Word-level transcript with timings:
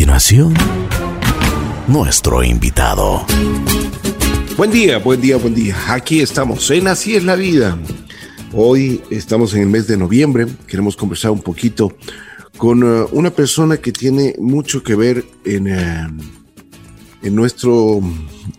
continuación, 0.00 0.54
nuestro 1.86 2.42
invitado. 2.42 3.26
Buen 4.56 4.70
día, 4.70 4.96
buen 4.96 5.20
día, 5.20 5.36
buen 5.36 5.54
día. 5.54 5.76
Aquí 5.88 6.20
estamos 6.20 6.70
en 6.70 6.88
Así 6.88 7.16
es 7.16 7.24
la 7.24 7.36
vida. 7.36 7.78
Hoy 8.54 9.02
estamos 9.10 9.52
en 9.52 9.60
el 9.60 9.68
mes 9.68 9.86
de 9.88 9.98
noviembre. 9.98 10.46
Queremos 10.66 10.96
conversar 10.96 11.32
un 11.32 11.42
poquito 11.42 11.94
con 12.56 12.82
uh, 12.82 13.08
una 13.12 13.30
persona 13.30 13.76
que 13.76 13.92
tiene 13.92 14.34
mucho 14.38 14.82
que 14.82 14.94
ver 14.94 15.22
en, 15.44 15.66
uh, 15.66 16.22
en, 17.22 17.34
nuestro, 17.34 18.00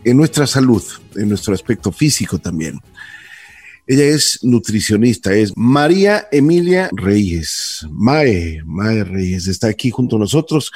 en 0.03 0.17
nuestra 0.17 0.45
salud, 0.45 0.83
en 1.15 1.27
nuestro 1.27 1.55
aspecto 1.55 1.91
físico 1.91 2.37
también. 2.37 2.79
Ella 3.87 4.05
es 4.05 4.39
nutricionista, 4.43 5.33
es 5.33 5.51
María 5.55 6.27
Emilia 6.31 6.89
Reyes. 6.93 7.85
Mae, 7.89 8.61
Mae 8.63 9.03
Reyes 9.03 9.47
está 9.47 9.67
aquí 9.67 9.89
junto 9.89 10.17
a 10.17 10.19
nosotros. 10.19 10.71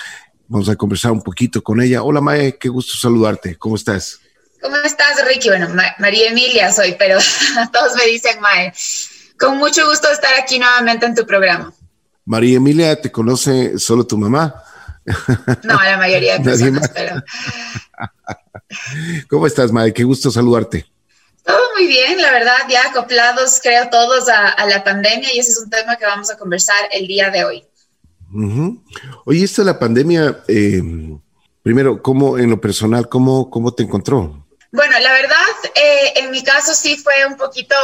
Vamos 0.48 0.70
a 0.70 0.76
conversar 0.76 1.12
un 1.12 1.22
poquito 1.22 1.62
con 1.64 1.82
ella. 1.82 2.04
Hola 2.04 2.22
Mae, 2.22 2.58
qué 2.58 2.70
gusto 2.70 2.94
saludarte. 2.98 3.58
¿Cómo 3.58 3.76
estás? 3.76 4.20
¿Cómo 4.62 4.76
estás, 4.78 5.26
Ricky? 5.28 5.50
Bueno, 5.50 5.70
María 6.00 6.30
Emilia 6.30 6.72
soy, 6.72 6.96
pero 6.98 7.20
todos 7.74 7.96
me 7.96 8.06
dicen 8.06 8.40
Mae. 8.40 8.74
Con 9.40 9.58
mucho 9.58 9.88
gusto 9.88 10.10
estar 10.10 10.34
aquí 10.40 10.60
nuevamente 10.60 11.06
en 11.06 11.16
tu 11.16 11.26
programa. 11.26 11.74
María 12.26 12.58
Emilia, 12.58 13.00
¿te 13.00 13.12
conoce 13.12 13.78
solo 13.78 14.06
tu 14.06 14.18
mamá? 14.18 14.64
No, 15.64 15.76
la 15.76 15.98
mayoría 15.98 16.38
de 16.38 16.44
personas, 16.44 16.90
pero... 16.94 17.24
¿Cómo 19.30 19.48
estás, 19.48 19.72
Mae? 19.72 19.94
Qué 19.94 20.04
gusto 20.04 20.32
saludarte. 20.32 20.86
Todo 21.44 21.60
muy 21.76 21.86
bien, 21.86 22.20
la 22.20 22.32
verdad, 22.32 22.58
ya 22.68 22.88
acoplados, 22.90 23.60
creo 23.62 23.88
todos 23.90 24.28
a, 24.30 24.66
la 24.66 24.84
pandemia 24.84 25.32
y 25.34 25.40
ese 25.40 25.52
es 25.52 25.60
un 25.60 25.70
tema 25.70 25.96
que 25.96 26.06
vamos 26.06 26.32
a 26.32 26.38
conversar 26.38 26.90
el 26.92 27.06
día 27.06 27.30
de 27.30 27.46
hoy. 27.46 27.64
Oye, 29.26 29.44
esta 29.44 29.64
la 29.64 29.80
pandemia, 29.80 30.44
eh, 30.48 30.82
primero, 31.64 32.02
¿cómo 32.02 32.38
en 32.38 32.50
lo 32.50 32.60
personal, 32.60 33.08
cómo, 33.08 33.50
cómo 33.50 33.74
te 33.74 33.84
encontró? 33.84 34.46
Bueno, 34.72 35.00
la 35.00 35.14
verdad, 35.14 35.38
eh, 35.74 36.14
en 36.18 36.32
mi 36.32 36.44
caso 36.44 36.74
sí 36.74 36.98
fue 36.98 37.26
un 37.26 37.38
poquito 37.38 37.76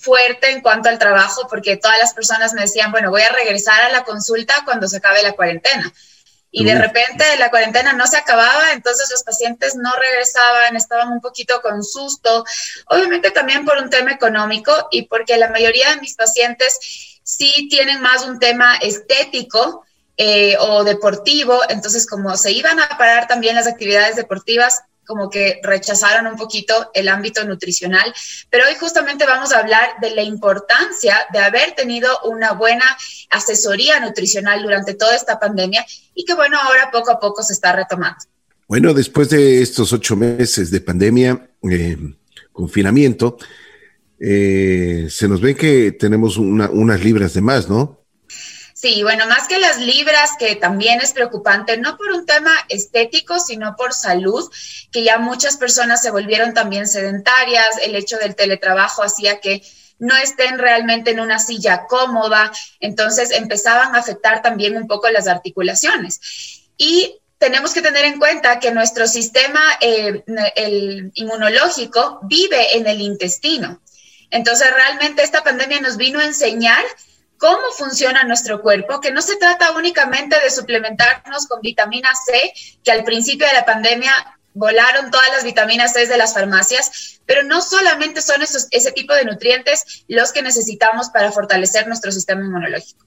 fuerte 0.00 0.50
en 0.50 0.60
cuanto 0.60 0.88
al 0.88 0.98
trabajo, 0.98 1.48
porque 1.50 1.76
todas 1.76 1.98
las 1.98 2.14
personas 2.14 2.54
me 2.54 2.62
decían, 2.62 2.92
bueno, 2.92 3.10
voy 3.10 3.22
a 3.22 3.32
regresar 3.32 3.82
a 3.82 3.90
la 3.90 4.04
consulta 4.04 4.62
cuando 4.64 4.86
se 4.86 4.98
acabe 4.98 5.22
la 5.22 5.32
cuarentena. 5.32 5.92
Y 6.50 6.64
de 6.64 6.76
repente 6.76 7.24
la 7.38 7.50
cuarentena 7.50 7.92
no 7.92 8.06
se 8.06 8.16
acababa, 8.16 8.72
entonces 8.72 9.10
los 9.10 9.22
pacientes 9.22 9.74
no 9.74 9.92
regresaban, 9.96 10.76
estaban 10.76 11.12
un 11.12 11.20
poquito 11.20 11.60
con 11.60 11.84
susto, 11.84 12.44
obviamente 12.86 13.30
también 13.30 13.66
por 13.66 13.76
un 13.76 13.90
tema 13.90 14.12
económico 14.12 14.72
y 14.90 15.02
porque 15.02 15.36
la 15.36 15.50
mayoría 15.50 15.90
de 15.90 16.00
mis 16.00 16.14
pacientes 16.14 17.20
sí 17.22 17.68
tienen 17.68 18.00
más 18.00 18.24
un 18.24 18.38
tema 18.38 18.76
estético 18.76 19.84
eh, 20.20 20.56
o 20.58 20.82
deportivo, 20.82 21.60
entonces 21.68 22.04
como 22.04 22.36
se 22.36 22.50
iban 22.50 22.80
a 22.80 22.98
parar 22.98 23.28
también 23.28 23.54
las 23.54 23.68
actividades 23.68 24.16
deportivas, 24.16 24.82
como 25.06 25.30
que 25.30 25.60
rechazaron 25.62 26.26
un 26.26 26.36
poquito 26.36 26.90
el 26.92 27.08
ámbito 27.08 27.44
nutricional, 27.44 28.12
pero 28.50 28.66
hoy 28.66 28.74
justamente 28.74 29.24
vamos 29.24 29.52
a 29.52 29.60
hablar 29.60 29.90
de 30.02 30.10
la 30.10 30.22
importancia 30.22 31.16
de 31.32 31.38
haber 31.38 31.72
tenido 31.76 32.10
una 32.24 32.52
buena 32.52 32.84
asesoría 33.30 34.00
nutricional 34.00 34.62
durante 34.62 34.94
toda 34.94 35.14
esta 35.14 35.38
pandemia 35.38 35.86
y 36.14 36.24
que 36.24 36.34
bueno, 36.34 36.58
ahora 36.60 36.90
poco 36.90 37.12
a 37.12 37.20
poco 37.20 37.42
se 37.44 37.52
está 37.52 37.72
retomando. 37.72 38.18
Bueno, 38.66 38.92
después 38.92 39.30
de 39.30 39.62
estos 39.62 39.92
ocho 39.92 40.16
meses 40.16 40.70
de 40.70 40.80
pandemia, 40.80 41.48
eh, 41.70 41.96
confinamiento, 42.52 43.38
eh, 44.18 45.06
se 45.08 45.28
nos 45.28 45.40
ve 45.40 45.54
que 45.54 45.92
tenemos 45.92 46.36
unas 46.36 47.04
libras 47.04 47.34
de 47.34 47.40
más, 47.40 47.68
¿no? 47.68 47.97
Sí, 48.80 49.02
bueno, 49.02 49.26
más 49.26 49.48
que 49.48 49.58
las 49.58 49.78
libras, 49.78 50.36
que 50.38 50.54
también 50.54 51.00
es 51.00 51.12
preocupante, 51.12 51.76
no 51.78 51.96
por 51.96 52.12
un 52.12 52.24
tema 52.26 52.52
estético, 52.68 53.40
sino 53.40 53.74
por 53.74 53.92
salud, 53.92 54.48
que 54.92 55.02
ya 55.02 55.18
muchas 55.18 55.56
personas 55.56 56.00
se 56.00 56.12
volvieron 56.12 56.54
también 56.54 56.86
sedentarias, 56.86 57.76
el 57.82 57.96
hecho 57.96 58.18
del 58.18 58.36
teletrabajo 58.36 59.02
hacía 59.02 59.40
que 59.40 59.62
no 59.98 60.14
estén 60.14 60.60
realmente 60.60 61.10
en 61.10 61.18
una 61.18 61.40
silla 61.40 61.86
cómoda, 61.88 62.52
entonces 62.78 63.32
empezaban 63.32 63.96
a 63.96 63.98
afectar 63.98 64.42
también 64.42 64.76
un 64.76 64.86
poco 64.86 65.08
las 65.08 65.26
articulaciones. 65.26 66.20
Y 66.76 67.18
tenemos 67.38 67.74
que 67.74 67.82
tener 67.82 68.04
en 68.04 68.20
cuenta 68.20 68.60
que 68.60 68.70
nuestro 68.70 69.08
sistema 69.08 69.60
eh, 69.80 70.22
el 70.54 71.10
inmunológico 71.14 72.20
vive 72.22 72.76
en 72.76 72.86
el 72.86 73.00
intestino. 73.00 73.80
Entonces, 74.30 74.72
realmente 74.72 75.24
esta 75.24 75.42
pandemia 75.42 75.80
nos 75.80 75.96
vino 75.96 76.20
a 76.20 76.26
enseñar 76.26 76.84
cómo 77.38 77.62
funciona 77.76 78.24
nuestro 78.24 78.60
cuerpo, 78.60 79.00
que 79.00 79.12
no 79.12 79.22
se 79.22 79.36
trata 79.36 79.72
únicamente 79.72 80.36
de 80.42 80.50
suplementarnos 80.50 81.46
con 81.46 81.60
vitamina 81.60 82.10
C, 82.26 82.52
que 82.84 82.90
al 82.90 83.04
principio 83.04 83.46
de 83.46 83.54
la 83.54 83.64
pandemia 83.64 84.12
volaron 84.54 85.10
todas 85.10 85.28
las 85.30 85.44
vitaminas 85.44 85.92
C 85.92 86.06
de 86.06 86.18
las 86.18 86.34
farmacias, 86.34 87.20
pero 87.24 87.44
no 87.44 87.62
solamente 87.62 88.20
son 88.20 88.42
esos, 88.42 88.66
ese 88.72 88.92
tipo 88.92 89.14
de 89.14 89.24
nutrientes 89.24 90.04
los 90.08 90.32
que 90.32 90.42
necesitamos 90.42 91.10
para 91.10 91.32
fortalecer 91.32 91.86
nuestro 91.86 92.10
sistema 92.10 92.44
inmunológico. 92.44 93.06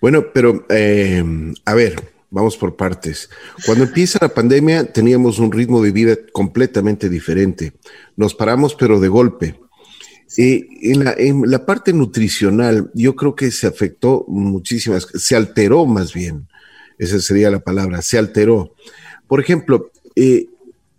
Bueno, 0.00 0.32
pero 0.32 0.64
eh, 0.68 1.22
a 1.64 1.74
ver, 1.74 2.14
vamos 2.30 2.56
por 2.56 2.76
partes. 2.76 3.28
Cuando 3.66 3.84
empieza 3.84 4.18
la 4.20 4.28
pandemia 4.28 4.92
teníamos 4.92 5.38
un 5.40 5.50
ritmo 5.50 5.82
de 5.82 5.90
vida 5.90 6.16
completamente 6.32 7.08
diferente. 7.08 7.72
Nos 8.16 8.34
paramos 8.34 8.74
pero 8.74 9.00
de 9.00 9.08
golpe. 9.08 9.63
En, 10.36 11.04
la, 11.04 11.14
en, 11.16 11.42
la, 11.46 11.64
parte 11.64 11.92
nutricional, 11.92 12.90
yo 12.94 13.14
creo 13.14 13.34
que 13.34 13.50
se 13.50 13.66
afectó 13.66 14.24
muchísimas, 14.26 15.06
se 15.14 15.36
alteró 15.36 15.86
más 15.86 16.12
bien, 16.12 16.48
esa 16.98 17.20
sería 17.20 17.50
la 17.50 17.60
palabra, 17.60 18.02
se 18.02 18.18
alteró. 18.18 18.74
Por 19.28 19.40
ejemplo, 19.40 19.90
eh, 20.16 20.48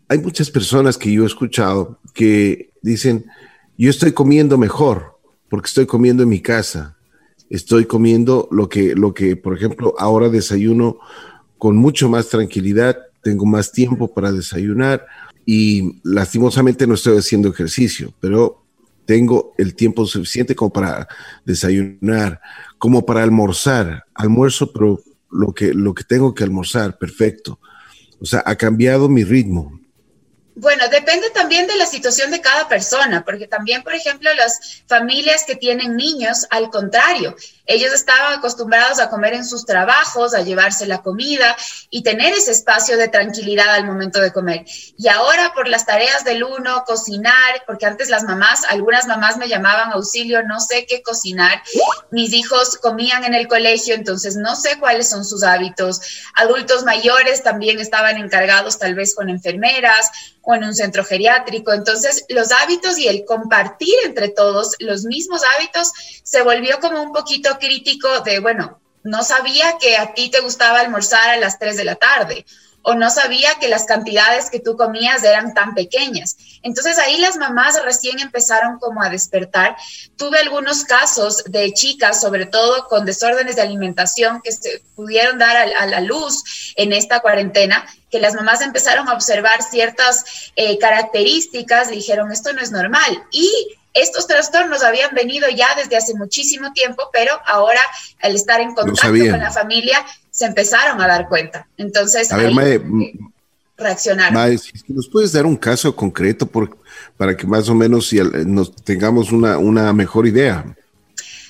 hay 0.08 0.20
muchas 0.20 0.50
personas 0.50 0.98
que 0.98 1.12
yo 1.12 1.24
he 1.24 1.28
escuchado 1.28 2.00
que 2.14 2.70
dicen, 2.82 3.26
yo 3.78 3.90
estoy 3.90 4.14
comiendo 4.14 4.58
mejor 4.58 5.20
porque 5.50 5.68
estoy 5.68 5.86
comiendo 5.86 6.24
en 6.24 6.30
mi 6.30 6.42
casa, 6.42 6.98
estoy 7.50 7.86
comiendo 7.86 8.48
lo 8.52 8.70
que, 8.70 8.96
lo 8.96 9.14
que, 9.14 9.36
por 9.36 9.56
ejemplo, 9.56 9.96
ahora 9.98 10.30
desayuno 10.30 10.98
con 11.58 11.76
mucho 11.76 12.10
más 12.10 12.30
tranquilidad, 12.30 12.98
tengo 13.22 13.46
más 13.46 13.72
tiempo 13.72 14.14
para 14.14 14.32
desayunar 14.32 15.06
y 15.46 16.00
lastimosamente 16.04 16.88
no 16.88 16.96
estoy 16.96 17.18
haciendo 17.18 17.50
ejercicio, 17.50 18.14
pero 18.20 18.65
tengo 19.06 19.54
el 19.58 19.76
tiempo 19.76 20.06
suficiente 20.06 20.56
como 20.56 20.72
para 20.74 21.08
desayunar, 21.46 22.42
como 22.78 23.06
para 23.06 23.24
almorzar, 23.24 24.06
almuerzo, 24.14 24.72
pero 24.74 25.00
lo 25.32 25.54
que, 25.54 25.74
lo 25.74 25.94
que 25.94 26.04
tengo 26.04 26.34
que 26.34 26.44
almorzar, 26.44 26.98
perfecto. 26.98 27.60
O 28.20 28.26
sea, 28.26 28.44
ha 28.46 28.56
cambiado 28.56 29.10
mi 29.10 29.24
ritmo. 29.24 29.80
Bueno, 30.58 30.88
depende 30.88 31.30
también 31.32 31.68
de 31.68 31.76
la 31.76 31.86
situación 31.86 32.32
de 32.32 32.40
cada 32.40 32.70
persona, 32.70 33.26
porque 33.26 33.46
también, 33.46 33.84
por 33.84 33.94
ejemplo, 33.94 34.34
las 34.36 34.84
familias 34.88 35.44
que 35.46 35.58
tienen 35.58 35.98
niños, 35.98 36.48
al 36.50 36.70
contrario, 36.70 37.36
ellos 37.66 37.92
estaban 37.92 38.40
acostumbrados 38.40 39.00
a 39.00 39.10
comer 39.10 39.34
en 39.34 39.46
sus 39.46 39.66
trabajos, 39.66 40.34
a 40.34 40.44
llevarse 40.44 40.86
la 40.86 41.02
comida 41.02 41.58
y 41.90 42.04
tener 42.04 42.34
ese 42.34 42.52
espacio 42.52 42.96
de 42.96 43.10
tranquilidad 43.10 43.74
al 43.74 43.86
momento 43.86 44.22
de 44.22 44.32
comer. 44.32 44.66
Y 44.98 45.10
ahora 45.10 45.52
por 45.54 45.68
las 45.68 45.86
tareas 45.86 46.24
del 46.24 46.46
uno, 46.46 46.86
cocinar, 46.86 47.64
porque 47.66 47.86
antes 47.86 48.10
las 48.10 48.24
mamás, 48.24 48.64
algunas 48.70 49.08
mamás 49.08 49.36
me 49.36 49.50
llamaban 49.50 49.92
auxilio, 49.92 50.42
no 50.44 50.62
sé 50.62 50.86
qué 50.86 51.02
cocinar. 51.02 51.62
Mis 52.12 52.32
hijos 52.32 52.78
comían 52.78 53.26
en 53.26 53.34
el 53.34 53.50
colegio, 53.50 53.94
entonces 53.94 54.38
no 54.38 54.56
sé 54.56 54.80
cuáles 54.80 55.10
son 55.10 55.26
sus 55.26 55.44
hábitos. 55.44 56.00
Adultos 56.36 56.86
mayores 56.86 57.44
también 57.44 57.82
estaban 57.82 58.18
encargados 58.18 58.80
tal 58.80 58.96
vez 58.96 59.16
con 59.16 59.30
enfermeras 59.30 60.12
o 60.46 60.56
en 60.56 60.64
un 60.64 60.76
centro 60.76 61.04
geriátrico. 61.04 61.74
Entonces, 61.74 62.26
los 62.30 62.52
hábitos 62.52 62.98
y 62.98 63.08
el 63.08 63.26
compartir 63.26 63.96
entre 64.06 64.30
todos 64.30 64.76
los 64.80 65.04
mismos 65.04 65.42
hábitos 65.56 65.92
se 66.24 66.42
volvió 66.42 66.80
como 66.80 67.02
un 67.02 67.12
poquito 67.12 67.58
crítico 67.60 68.22
de, 68.22 68.40
bueno, 68.40 68.80
no 69.04 69.24
sabía 69.24 69.78
que 69.80 69.98
a 69.98 70.14
ti 70.14 70.30
te 70.30 70.42
gustaba 70.42 70.80
almorzar 70.80 71.30
a 71.30 71.38
las 71.38 71.60
3 71.60 71.78
de 71.78 71.84
la 71.84 71.96
tarde 71.96 72.46
o 72.86 72.94
no 72.94 73.10
sabía 73.10 73.56
que 73.60 73.68
las 73.68 73.86
cantidades 73.86 74.52
que 74.52 74.60
tú 74.60 74.78
comías 74.78 75.24
eran 75.24 75.56
tan 75.56 75.74
pequeñas. 75.74 76.38
Entonces 76.62 77.00
ahí 77.00 77.18
las 77.18 77.36
mamás 77.36 77.84
recién 77.84 78.20
empezaron 78.20 78.78
como 78.78 79.02
a 79.02 79.10
despertar. 79.10 79.76
Tuve 80.18 80.38
algunos 80.38 80.84
casos 80.84 81.44
de 81.46 81.74
chicas, 81.74 82.22
sobre 82.22 82.46
todo 82.46 82.88
con 82.88 83.04
desórdenes 83.04 83.56
de 83.56 83.64
alimentación, 83.64 84.40
que 84.44 84.52
se 84.52 84.84
pudieron 84.96 85.40
dar 85.40 85.58
a, 85.58 85.86
la 85.88 86.00
luz 86.00 86.44
en 86.76 86.94
esta 86.94 87.22
cuarentena, 87.22 87.84
que 88.12 88.20
las 88.20 88.36
mamás 88.36 88.62
empezaron 88.62 89.10
a 89.10 89.14
observar 89.14 89.64
ciertas 89.64 90.52
eh, 90.56 90.78
características, 90.78 91.90
dijeron, 91.90 92.32
esto 92.32 92.54
no 92.54 92.62
es 92.62 92.72
normal. 92.72 93.24
Y 93.32 93.50
estos 93.96 94.28
trastornos 94.28 94.84
habían 94.84 95.16
venido 95.16 95.50
ya 95.50 95.74
desde 95.76 95.98
hace 95.98 96.14
muchísimo 96.14 96.72
tiempo, 96.74 97.10
pero 97.12 97.32
ahora 97.46 97.82
al 98.22 98.36
estar 98.36 98.62
en 98.62 98.76
contacto 98.76 99.08
con 99.08 99.40
la 99.40 99.52
familia 99.52 100.06
se 100.36 100.46
empezaron 100.46 101.02
a 101.02 101.08
dar 101.08 101.30
cuenta. 101.30 101.66
Entonces, 101.78 102.30
a 102.30 102.36
ver, 102.36 102.52
reaccionaron. 103.78 104.60
¿nos 104.90 105.08
puedes 105.08 105.32
dar 105.32 105.46
un 105.46 105.56
caso 105.56 105.96
concreto 105.96 106.46
por, 106.46 106.78
para 107.16 107.38
que 107.38 107.48
más 107.48 107.70
o 107.70 107.74
menos 107.74 108.12
nos 108.46 108.76
tengamos 108.76 109.32
una, 109.32 109.58
una 109.58 109.94
mejor 109.94 110.28
idea? 110.28 110.66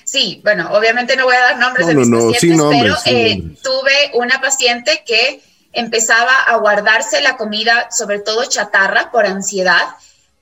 Sí, 0.04 0.40
bueno, 0.44 0.70
obviamente 0.72 1.16
no 1.16 1.24
voy 1.24 1.34
a 1.34 1.40
dar 1.40 1.58
nombres 1.58 1.88
de 1.88 1.94
mis 1.96 2.08
pacientes, 2.08 2.68
pero 2.80 2.94
eh, 3.06 3.56
tuve 3.60 4.12
una 4.14 4.40
paciente 4.40 5.02
que 5.04 5.42
empezaba 5.72 6.32
a 6.46 6.56
guardarse 6.58 7.20
la 7.22 7.36
comida, 7.36 7.88
sobre 7.90 8.20
todo 8.20 8.44
chatarra, 8.44 9.10
por 9.10 9.26
ansiedad. 9.26 9.82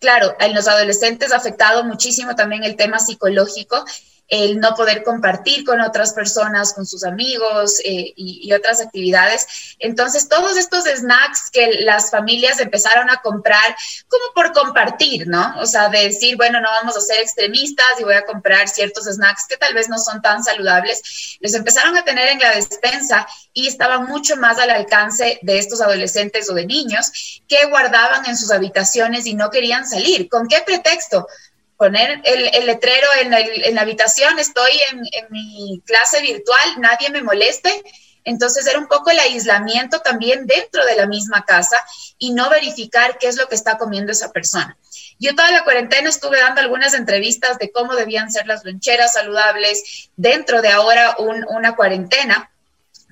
Claro, 0.01 0.37
en 0.39 0.55
los 0.55 0.69
adolescentes 0.69 1.33
ha 1.33 1.37
afectado 1.37 1.83
muchísimo 1.83 2.37
también 2.37 2.63
el 2.63 2.77
tema 2.77 2.99
psicológico 2.99 3.87
el 4.29 4.59
no 4.59 4.75
poder 4.75 5.03
compartir 5.03 5.65
con 5.65 5.81
otras 5.81 6.13
personas, 6.15 6.73
con 6.73 6.87
sus 6.87 7.05
amigos 7.05 7.79
eh, 7.85 8.13
y, 8.17 8.53
otras 8.53 8.81
actividades. 8.81 9.77
Entonces, 9.79 10.29
todos 10.29 10.57
estos 10.57 10.85
snacks 10.85 11.51
que 11.53 11.81
las 11.81 12.11
familias 12.11 12.61
empezaron 12.61 13.11
a 13.11 13.17
comprar 13.17 13.77
como 14.09 14.25
por 14.35 14.53
compartir, 14.53 15.27
¿no? 15.27 15.55
O 15.61 15.67
sea, 15.67 15.89
de 15.89 16.05
decir, 16.05 16.37
bueno, 16.37 16.61
no 16.61 16.69
vamos 16.69 16.97
a 16.97 17.01
ser 17.01 17.21
extremistas 17.21 17.87
y 17.99 18.05
voy 18.05 18.15
a 18.15 18.25
comprar 18.25 18.69
ciertos 18.69 19.05
snacks 19.05 19.47
que 19.49 19.57
tal 19.57 19.75
vez 19.75 19.89
no 19.89 19.99
son 19.99 20.23
tan 20.23 20.43
saludables, 20.43 21.37
los 21.41 21.55
empezaron 21.55 21.97
a 21.97 22.05
tener 22.05 22.29
en 22.29 22.39
la 22.39 22.55
despensa 22.55 23.27
y 23.53 23.67
estaban 23.67 24.07
mucho 24.07 24.37
más 24.37 24.59
al 24.59 24.71
alcance 24.71 25.39
de 25.43 25.59
estos 25.59 25.81
adolescentes 25.81 26.49
o 26.49 26.55
de 26.55 26.67
niños 26.67 27.43
que 27.49 27.67
guardaban 27.67 28.27
en 28.27 28.37
sus 28.37 28.51
habitaciones 28.51 29.27
y 29.27 29.35
no 29.35 29.51
querían 29.51 29.87
salir. 29.87 30.29
¿Con 30.29 30.49
qué 30.49 30.63
pretexto? 30.65 31.27
Poner 31.77 32.21
el, 32.25 32.67
letrero 32.67 33.07
en, 33.21 33.75
la 33.75 33.81
habitación, 33.81 34.39
estoy 34.39 34.71
en, 34.91 35.03
mi 35.31 35.83
clase 35.85 36.21
virtual, 36.21 36.81
nadie 36.81 37.11
me 37.11 37.23
moleste. 37.23 37.83
Entonces 38.27 38.67
era 38.67 38.79
un 38.79 38.89
poco 38.89 39.11
el 39.11 39.19
aislamiento 39.19 40.01
también 40.01 40.47
dentro 40.47 40.85
de 40.87 40.97
la 40.97 41.07
misma 41.07 41.45
casa 41.45 41.77
y 42.19 42.33
no 42.33 42.49
verificar 42.49 43.19
qué 43.19 43.29
es 43.29 43.37
lo 43.37 43.49
que 43.49 43.55
está 43.55 43.77
comiendo 43.77 44.13
esa 44.13 44.33
persona. 44.33 44.79
Yo 45.19 45.35
toda 45.35 45.51
la 45.51 45.65
cuarentena 45.65 46.09
estuve 46.09 46.41
dando 46.41 46.63
algunas 46.63 46.95
entrevistas 46.95 47.59
de 47.59 47.71
cómo 47.71 47.95
debían 47.95 48.33
ser 48.33 48.47
las 48.47 48.65
loncheras 48.65 49.13
saludables 49.13 50.11
dentro 50.17 50.63
de 50.63 50.71
ahora 50.71 51.17
una 51.19 51.77
cuarentena, 51.77 52.51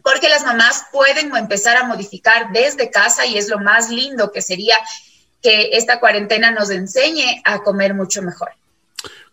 porque 0.02 0.28
las 0.28 0.44
mamás 0.44 0.86
pueden 0.90 1.34
empezar 1.36 1.76
a 1.76 1.84
modificar 1.84 2.50
desde 2.52 2.90
casa 2.90 3.26
y 3.26 3.36
es 3.36 3.48
lo 3.48 3.58
más 3.58 3.90
lindo 3.90 4.32
que 4.32 4.40
sería 4.42 4.76
que 5.42 5.70
esta 5.72 6.00
cuarentena 6.00 6.50
nos 6.50 6.70
enseñe 6.70 7.42
a 7.44 7.62
comer 7.62 7.94
mucho 7.94 8.22
mejor. 8.22 8.50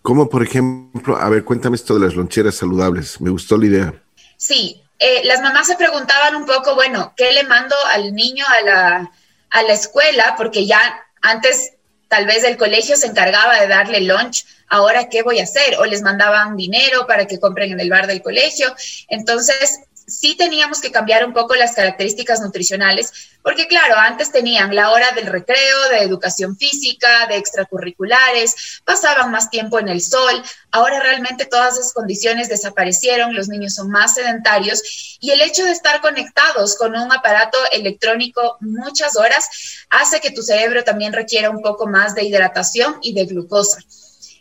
Como 0.02 0.30
por 0.30 0.44
ejemplo, 0.44 1.18
a 1.18 1.30
ver, 1.30 1.44
cuéntame 1.44 1.76
esto 1.76 1.94
de 1.94 2.06
las 2.06 2.16
loncheras 2.16 2.56
saludables, 2.56 3.20
me 3.22 3.30
gustó 3.30 3.58
la 3.58 3.66
idea. 3.66 3.94
Sí, 4.38 4.82
eh, 4.98 5.22
las 5.26 5.42
mamás 5.42 5.68
se 5.68 5.76
preguntaban 5.76 6.36
un 6.36 6.46
poco, 6.46 6.76
bueno, 6.76 7.14
¿qué 7.16 7.32
le 7.32 7.44
mando 7.44 7.76
al 7.94 8.14
niño 8.14 8.46
a 8.48 8.62
la, 8.62 9.12
a 9.50 9.64
la 9.64 9.74
escuela? 9.74 10.36
Porque 10.38 10.66
ya 10.66 10.80
antes 11.22 11.74
tal 12.08 12.26
vez 12.26 12.44
el 12.44 12.58
colegio 12.58 12.96
se 12.96 13.08
encargaba 13.08 13.60
de 13.60 13.68
darle 13.68 14.02
lunch, 14.02 14.46
ahora 14.68 15.10
qué 15.10 15.22
voy 15.22 15.40
a 15.40 15.44
hacer? 15.44 15.78
O 15.80 15.86
les 15.86 16.02
mandaban 16.02 16.58
dinero 16.58 17.06
para 17.08 17.28
que 17.28 17.40
compren 17.40 17.72
en 17.72 17.80
el 17.80 17.90
bar 17.90 18.08
del 18.08 18.22
colegio. 18.22 18.74
Entonces, 19.08 19.80
sí 20.10 20.36
teníamos 20.36 20.82
que 20.82 20.92
cambiar 20.92 21.26
un 21.26 21.34
poco 21.34 21.56
las 21.56 21.74
características 21.74 22.42
nutricionales, 22.42 23.30
porque 23.42 23.68
claro, 23.68 23.96
antes 23.98 24.32
tenían 24.32 24.76
la 24.76 24.92
hora 24.92 25.12
del 25.12 25.28
recreo, 25.28 25.90
de 25.90 26.00
educación 26.00 26.58
física, 26.58 27.28
de 27.28 27.38
extracurriculares, 27.38 28.82
pasaban 28.84 29.32
más 29.32 29.50
tiempo 29.50 29.80
en 29.80 29.90
el 29.90 30.02
sol, 30.02 30.44
ahora 30.72 31.00
realmente 31.00 31.46
todas 31.46 31.78
esas 31.78 31.94
condiciones 31.94 32.50
desaparecieron, 32.50 33.36
los 33.36 33.48
niños 33.48 33.76
son 33.76 33.90
más 33.90 34.16
sedentarios 34.16 35.18
y 35.20 35.32
el 35.32 35.42
hecho 35.42 35.66
de 35.66 35.72
estar 35.72 36.02
conectados 36.02 36.76
con 36.78 36.96
un 36.96 37.12
aparato 37.12 37.58
electrónico 37.72 38.58
muchas 38.60 39.16
horas 39.16 39.86
hace 39.90 40.20
que 40.20 40.32
tu 40.32 40.42
cerebro 40.42 40.84
también 40.84 41.14
requiera 41.14 41.50
un 41.50 41.62
poco 41.62 41.88
más 41.88 42.16
de 42.16 42.24
hidratación 42.24 42.98
y 43.02 43.14
de 43.14 43.26
glucosa. 43.26 43.80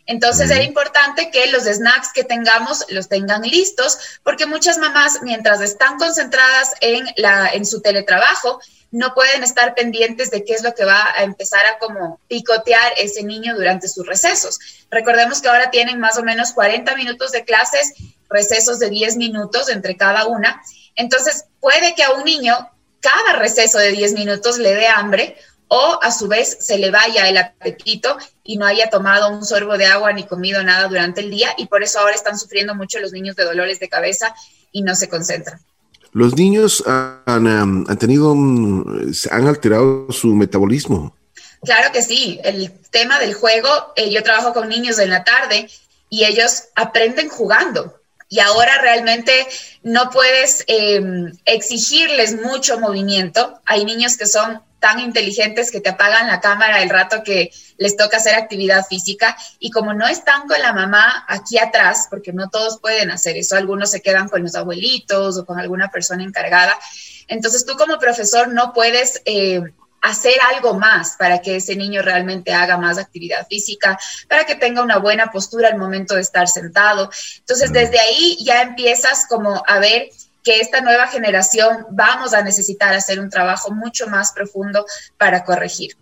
Entonces 0.09 0.49
era 0.49 0.63
importante 0.63 1.29
que 1.29 1.51
los 1.51 1.65
snacks 1.65 2.11
que 2.11 2.23
tengamos 2.23 2.83
los 2.89 3.07
tengan 3.09 3.43
listos, 3.43 4.19
porque 4.23 4.47
muchas 4.47 4.79
mamás, 4.79 5.21
mientras 5.21 5.61
están 5.61 5.99
concentradas 5.99 6.73
en, 6.81 7.05
la, 7.15 7.49
en 7.49 7.63
su 7.63 7.79
teletrabajo, 7.79 8.59
no 8.89 9.13
pueden 9.13 9.43
estar 9.43 9.75
pendientes 9.75 10.31
de 10.31 10.43
qué 10.43 10.53
es 10.53 10.63
lo 10.63 10.73
que 10.73 10.83
va 10.83 11.13
a 11.15 11.21
empezar 11.21 11.63
a 11.67 11.77
como 11.77 12.19
picotear 12.27 12.93
ese 12.97 13.21
niño 13.21 13.53
durante 13.55 13.87
sus 13.87 14.03
recesos. 14.07 14.57
Recordemos 14.89 15.43
que 15.43 15.49
ahora 15.49 15.69
tienen 15.69 15.99
más 15.99 16.17
o 16.17 16.23
menos 16.23 16.53
40 16.53 16.95
minutos 16.95 17.31
de 17.31 17.45
clases, 17.45 17.93
recesos 18.31 18.79
de 18.79 18.89
10 18.89 19.15
minutos 19.17 19.69
entre 19.69 19.95
cada 19.95 20.25
una. 20.25 20.59
Entonces 20.95 21.45
puede 21.59 21.93
que 21.93 22.01
a 22.01 22.13
un 22.13 22.23
niño 22.23 22.67
cada 22.99 23.33
receso 23.37 23.77
de 23.77 23.91
10 23.91 24.13
minutos 24.13 24.57
le 24.57 24.73
dé 24.73 24.87
hambre 24.87 25.37
o 25.69 25.99
a 26.01 26.11
su 26.11 26.27
vez 26.27 26.57
se 26.59 26.77
le 26.77 26.91
vaya 26.91 27.29
el 27.29 27.37
apetito 27.37 28.17
y 28.43 28.57
no 28.57 28.65
haya 28.65 28.89
tomado 28.89 29.29
un 29.29 29.45
sorbo 29.45 29.77
de 29.77 29.85
agua 29.85 30.11
ni 30.11 30.23
comido 30.23 30.61
nada 30.63 30.87
durante 30.87 31.21
el 31.21 31.29
día 31.29 31.53
y 31.57 31.67
por 31.67 31.83
eso 31.83 31.99
ahora 31.99 32.15
están 32.15 32.37
sufriendo 32.37 32.75
mucho 32.75 32.99
los 32.99 33.13
niños 33.13 33.35
de 33.35 33.45
dolores 33.45 33.79
de 33.79 33.87
cabeza 33.87 34.35
y 34.71 34.81
no 34.81 34.95
se 34.95 35.07
concentran. 35.07 35.59
Los 36.11 36.35
niños 36.35 36.83
han, 36.87 37.85
tenido, 37.99 38.31
han 38.31 39.47
alterado 39.47 40.11
su 40.11 40.33
metabolismo. 40.33 41.15
Claro 41.63 41.91
que 41.91 42.01
sí, 42.01 42.39
el 42.43 42.71
tema 42.89 43.19
del 43.19 43.35
juego, 43.35 43.69
eh, 43.95 44.09
yo 44.09 44.23
trabajo 44.23 44.53
con 44.53 44.69
niños 44.69 44.97
en 44.97 45.11
la 45.11 45.23
tarde 45.23 45.69
y 46.09 46.25
ellos 46.25 46.63
aprenden 46.75 47.29
jugando. 47.29 47.95
Y 48.27 48.39
ahora 48.39 48.79
realmente 48.81 49.47
no 49.83 50.09
puedes 50.09 50.63
em, 50.67 51.31
exigirles 51.45 52.41
mucho 52.41 52.79
movimiento. 52.79 53.59
Hay 53.65 53.85
niños 53.85 54.17
que 54.17 54.25
son 54.25 54.61
tan 54.79 54.99
inteligentes 54.99 55.71
que 55.71 55.81
te 55.81 55.89
apagan 55.89 56.27
la 56.27 56.41
cámara 56.41 56.81
el 56.81 56.89
rato 56.89 57.23
que 57.23 57.51
les 57.77 57.95
toca 57.95 58.17
hacer 58.17 58.35
actividad 58.35 58.85
física 58.85 59.37
y 59.59 59.71
como 59.71 59.93
no 59.93 60.07
están 60.07 60.47
con 60.47 60.59
la 60.61 60.73
mamá 60.73 61.25
aquí 61.27 61.57
atrás, 61.57 62.07
porque 62.09 62.33
no 62.33 62.49
todos 62.49 62.79
pueden 62.79 63.11
hacer 63.11 63.37
eso, 63.37 63.55
algunos 63.55 63.91
se 63.91 64.01
quedan 64.01 64.29
con 64.29 64.43
los 64.43 64.55
abuelitos 64.55 65.37
o 65.37 65.45
con 65.45 65.59
alguna 65.59 65.89
persona 65.89 66.23
encargada, 66.23 66.77
entonces 67.27 67.65
tú 67.65 67.75
como 67.75 67.99
profesor 67.99 68.49
no 68.49 68.73
puedes... 68.73 69.21
Eh, 69.25 69.61
hacer 70.01 70.35
algo 70.53 70.75
más 70.75 71.15
para 71.17 71.39
que 71.39 71.57
ese 71.57 71.75
niño 71.75 72.01
realmente 72.01 72.53
haga 72.53 72.77
más 72.77 72.97
actividad 72.97 73.45
física, 73.47 73.99
para 74.27 74.45
que 74.45 74.55
tenga 74.55 74.81
una 74.81 74.97
buena 74.97 75.31
postura 75.31 75.67
al 75.67 75.77
momento 75.77 76.15
de 76.15 76.21
estar 76.21 76.47
sentado. 76.47 77.09
Entonces, 77.39 77.71
desde 77.73 77.99
ahí 77.99 78.37
ya 78.43 78.61
empiezas 78.61 79.25
como 79.27 79.61
a 79.67 79.79
ver 79.79 80.09
que 80.49 80.61
esta 80.61 80.81
nueva 80.81 81.05
generación 81.05 81.85
vamos 81.91 82.33
a 82.33 82.41
necesitar 82.41 82.91
hacer 82.95 83.19
un 83.19 83.29
trabajo 83.29 83.71
mucho 83.71 84.07
más 84.07 84.31
profundo 84.31 84.83
para 85.15 85.43
corregir. 85.43 85.95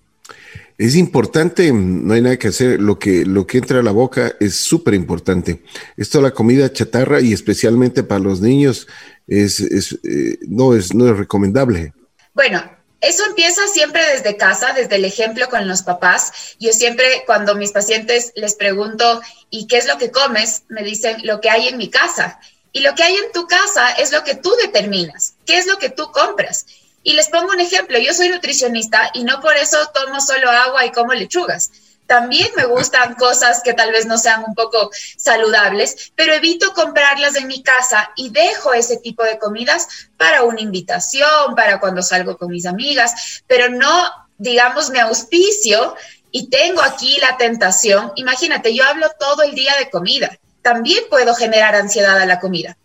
Es 0.77 0.95
importante, 0.95 1.69
no 1.73 2.13
hay 2.13 2.21
nada 2.21 2.37
que 2.37 2.47
hacer, 2.47 2.79
lo 2.79 2.97
que, 2.97 3.25
lo 3.25 3.45
que 3.45 3.57
entra 3.57 3.81
a 3.81 3.83
la 3.83 3.91
boca 3.91 4.35
es 4.39 4.55
súper 4.55 4.93
importante. 4.93 5.63
Esto 5.97 6.21
la 6.21 6.31
comida 6.31 6.71
chatarra 6.71 7.19
y 7.19 7.33
especialmente 7.33 8.03
para 8.03 8.21
los 8.21 8.39
niños 8.39 8.87
es, 9.27 9.59
eh, 9.59 10.37
no, 10.47 10.73
es, 10.73 10.93
no 10.93 11.09
es 11.11 11.17
recomendable. 11.17 11.91
Bueno, 12.33 12.63
eso 13.01 13.25
empieza 13.25 13.67
siempre 13.67 14.01
desde 14.13 14.37
casa, 14.37 14.71
desde 14.71 14.95
el 14.95 15.03
ejemplo 15.03 15.49
con 15.49 15.67
los 15.67 15.81
papás. 15.81 16.55
Yo 16.57 16.71
siempre 16.71 17.03
cuando 17.25 17.55
mis 17.55 17.73
pacientes 17.73 18.31
les 18.37 18.55
pregunto, 18.55 19.19
¿y 19.49 19.67
qué 19.67 19.75
es 19.75 19.87
lo 19.87 19.97
que 19.97 20.09
comes? 20.09 20.63
Me 20.69 20.83
dicen, 20.83 21.17
lo 21.23 21.41
que 21.41 21.49
hay 21.49 21.67
en 21.67 21.77
mi 21.77 21.89
casa. 21.89 22.39
Y 22.71 22.81
lo 22.81 22.93
que 22.95 23.03
hay 23.03 23.15
en 23.15 23.31
tu 23.31 23.47
casa 23.47 23.91
es 23.91 24.11
lo 24.11 24.23
que 24.23 24.35
tú 24.35 24.53
determinas, 24.61 25.35
qué 25.45 25.57
es 25.57 25.65
lo 25.65 25.77
que 25.77 25.89
tú 25.89 26.11
compras. 26.11 26.65
Y 27.03 27.13
les 27.13 27.29
pongo 27.29 27.51
un 27.51 27.61
ejemplo, 27.61 27.97
yo 27.99 28.13
soy 28.13 28.29
nutricionista 28.29 29.11
y 29.13 29.23
no 29.23 29.39
por 29.39 29.55
eso 29.55 29.77
tomo 29.93 30.19
solo 30.19 30.49
agua 30.49 30.85
y 30.85 30.91
como 30.91 31.13
lechugas. 31.13 31.71
También 32.05 32.49
me 32.55 32.65
gustan 32.65 33.15
cosas 33.19 33.61
que 33.63 33.73
tal 33.73 33.91
vez 33.91 34.05
no 34.05 34.17
sean 34.17 34.43
un 34.45 34.55
poco 34.55 34.89
saludables, 35.17 36.11
pero 36.15 36.33
evito 36.33 36.73
comprarlas 36.73 37.35
en 37.35 37.47
mi 37.47 37.63
casa 37.63 38.11
y 38.15 38.29
dejo 38.29 38.73
ese 38.73 38.97
tipo 38.97 39.23
de 39.23 39.39
comidas 39.39 39.87
para 40.17 40.43
una 40.43 40.61
invitación, 40.61 41.55
para 41.55 41.79
cuando 41.79 42.01
salgo 42.01 42.37
con 42.37 42.51
mis 42.51 42.65
amigas, 42.65 43.41
pero 43.47 43.69
no, 43.69 44.11
digamos, 44.37 44.89
me 44.89 44.99
auspicio 44.99 45.95
y 46.31 46.49
tengo 46.49 46.81
aquí 46.81 47.17
la 47.21 47.37
tentación. 47.37 48.11
Imagínate, 48.15 48.73
yo 48.73 48.83
hablo 48.83 49.07
todo 49.19 49.43
el 49.43 49.55
día 49.55 49.75
de 49.77 49.89
comida 49.89 50.37
también 50.67 51.05
puedo 51.09 51.33
generar 51.33 51.75
ansiedad 51.75 52.19
a 52.19 52.25
la 52.25 52.41
comida, 52.41 52.77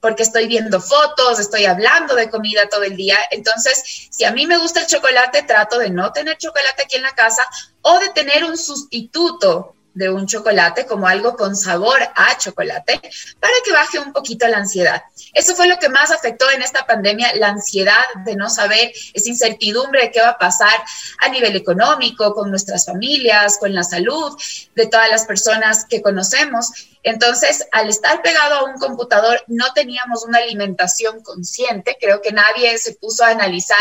porque 0.00 0.24
estoy 0.24 0.48
viendo 0.48 0.80
fotos, 0.80 1.38
estoy 1.38 1.64
hablando 1.64 2.16
de 2.16 2.28
comida 2.28 2.68
todo 2.68 2.82
el 2.82 2.96
día. 2.96 3.16
Entonces, 3.30 4.08
si 4.10 4.24
a 4.24 4.32
mí 4.32 4.48
me 4.48 4.58
gusta 4.58 4.80
el 4.80 4.88
chocolate, 4.88 5.44
trato 5.44 5.78
de 5.78 5.90
no 5.90 6.10
tener 6.10 6.38
chocolate 6.38 6.82
aquí 6.82 6.96
en 6.96 7.02
la 7.02 7.14
casa 7.14 7.46
o 7.82 8.00
de 8.00 8.08
tener 8.08 8.42
un 8.42 8.58
sustituto 8.58 9.76
de 9.94 10.08
un 10.08 10.26
chocolate 10.26 10.86
como 10.86 11.06
algo 11.06 11.36
con 11.36 11.56
sabor 11.56 11.98
a 12.14 12.38
chocolate 12.38 13.00
para 13.40 13.54
que 13.64 13.72
baje 13.72 13.98
un 13.98 14.12
poquito 14.12 14.46
la 14.46 14.58
ansiedad. 14.58 15.02
Eso 15.32 15.54
fue 15.54 15.68
lo 15.68 15.78
que 15.78 15.88
más 15.88 16.10
afectó 16.10 16.50
en 16.50 16.62
esta 16.62 16.86
pandemia, 16.86 17.34
la 17.36 17.48
ansiedad 17.48 18.02
de 18.24 18.36
no 18.36 18.48
saber, 18.50 18.92
esa 19.14 19.28
incertidumbre 19.28 20.02
de 20.02 20.10
qué 20.10 20.20
va 20.20 20.30
a 20.30 20.38
pasar 20.38 20.82
a 21.18 21.28
nivel 21.28 21.56
económico, 21.56 22.34
con 22.34 22.50
nuestras 22.50 22.86
familias, 22.86 23.58
con 23.58 23.74
la 23.74 23.84
salud 23.84 24.36
de 24.74 24.86
todas 24.86 25.10
las 25.10 25.26
personas 25.26 25.84
que 25.84 26.02
conocemos. 26.02 26.70
Entonces, 27.02 27.66
al 27.72 27.88
estar 27.88 28.22
pegado 28.22 28.56
a 28.56 28.64
un 28.64 28.78
computador, 28.78 29.42
no 29.46 29.72
teníamos 29.72 30.24
una 30.24 30.38
alimentación 30.38 31.22
consciente. 31.22 31.96
Creo 32.00 32.20
que 32.20 32.32
nadie 32.32 32.76
se 32.78 32.94
puso 32.94 33.24
a 33.24 33.28
analizar, 33.28 33.78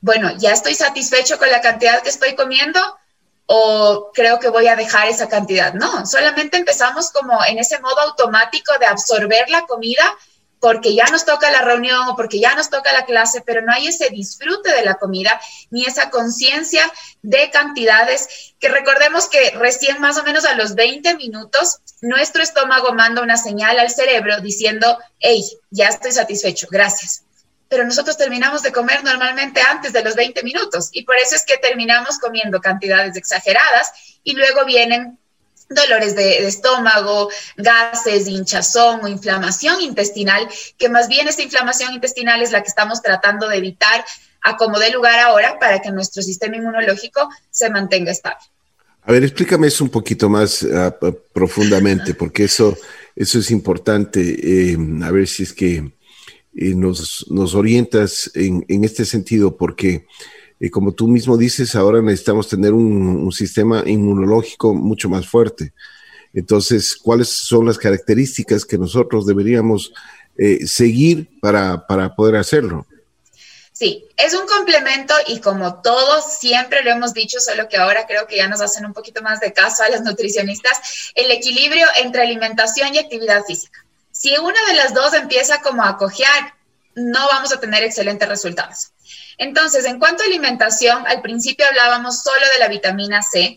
bueno, 0.00 0.30
ya 0.38 0.52
estoy 0.52 0.74
satisfecho 0.74 1.38
con 1.38 1.50
la 1.50 1.60
cantidad 1.60 2.02
que 2.02 2.10
estoy 2.10 2.34
comiendo 2.34 2.80
o 3.50 4.10
creo 4.12 4.38
que 4.38 4.50
voy 4.50 4.68
a 4.68 4.76
dejar 4.76 5.08
esa 5.08 5.28
cantidad. 5.28 5.72
No, 5.72 6.04
solamente 6.04 6.58
empezamos 6.58 7.10
como 7.10 7.42
en 7.46 7.58
ese 7.58 7.80
modo 7.80 7.98
automático 8.00 8.78
de 8.78 8.84
absorber 8.84 9.48
la 9.48 9.64
comida 9.64 10.04
porque 10.60 10.94
ya 10.94 11.06
nos 11.06 11.24
toca 11.24 11.50
la 11.50 11.62
reunión 11.62 12.08
o 12.08 12.16
porque 12.16 12.40
ya 12.40 12.54
nos 12.54 12.68
toca 12.68 12.92
la 12.92 13.06
clase, 13.06 13.42
pero 13.46 13.62
no 13.62 13.72
hay 13.72 13.86
ese 13.86 14.10
disfrute 14.10 14.70
de 14.72 14.84
la 14.84 14.96
comida 14.96 15.40
ni 15.70 15.86
esa 15.86 16.10
conciencia 16.10 16.82
de 17.22 17.50
cantidades 17.50 18.52
que 18.58 18.68
recordemos 18.68 19.28
que 19.28 19.52
recién 19.52 19.98
más 20.00 20.18
o 20.18 20.24
menos 20.24 20.44
a 20.44 20.54
los 20.54 20.74
20 20.74 21.16
minutos 21.16 21.78
nuestro 22.02 22.42
estómago 22.42 22.92
manda 22.92 23.22
una 23.22 23.38
señal 23.38 23.78
al 23.78 23.90
cerebro 23.90 24.40
diciendo, 24.40 24.98
hey, 25.20 25.42
ya 25.70 25.88
estoy 25.88 26.12
satisfecho, 26.12 26.66
gracias. 26.70 27.24
Pero 27.68 27.84
nosotros 27.84 28.16
terminamos 28.16 28.62
de 28.62 28.72
comer 28.72 29.04
normalmente 29.04 29.60
antes 29.60 29.92
de 29.92 30.02
los 30.02 30.14
20 30.14 30.42
minutos 30.42 30.88
y 30.92 31.04
por 31.04 31.16
eso 31.16 31.36
es 31.36 31.44
que 31.44 31.58
terminamos 31.58 32.18
comiendo 32.18 32.60
cantidades 32.60 33.16
exageradas 33.16 33.92
y 34.24 34.32
luego 34.32 34.64
vienen 34.64 35.18
dolores 35.68 36.16
de, 36.16 36.46
estómago, 36.46 37.28
gases, 37.56 38.26
hinchazón 38.26 39.00
o 39.04 39.08
inflamación 39.08 39.80
intestinal, 39.80 40.48
que 40.78 40.88
más 40.88 41.08
bien 41.08 41.28
esta 41.28 41.42
inflamación 41.42 41.92
intestinal 41.92 42.42
es 42.42 42.52
la 42.52 42.62
que 42.62 42.68
estamos 42.68 43.02
tratando 43.02 43.48
de 43.48 43.58
evitar 43.58 44.04
a 44.42 44.56
como 44.56 44.78
dé 44.78 44.90
lugar 44.90 45.18
ahora 45.20 45.58
para 45.58 45.80
que 45.80 45.90
nuestro 45.90 46.22
sistema 46.22 46.56
inmunológico 46.56 47.28
se 47.50 47.70
mantenga 47.70 48.12
estable. 48.12 48.38
A 49.02 49.12
ver, 49.12 49.24
explícame 49.24 49.68
eso 49.68 49.84
un 49.84 49.90
poquito 49.90 50.28
más 50.28 50.62
ah, 50.62 50.94
profundamente, 51.32 52.14
porque 52.14 52.44
eso, 52.44 52.76
eso 53.16 53.38
es 53.38 53.50
importante. 53.50 54.20
Eh, 54.20 54.76
a 55.02 55.10
ver 55.10 55.26
si 55.26 55.44
es 55.44 55.52
que 55.52 55.92
eh, 56.60 56.74
nos, 56.74 57.24
nos, 57.30 57.54
orientas 57.54 58.32
en, 58.34 58.64
en, 58.66 58.82
este 58.82 59.04
sentido, 59.04 59.56
porque 59.56 60.06
y 60.58 60.70
como 60.70 60.92
tú 60.92 61.06
mismo 61.06 61.36
dices, 61.36 61.76
ahora 61.76 62.02
necesitamos 62.02 62.48
tener 62.48 62.72
un, 62.72 63.30
sistema 63.30 63.84
inmunológico 63.86 64.74
mucho 64.74 65.08
más 65.08 65.28
fuerte. 65.28 65.72
Entonces, 66.34 66.96
¿cuáles 66.96 67.28
son 67.28 67.66
las 67.66 67.78
características 67.78 68.64
que 68.64 68.76
nosotros 68.76 69.24
deberíamos 69.24 69.92
eh, 70.36 70.66
seguir 70.66 71.28
para, 71.40 71.86
para 71.86 72.16
poder 72.16 72.34
hacerlo? 72.34 72.86
Sí, 73.72 74.04
es 74.16 74.34
un 74.34 74.48
complemento 74.48 75.14
y 75.28 75.38
como 75.38 75.80
todos 75.80 76.38
siempre 76.40 76.82
lo 76.82 76.90
hemos 76.90 77.14
dicho, 77.14 77.38
solo 77.38 77.68
que 77.68 77.76
ahora 77.76 78.06
creo 78.08 78.26
que 78.26 78.38
ya 78.38 78.48
nos 78.48 78.60
hacen 78.60 78.84
un 78.84 78.92
poquito 78.92 79.22
más 79.22 79.38
de 79.38 79.52
caso 79.52 79.84
a 79.84 79.88
las 79.88 80.02
nutricionistas, 80.02 81.12
el 81.14 81.30
equilibrio 81.30 81.86
entre 82.02 82.22
alimentación 82.22 82.92
y 82.92 82.98
actividad 82.98 83.44
física. 83.44 83.84
Si 84.18 84.36
una 84.36 84.58
de 84.66 84.74
las 84.74 84.94
dos 84.94 85.14
empieza 85.14 85.60
como 85.60 85.84
a 85.84 85.96
cojear, 85.96 86.54
no 86.96 87.24
vamos 87.28 87.52
a 87.52 87.60
tener 87.60 87.84
excelentes 87.84 88.28
resultados. 88.28 88.90
Entonces, 89.36 89.84
en 89.84 90.00
cuanto 90.00 90.24
a 90.24 90.26
alimentación, 90.26 91.06
al 91.06 91.22
principio 91.22 91.64
hablábamos 91.66 92.22
solo 92.22 92.44
de 92.52 92.58
la 92.58 92.66
vitamina 92.66 93.22
C. 93.22 93.56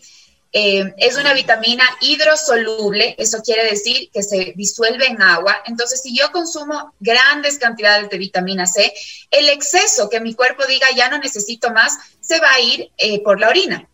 Eh, 0.52 0.94
es 0.98 1.16
una 1.16 1.34
vitamina 1.34 1.82
hidrosoluble, 2.00 3.16
eso 3.18 3.42
quiere 3.42 3.64
decir 3.64 4.08
que 4.12 4.22
se 4.22 4.52
disuelve 4.54 5.06
en 5.06 5.20
agua. 5.20 5.62
Entonces, 5.66 6.00
si 6.00 6.16
yo 6.16 6.30
consumo 6.30 6.94
grandes 7.00 7.58
cantidades 7.58 8.08
de 8.08 8.18
vitamina 8.18 8.64
C, 8.66 8.92
el 9.32 9.48
exceso 9.48 10.08
que 10.08 10.20
mi 10.20 10.34
cuerpo 10.34 10.64
diga 10.66 10.86
ya 10.94 11.08
no 11.08 11.18
necesito 11.18 11.72
más, 11.72 11.98
se 12.20 12.38
va 12.38 12.52
a 12.52 12.60
ir 12.60 12.92
eh, 12.98 13.20
por 13.24 13.40
la 13.40 13.48
orina. 13.48 13.88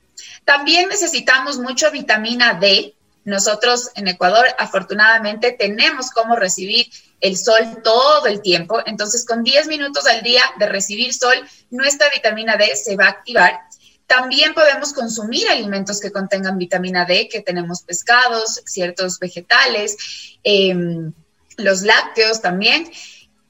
También 0.45 0.91
necesitamos 0.91 1.59
mucho 1.59 1.91
vitamina 1.91 2.59
D. 2.61 2.95
Nosotros 3.29 3.91
en 3.95 4.09
Ecuador, 4.09 4.47
afortunadamente, 4.59 5.53
tenemos 5.53 6.11
cómo 6.11 6.35
recibir 6.35 6.87
el 7.21 7.37
sol 7.37 7.83
todo 7.85 8.25
el 8.25 8.41
tiempo. 8.41 8.81
Entonces, 8.87 9.27
con 9.27 9.45
10 9.45 9.69
minutos 9.69 10.07
al 10.07 10.23
día 10.23 10.43
de 10.59 10.67
recibir 10.67 11.13
sol, 11.13 11.37
nuestra 11.69 12.09
vitamina 12.09 12.57
D 12.57 12.75
se 12.75 12.97
va 12.97 13.05
a 13.05 13.11
activar. 13.11 13.61
También 14.07 14.55
podemos 14.55 14.95
consumir 14.95 15.47
alimentos 15.51 16.01
que 16.01 16.11
contengan 16.11 16.57
vitamina 16.57 17.05
D, 17.05 17.29
que 17.29 17.43
tenemos 17.43 17.83
pescados, 17.83 18.63
ciertos 18.65 19.19
vegetales, 19.19 19.99
em, 20.43 21.13
los 21.59 21.83
lácteos 21.83 22.41
también. 22.41 22.91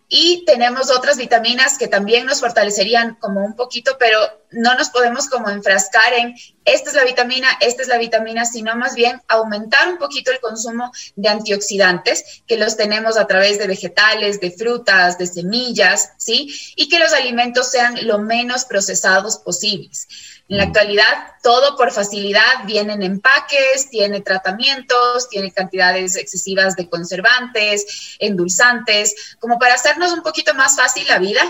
Y 0.08 0.44
tenemos 0.46 0.90
otras 0.90 1.18
vitaminas 1.18 1.76
que 1.76 1.86
también 1.86 2.24
nos 2.24 2.40
fortalecerían 2.40 3.16
como 3.16 3.44
un 3.44 3.54
poquito, 3.54 3.96
pero 3.98 4.18
no 4.50 4.74
nos 4.74 4.88
podemos 4.88 5.28
como 5.28 5.50
enfrascar 5.50 6.14
en 6.14 6.34
esta 6.64 6.90
es 6.90 6.96
la 6.96 7.04
vitamina, 7.04 7.48
esta 7.60 7.82
es 7.82 7.88
la 7.88 7.98
vitamina, 7.98 8.44
sino 8.44 8.74
más 8.76 8.94
bien 8.94 9.22
aumentar 9.28 9.88
un 9.88 9.98
poquito 9.98 10.30
el 10.30 10.40
consumo 10.40 10.90
de 11.16 11.28
antioxidantes 11.28 12.42
que 12.46 12.56
los 12.56 12.76
tenemos 12.76 13.16
a 13.16 13.26
través 13.26 13.58
de 13.58 13.66
vegetales, 13.66 14.40
de 14.40 14.50
frutas, 14.50 15.18
de 15.18 15.26
semillas, 15.26 16.12
¿sí? 16.18 16.54
Y 16.76 16.88
que 16.88 16.98
los 16.98 17.12
alimentos 17.12 17.70
sean 17.70 18.06
lo 18.06 18.18
menos 18.18 18.64
procesados 18.64 19.38
posibles. 19.38 20.08
En 20.48 20.56
la 20.56 20.64
mm. 20.64 20.68
actualidad, 20.68 21.34
todo 21.42 21.76
por 21.76 21.92
facilidad 21.92 22.64
viene 22.64 22.94
en 22.94 23.02
empaques, 23.02 23.90
tiene 23.90 24.20
tratamientos, 24.20 25.28
tiene 25.28 25.52
cantidades 25.52 26.16
excesivas 26.16 26.74
de 26.76 26.88
conservantes, 26.88 28.16
endulzantes, 28.18 29.36
como 29.38 29.58
para 29.58 29.74
hacernos 29.74 30.12
un 30.12 30.22
poquito 30.22 30.54
más 30.54 30.76
fácil 30.76 31.06
la 31.06 31.18
vida, 31.18 31.40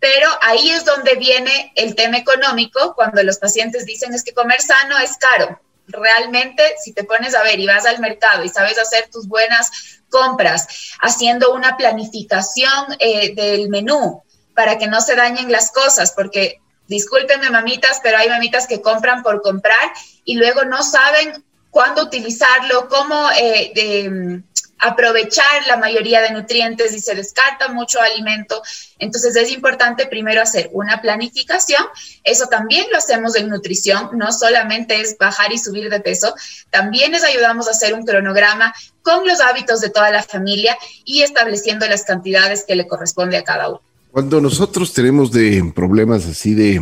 pero 0.00 0.28
ahí 0.42 0.70
es 0.70 0.84
donde 0.84 1.16
viene 1.16 1.72
el 1.74 1.94
tema 1.94 2.18
económico, 2.18 2.94
cuando 2.94 3.22
los 3.22 3.38
pacientes 3.38 3.86
dicen 3.86 4.14
es 4.14 4.24
que 4.24 4.34
comer 4.34 4.60
sano 4.60 4.98
es 4.98 5.16
caro. 5.16 5.60
Realmente, 5.88 6.62
si 6.82 6.92
te 6.92 7.04
pones 7.04 7.34
a 7.34 7.42
ver 7.42 7.60
y 7.60 7.66
vas 7.66 7.86
al 7.86 8.00
mercado 8.00 8.42
y 8.42 8.48
sabes 8.48 8.78
hacer 8.78 9.08
tus 9.10 9.28
buenas 9.28 9.70
compras, 10.08 10.66
haciendo 11.00 11.52
una 11.52 11.76
planificación 11.76 12.96
eh, 12.98 13.34
del 13.34 13.68
menú 13.68 14.22
para 14.54 14.78
que 14.78 14.88
no 14.88 15.00
se 15.00 15.14
dañen 15.14 15.52
las 15.52 15.70
cosas, 15.70 16.12
porque 16.12 16.60
discúlpenme 16.88 17.50
mamitas, 17.50 18.00
pero 18.02 18.18
hay 18.18 18.28
mamitas 18.28 18.66
que 18.66 18.80
compran 18.80 19.22
por 19.22 19.42
comprar 19.42 19.92
y 20.24 20.36
luego 20.36 20.64
no 20.64 20.82
saben 20.82 21.44
cuándo 21.70 22.02
utilizarlo, 22.02 22.88
cómo 22.88 23.28
eh, 23.38 24.42
aprovechar 24.78 25.66
la 25.66 25.76
mayoría 25.76 26.20
de 26.20 26.30
nutrientes 26.30 26.92
y 26.92 27.00
se 27.00 27.14
descarta 27.14 27.68
mucho 27.68 28.00
alimento. 28.00 28.62
Entonces 28.98 29.36
es 29.36 29.50
importante 29.50 30.06
primero 30.06 30.42
hacer 30.42 30.70
una 30.72 31.00
planificación. 31.00 31.82
Eso 32.24 32.46
también 32.46 32.86
lo 32.90 32.98
hacemos 32.98 33.36
en 33.36 33.48
nutrición, 33.48 34.10
no 34.14 34.32
solamente 34.32 35.00
es 35.00 35.16
bajar 35.18 35.52
y 35.52 35.58
subir 35.58 35.90
de 35.90 36.00
peso, 36.00 36.34
también 36.70 37.12
les 37.12 37.24
ayudamos 37.24 37.68
a 37.68 37.72
hacer 37.72 37.94
un 37.94 38.04
cronograma 38.04 38.74
con 39.02 39.26
los 39.26 39.40
hábitos 39.40 39.80
de 39.80 39.90
toda 39.90 40.10
la 40.10 40.22
familia 40.22 40.76
y 41.04 41.22
estableciendo 41.22 41.86
las 41.86 42.04
cantidades 42.04 42.64
que 42.66 42.76
le 42.76 42.86
corresponde 42.86 43.36
a 43.36 43.44
cada 43.44 43.68
uno. 43.68 43.85
Cuando 44.16 44.40
nosotros 44.40 44.94
tenemos 44.94 45.30
de 45.30 45.70
problemas 45.74 46.24
así 46.24 46.54
de, 46.54 46.80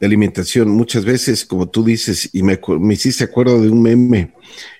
alimentación, 0.00 0.70
muchas 0.70 1.04
veces, 1.04 1.44
como 1.44 1.68
tú 1.68 1.84
dices, 1.84 2.30
y 2.32 2.42
me, 2.42 2.58
me 2.80 2.94
hiciste 2.94 3.24
acuerdo 3.24 3.60
de 3.60 3.68
un 3.68 3.82
meme 3.82 4.32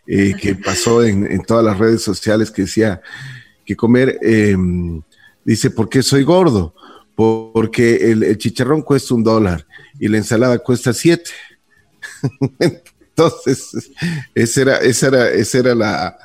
eh, 0.06 0.32
que 0.40 0.54
pasó 0.54 1.04
en, 1.04 1.42
todas 1.42 1.62
las 1.62 1.78
redes 1.78 2.00
sociales 2.00 2.50
que 2.50 2.62
decía 2.62 3.02
que 3.66 3.76
comer, 3.76 4.18
em, 4.22 5.02
dice, 5.44 5.68
¿por 5.68 5.90
qué 5.90 6.02
soy 6.02 6.22
gordo? 6.22 6.74
Porque 7.14 8.10
el, 8.10 8.38
chicharrón 8.38 8.80
cuesta 8.80 9.12
un 9.12 9.22
dólar 9.22 9.66
y 10.00 10.08
la 10.08 10.16
ensalada 10.16 10.58
cuesta 10.58 10.94
siete. 10.94 11.32
Entonces, 12.58 13.90
esa 14.34 14.62
era, 14.62 14.76
esa 14.78 15.06
era, 15.08 15.28
esa 15.28 15.58
era 15.58 15.74
la, 15.74 16.16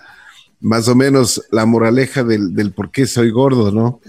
más 0.61 0.87
o 0.87 0.95
menos 0.95 1.43
la 1.51 1.65
moraleja 1.65 2.23
del, 2.23 2.55
del 2.55 2.71
por 2.71 2.91
qué 2.91 3.05
soy 3.05 3.29
gordo, 3.29 3.73
¿no? 3.73 3.99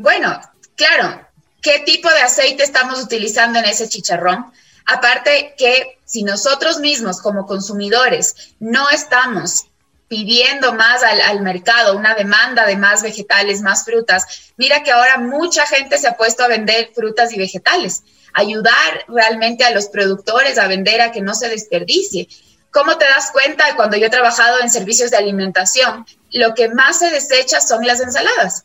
Bueno, 0.00 0.40
claro, 0.76 1.28
¿qué 1.60 1.80
tipo 1.80 2.08
de 2.08 2.22
aceite 2.22 2.62
estamos 2.62 3.02
utilizando 3.02 3.58
en 3.58 3.66
ese 3.66 3.86
chicharrón? 3.86 4.50
Aparte 4.86 5.54
que 5.58 5.98
si 6.06 6.22
nosotros 6.22 6.78
mismos 6.78 7.20
como 7.20 7.44
consumidores 7.44 8.54
no 8.60 8.88
estamos 8.88 9.66
pidiendo 10.08 10.72
más 10.72 11.02
al, 11.02 11.42
mercado, 11.42 11.98
una 11.98 12.14
demanda 12.14 12.64
de 12.64 12.78
más 12.78 13.02
vegetales, 13.02 13.60
más 13.60 13.84
frutas, 13.84 14.24
mira 14.56 14.82
que 14.82 14.90
ahora 14.90 15.18
mucha 15.18 15.66
gente 15.66 15.98
se 15.98 16.08
ha 16.08 16.16
puesto 16.16 16.44
a 16.44 16.48
vender 16.48 16.92
frutas 16.94 17.30
y 17.34 17.38
vegetales, 17.38 18.02
ayudar 18.32 19.04
realmente 19.06 19.64
a 19.64 19.70
los 19.70 19.88
productores 19.88 20.56
a 20.56 20.66
vender 20.66 21.02
a 21.02 21.12
que 21.12 21.20
no 21.20 21.34
se 21.34 21.50
desperdicie. 21.50 22.26
¿Cómo 22.70 22.96
te 22.96 23.04
das 23.04 23.32
cuenta 23.32 23.76
cuando 23.76 23.98
yo 23.98 24.06
he 24.06 24.10
trabajado 24.10 24.60
en 24.62 24.70
servicios 24.70 25.10
de 25.10 25.18
alimentación? 25.18 26.06
Lo 26.32 26.54
que 26.54 26.70
más 26.70 27.00
se 27.00 27.10
desecha 27.10 27.60
son 27.60 27.86
las 27.86 28.00
ensaladas. 28.00 28.64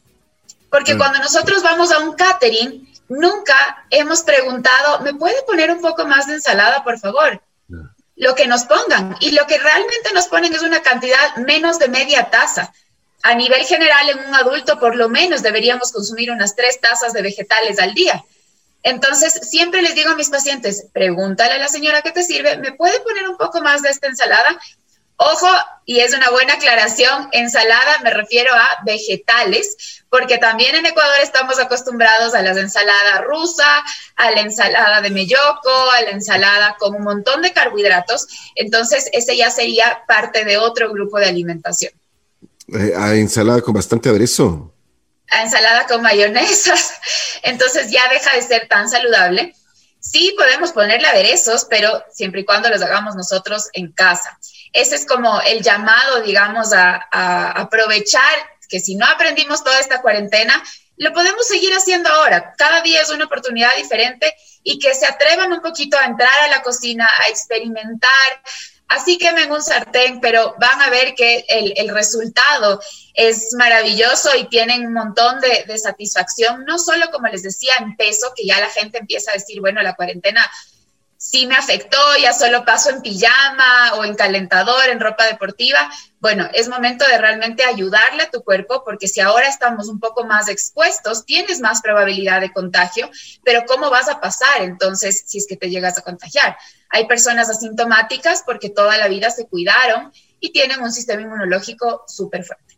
Porque 0.70 0.96
mm. 0.96 0.98
cuando 0.98 1.20
nosotros 1.20 1.64
vamos 1.64 1.92
a 1.92 2.00
un 2.00 2.14
catering, 2.14 2.88
nunca 3.10 3.86
hemos 3.90 4.22
preguntado, 4.22 5.02
¿me 5.02 5.14
puede 5.14 5.42
poner 5.44 5.72
un 5.72 5.82
poco 5.82 6.06
más 6.06 6.28
de 6.28 6.36
ensalada, 6.36 6.84
por 6.84 7.00
favor? 7.00 7.42
Lo 8.16 8.34
que 8.36 8.48
nos 8.48 8.64
pongan. 8.64 9.18
Y 9.20 9.32
lo 9.32 9.46
que 9.46 9.58
realmente 9.58 10.14
nos 10.14 10.28
ponen 10.28 10.54
es 10.54 10.62
una 10.62 10.82
cantidad 10.82 11.36
menos 11.38 11.80
de 11.80 11.90
media 11.90 12.30
taza. 12.30 12.74
A 13.24 13.36
nivel 13.36 13.66
general, 13.66 14.10
en 14.10 14.20
un 14.28 14.36
adulto, 14.36 14.80
por 14.80 14.96
lo 14.96 15.10
menos 15.10 15.42
deberíamos 15.42 15.92
consumir 15.92 16.32
unas 16.32 16.56
tres 16.56 16.80
tazas 16.80 17.12
de 17.12 17.22
vegetales 17.22 17.80
al 17.80 17.94
día. 17.94 18.24
Entonces, 18.84 19.34
siempre 19.50 19.82
les 19.82 19.96
digo 19.96 20.12
a 20.12 20.16
mis 20.16 20.30
pacientes, 20.30 20.86
pregúntale 20.94 21.54
a 21.56 21.58
la 21.58 21.68
señora 21.68 22.04
que 22.04 22.12
te 22.12 22.24
sirve, 22.24 22.58
¿me 22.58 22.72
puede 22.72 23.00
poner 23.00 23.28
un 23.28 23.36
poco 23.36 23.60
más 23.62 23.82
de 23.82 23.90
esta 23.90 24.06
ensalada? 24.06 24.60
Ojo, 25.18 25.48
y 25.86 26.00
es 26.00 26.14
una 26.14 26.30
buena 26.30 26.54
aclaración, 26.54 27.30
ensalada 27.32 28.00
me 28.04 28.10
refiero 28.10 28.52
a 28.54 28.68
vegetales, 28.84 30.04
porque 30.10 30.38
también 30.38 30.76
en 30.76 30.86
Ecuador 30.86 31.16
estamos 31.22 31.58
acostumbrados 31.58 32.34
a 32.34 32.42
la 32.42 32.52
ensalada 32.52 33.22
rusa, 33.22 33.84
a 34.18 34.32
la 34.32 34.42
ensalada 34.42 35.02
de 35.02 35.12
melloco, 35.12 35.92
a 35.92 36.02
la 36.02 36.10
ensalada 36.10 36.76
con 36.78 36.96
un 36.96 37.04
montón 37.04 37.42
de 37.44 37.54
carbohidratos. 37.54 38.28
Entonces, 38.56 39.10
ese 39.14 39.38
ya 39.38 39.50
sería 39.52 40.04
parte 40.08 40.44
de 40.44 40.58
otro 40.58 40.92
grupo 40.92 41.18
de 41.18 41.28
alimentación. 41.28 41.94
Eh, 42.74 42.94
a 42.98 43.14
ensalada 43.14 43.62
con 43.62 43.74
bastante 43.74 44.10
aderezo. 44.10 44.74
a 45.32 45.44
ensalada 45.44 45.86
con 45.88 46.02
mayonesa, 46.02 46.74
entonces 47.44 47.90
ya 47.90 48.10
deja 48.10 48.36
de 48.36 48.42
ser 48.42 48.68
tan 48.68 48.90
saludable. 48.90 49.56
Sí 50.00 50.34
podemos 50.38 50.72
ponerle 50.72 51.08
aderezos, 51.08 51.66
pero 51.70 52.04
siempre 52.12 52.42
y 52.42 52.46
cuando 52.46 52.70
los 52.70 52.82
hagamos 52.82 53.16
nosotros 53.16 53.70
en 53.74 53.92
casa. 53.92 54.38
Ese 54.76 54.96
es 54.96 55.06
como 55.06 55.40
el 55.42 55.64
llamado, 55.64 56.22
digamos, 56.22 56.74
a, 56.74 57.52
aprovechar 57.52 58.22
que 58.68 58.82
si 58.82 58.96
no 58.96 59.06
aprendimos 59.06 59.64
toda 59.64 59.80
esta 59.80 60.02
cuarentena, 60.02 60.62
lo 60.98 61.14
podemos 61.14 61.48
seguir 61.48 61.72
haciendo 61.74 62.10
ahora. 62.10 62.54
Cada 62.58 62.82
día 62.82 63.02
es 63.02 63.10
una 63.10 63.24
oportunidad 63.24 63.74
diferente 63.78 64.36
y 64.64 64.78
que 64.78 64.94
se 64.94 65.06
atrevan 65.06 65.54
un 65.54 65.62
poquito 65.62 65.98
a 65.98 66.04
entrar 66.04 66.38
a 66.44 66.48
la 66.50 66.62
cocina, 66.62 67.10
a 67.22 67.30
experimentar. 67.30 68.42
Así 68.90 69.18
quemen 69.18 69.50
un 69.50 69.62
sartén, 69.62 70.20
pero 70.20 70.56
van 70.60 70.82
a 70.82 70.90
ver 70.90 71.16
que 71.16 71.46
el, 71.48 71.90
resultado 71.90 72.82
es 73.14 73.54
maravilloso 73.54 74.36
y 74.36 74.50
tienen 74.50 74.88
un 74.88 74.94
montón 74.94 75.40
de, 75.40 75.64
de 75.66 75.78
satisfacción, 75.78 76.66
no 76.66 76.78
solo 76.80 77.10
como 77.12 77.28
les 77.28 77.44
decía 77.44 77.76
en 77.80 77.96
peso, 77.96 78.34
que 78.36 78.46
ya 78.46 78.60
la 78.60 78.70
gente 78.70 78.98
empieza 78.98 79.32
a 79.32 79.36
decir, 79.36 79.62
bueno, 79.62 79.82
la 79.82 79.96
cuarentena 79.96 80.46
sí 81.26 81.48
me 81.48 81.56
afectó, 81.56 81.98
ya 82.22 82.34
solo 82.34 82.64
paso 82.66 82.92
en 82.92 83.02
pijama 83.02 83.96
o 83.96 84.06
en 84.06 84.14
calentador, 84.14 84.90
en 84.90 85.00
ropa 85.00 85.26
deportiva. 85.26 85.90
Bueno, 86.20 86.48
es 86.54 86.70
momento 86.70 87.04
de 87.08 87.18
realmente 87.18 87.64
ayudarle 87.64 88.24
a 88.24 88.30
tu 88.30 88.44
cuerpo 88.44 88.84
porque 88.86 89.08
si 89.08 89.22
ahora 89.22 89.48
estamos 89.48 89.90
un 89.90 90.00
poco 90.00 90.26
más 90.26 90.48
expuestos, 90.50 91.26
tienes 91.26 91.62
más 91.62 91.82
probabilidad 91.82 92.42
de 92.42 92.54
contagio, 92.54 93.10
pero 93.44 93.66
¿cómo 93.66 93.90
vas 93.90 94.08
a 94.08 94.22
pasar 94.22 94.62
entonces 94.62 95.24
si 95.26 95.40
es 95.40 95.48
que 95.48 95.58
te 95.58 95.72
llegas 95.72 95.98
a 95.98 96.04
contagiar? 96.04 96.58
Hay 96.90 97.08
personas 97.08 97.50
asintomáticas 97.50 98.44
porque 98.46 98.70
toda 98.70 98.96
la 98.98 99.08
vida 99.08 99.32
se 99.32 99.48
cuidaron 99.48 100.12
y 100.40 100.52
tienen 100.52 100.84
un 100.84 100.92
sistema 100.92 101.24
inmunológico 101.24 102.04
súper 102.08 102.44
fuerte. 102.44 102.78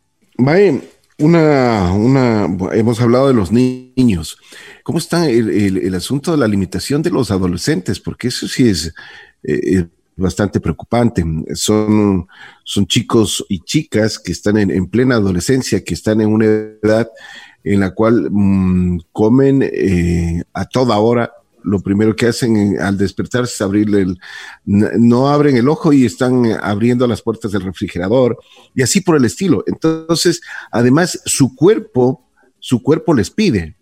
Una, 1.18 1.92
una, 1.92 2.44
hemos 2.72 3.00
hablado 3.00 3.28
de 3.28 3.34
los 3.34 3.52
niños. 3.52 4.38
¿Cómo 4.88 5.00
está 5.00 5.28
el, 5.28 5.94
asunto 5.94 6.30
de 6.32 6.38
la 6.38 6.48
limitación 6.48 7.02
de 7.02 7.10
los 7.10 7.30
adolescentes? 7.30 8.00
Porque 8.00 8.28
eso 8.28 8.48
sí 8.48 8.70
es 8.70 8.94
eh, 9.42 9.84
bastante 10.16 10.60
preocupante. 10.60 11.22
Son, 11.52 12.26
son 12.64 12.86
chicos 12.86 13.44
y 13.50 13.60
chicas 13.60 14.18
que 14.18 14.32
están 14.32 14.56
en, 14.56 14.86
plena 14.86 15.16
adolescencia, 15.16 15.84
que 15.84 15.92
están 15.92 16.22
en 16.22 16.32
una 16.32 16.46
edad 16.46 17.06
en 17.64 17.80
la 17.80 17.90
cual 17.90 18.30
mm, 18.30 19.00
comen 19.12 19.60
eh, 19.62 20.42
a 20.54 20.64
toda 20.64 20.96
hora 20.96 21.32
lo 21.62 21.80
primero 21.80 22.16
que 22.16 22.28
hacen 22.28 22.80
al 22.80 22.96
despertarse 22.96 23.52
es 23.52 23.60
abrirle 23.60 24.00
el, 24.00 24.18
no 24.64 25.28
abren 25.28 25.58
el 25.58 25.68
ojo 25.68 25.92
y 25.92 26.06
están 26.06 26.46
abriendo 26.62 27.06
las 27.06 27.20
puertas 27.20 27.52
del 27.52 27.60
refrigerador 27.60 28.38
y 28.74 28.80
así 28.80 29.02
por 29.02 29.18
el 29.18 29.26
estilo. 29.26 29.64
Entonces, 29.66 30.40
además, 30.72 31.20
su 31.26 31.54
cuerpo, 31.54 32.26
su 32.58 32.82
cuerpo 32.82 33.12
les 33.12 33.28
pide. 33.28 33.76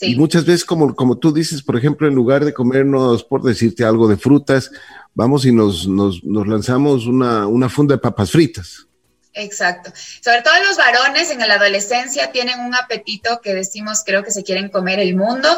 Y 0.00 0.16
muchas 0.16 0.44
veces, 0.44 0.64
como, 0.64 0.94
como 0.94 1.16
tú 1.18 1.32
dices, 1.32 1.62
por 1.62 1.76
ejemplo, 1.76 2.06
en 2.06 2.14
lugar 2.14 2.44
de 2.44 2.52
comernos, 2.52 3.24
por 3.24 3.42
decirte 3.42 3.84
algo 3.84 4.08
de 4.08 4.16
frutas, 4.16 4.70
vamos 5.14 5.46
y 5.46 5.52
nos, 5.52 5.88
nos, 5.88 6.22
nos 6.22 6.46
lanzamos 6.46 7.06
una, 7.06 7.46
una 7.46 7.68
funda 7.68 7.94
de 7.94 8.00
papas 8.00 8.30
fritas. 8.30 8.86
Exacto. 9.32 9.92
Sobre 10.22 10.42
todo 10.42 10.54
los 10.66 10.76
varones 10.76 11.30
en 11.30 11.40
la 11.40 11.54
adolescencia 11.54 12.32
tienen 12.32 12.60
un 12.60 12.74
apetito 12.74 13.40
que 13.42 13.54
decimos 13.54 14.02
creo 14.04 14.24
que 14.24 14.30
se 14.30 14.42
quieren 14.42 14.70
comer 14.70 14.98
el 14.98 15.14
mundo 15.14 15.48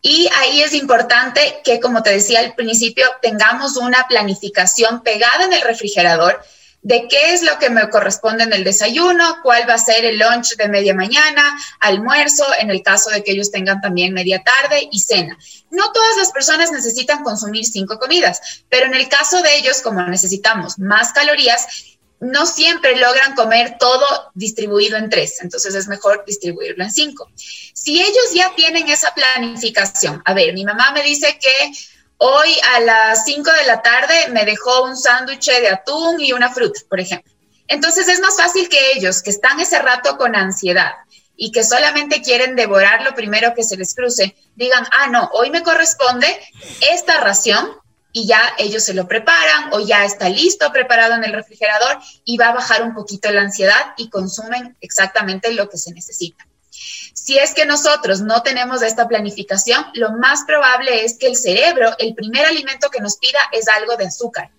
y 0.00 0.28
ahí 0.40 0.62
es 0.62 0.74
importante 0.74 1.60
que, 1.62 1.78
como 1.78 2.02
te 2.02 2.10
decía 2.10 2.40
al 2.40 2.54
principio, 2.54 3.06
tengamos 3.22 3.76
una 3.76 4.04
planificación 4.08 5.02
pegada 5.02 5.44
en 5.44 5.52
el 5.52 5.62
refrigerador 5.62 6.42
de 6.82 7.06
qué 7.08 7.32
es 7.32 7.42
lo 7.42 7.58
que 7.58 7.70
me 7.70 7.88
corresponde 7.88 8.42
en 8.42 8.52
el 8.52 8.64
desayuno, 8.64 9.38
cuál 9.42 9.68
va 9.68 9.74
a 9.74 9.78
ser 9.78 10.04
el 10.04 10.18
lunch 10.18 10.56
de 10.56 10.68
media 10.68 10.94
mañana, 10.94 11.56
almuerzo, 11.78 12.44
en 12.58 12.70
el 12.70 12.82
caso 12.82 13.10
de 13.10 13.22
que 13.22 13.32
ellos 13.32 13.52
tengan 13.52 13.80
también 13.80 14.12
media 14.12 14.42
tarde 14.42 14.88
y 14.90 14.98
cena. 14.98 15.38
No 15.70 15.92
todas 15.92 16.16
las 16.16 16.32
personas 16.32 16.72
necesitan 16.72 17.22
consumir 17.22 17.64
cinco 17.64 17.98
comidas, 17.98 18.64
pero 18.68 18.86
en 18.86 18.94
el 18.94 19.08
caso 19.08 19.40
de 19.42 19.56
ellos, 19.56 19.80
como 19.80 20.02
necesitamos 20.02 20.78
más 20.80 21.12
calorías, 21.12 21.66
no 22.18 22.46
siempre 22.46 22.96
logran 22.96 23.34
comer 23.34 23.76
todo 23.78 24.30
distribuido 24.34 24.96
en 24.96 25.08
tres, 25.08 25.40
entonces 25.40 25.74
es 25.74 25.88
mejor 25.88 26.24
distribuirlo 26.24 26.84
en 26.84 26.92
cinco. 26.92 27.30
Si 27.36 28.00
ellos 28.00 28.32
ya 28.32 28.52
tienen 28.56 28.88
esa 28.88 29.12
planificación, 29.14 30.22
a 30.24 30.34
ver, 30.34 30.52
mi 30.54 30.64
mamá 30.64 30.92
me 30.92 31.02
dice 31.02 31.38
que 31.40 31.72
hoy 32.24 32.56
a 32.76 32.80
las 32.80 33.24
cinco 33.24 33.50
de 33.50 33.66
la 33.66 33.82
tarde 33.82 34.28
me 34.30 34.44
dejó 34.44 34.84
un 34.84 34.96
sándwich 34.96 35.46
de 35.46 35.68
atún 35.68 36.20
y 36.20 36.32
una 36.32 36.52
fruta, 36.52 36.80
por 36.88 37.00
ejemplo. 37.00 37.32
Entonces 37.66 38.06
es 38.06 38.20
más 38.20 38.36
fácil 38.36 38.68
que 38.68 38.92
ellos, 38.92 39.22
que 39.22 39.30
están 39.30 39.58
ese 39.58 39.80
rato 39.80 40.16
con 40.16 40.36
ansiedad 40.36 40.92
y 41.36 41.50
que 41.50 41.64
solamente 41.64 42.22
quieren 42.22 42.54
devorar 42.54 43.02
lo 43.02 43.16
primero 43.16 43.54
que 43.56 43.64
se 43.64 43.76
les 43.76 43.92
cruce, 43.94 44.36
digan, 44.54 44.86
ah, 44.92 45.08
no, 45.08 45.30
hoy 45.32 45.50
me 45.50 45.64
corresponde 45.64 46.28
esta 46.92 47.18
ración 47.18 47.68
y 48.12 48.28
ya 48.28 48.40
ellos 48.56 48.84
se 48.84 48.94
lo 48.94 49.08
preparan 49.08 49.72
o 49.72 49.80
ya 49.80 50.04
está 50.04 50.28
listo, 50.28 50.70
preparado 50.70 51.14
en 51.14 51.24
el 51.24 51.32
refrigerador 51.32 51.98
y 52.24 52.36
va 52.36 52.50
a 52.50 52.54
bajar 52.54 52.84
un 52.84 52.94
poquito 52.94 53.32
la 53.32 53.40
ansiedad 53.40 53.94
y 53.96 54.10
consumen 54.10 54.76
exactamente 54.80 55.52
lo 55.52 55.68
que 55.68 55.78
se 55.78 55.92
necesita. 55.92 56.46
Si 57.14 57.38
es 57.38 57.52
que 57.54 57.66
nosotros 57.66 58.20
no 58.20 58.42
tenemos 58.42 58.82
esta 58.82 59.06
planificación, 59.06 59.84
lo 59.94 60.12
más 60.12 60.44
probable 60.46 61.04
es 61.04 61.18
que 61.18 61.26
el 61.26 61.36
cerebro, 61.36 61.94
el 61.98 62.14
primer 62.14 62.46
alimento 62.46 62.90
que 62.90 63.00
nos 63.00 63.16
pida 63.16 63.38
es 63.52 63.68
algo 63.68 63.96
de 63.96 64.06
azúcar. 64.06 64.50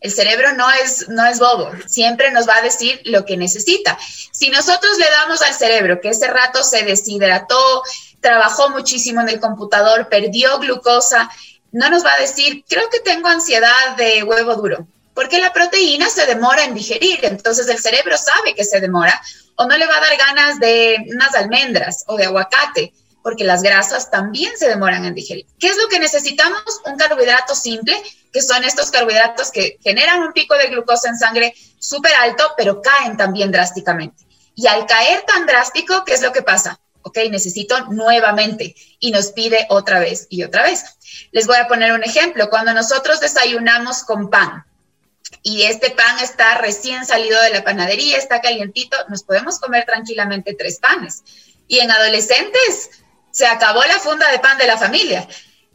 El 0.00 0.12
cerebro 0.12 0.52
no 0.54 0.70
es, 0.70 1.08
no 1.08 1.24
es 1.26 1.38
bobo, 1.38 1.70
siempre 1.86 2.30
nos 2.30 2.48
va 2.48 2.56
a 2.56 2.62
decir 2.62 3.00
lo 3.04 3.24
que 3.24 3.36
necesita. 3.36 3.98
Si 4.32 4.50
nosotros 4.50 4.98
le 4.98 5.10
damos 5.10 5.42
al 5.42 5.54
cerebro 5.54 6.00
que 6.00 6.10
ese 6.10 6.26
rato 6.28 6.62
se 6.62 6.82
deshidrató, 6.84 7.82
trabajó 8.20 8.70
muchísimo 8.70 9.20
en 9.20 9.28
el 9.28 9.40
computador, 9.40 10.08
perdió 10.08 10.58
glucosa, 10.58 11.30
no 11.72 11.88
nos 11.88 12.04
va 12.04 12.12
a 12.12 12.20
decir, 12.20 12.64
creo 12.68 12.88
que 12.90 13.00
tengo 13.00 13.28
ansiedad 13.28 13.96
de 13.96 14.22
huevo 14.22 14.54
duro, 14.56 14.86
porque 15.14 15.38
la 15.38 15.52
proteína 15.52 16.08
se 16.08 16.26
demora 16.26 16.64
en 16.64 16.74
digerir, 16.74 17.20
entonces 17.22 17.68
el 17.68 17.78
cerebro 17.78 18.16
sabe 18.16 18.54
que 18.54 18.64
se 18.64 18.80
demora, 18.80 19.20
o 19.56 19.66
no 19.66 19.76
le 19.76 19.86
va 19.86 19.96
a 19.96 20.00
dar 20.00 20.16
ganas 20.16 20.58
de 20.58 21.04
unas 21.08 21.34
almendras 21.34 22.04
o 22.06 22.16
de 22.16 22.24
aguacate, 22.24 22.92
porque 23.22 23.44
las 23.44 23.62
grasas 23.62 24.10
también 24.10 24.52
se 24.58 24.68
demoran 24.68 25.04
en 25.04 25.14
digerir. 25.14 25.46
¿Qué 25.58 25.68
es 25.68 25.76
lo 25.76 25.88
que 25.88 26.00
necesitamos? 26.00 26.62
Un 26.86 26.96
carbohidrato 26.96 27.54
simple, 27.54 28.02
que 28.32 28.42
son 28.42 28.64
estos 28.64 28.90
carbohidratos 28.90 29.50
que 29.50 29.78
generan 29.82 30.22
un 30.22 30.32
pico 30.32 30.56
de 30.56 30.66
glucosa 30.66 31.08
en 31.08 31.18
sangre 31.18 31.54
súper 31.78 32.14
alto, 32.14 32.52
pero 32.56 32.82
caen 32.82 33.16
también 33.16 33.52
drásticamente. 33.52 34.24
Y 34.54 34.66
al 34.66 34.86
caer 34.86 35.22
tan 35.22 35.46
drástico, 35.46 36.04
¿qué 36.04 36.14
es 36.14 36.22
lo 36.22 36.32
que 36.32 36.42
pasa? 36.42 36.78
ok, 37.02 37.18
necesito 37.30 37.86
nuevamente 37.86 38.74
y 38.98 39.10
nos 39.10 39.32
pide 39.32 39.66
otra 39.68 39.98
vez 39.98 40.26
y 40.30 40.44
otra 40.44 40.62
vez. 40.62 40.84
Les 41.32 41.46
voy 41.46 41.56
a 41.56 41.68
poner 41.68 41.92
un 41.92 42.04
ejemplo. 42.04 42.48
Cuando 42.48 42.72
nosotros 42.72 43.20
desayunamos 43.20 44.04
con 44.04 44.30
pan 44.30 44.64
y 45.42 45.62
este 45.62 45.90
pan 45.90 46.18
está 46.20 46.58
recién 46.58 47.04
salido 47.06 47.40
de 47.42 47.50
la 47.50 47.64
panadería, 47.64 48.18
está 48.18 48.40
calientito, 48.40 48.96
nos 49.08 49.22
podemos 49.22 49.58
comer 49.58 49.84
tranquilamente 49.84 50.54
tres 50.54 50.78
panes. 50.78 51.22
Y 51.66 51.78
en 51.78 51.90
adolescentes 51.90 52.90
se 53.30 53.46
acabó 53.46 53.82
la 53.84 53.98
funda 53.98 54.30
de 54.30 54.38
pan 54.38 54.58
de 54.58 54.66
la 54.66 54.78
familia. 54.78 55.26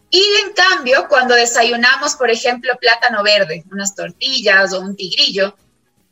Y 0.10 0.24
en 0.46 0.54
cambio, 0.54 1.08
cuando 1.10 1.36
desayunamos, 1.36 2.16
por 2.16 2.30
ejemplo, 2.30 2.78
plátano 2.80 3.24
verde, 3.24 3.66
unas 3.72 3.94
tortillas 3.94 4.72
o 4.74 4.80
un 4.80 4.96
tigrillo, 4.96 5.56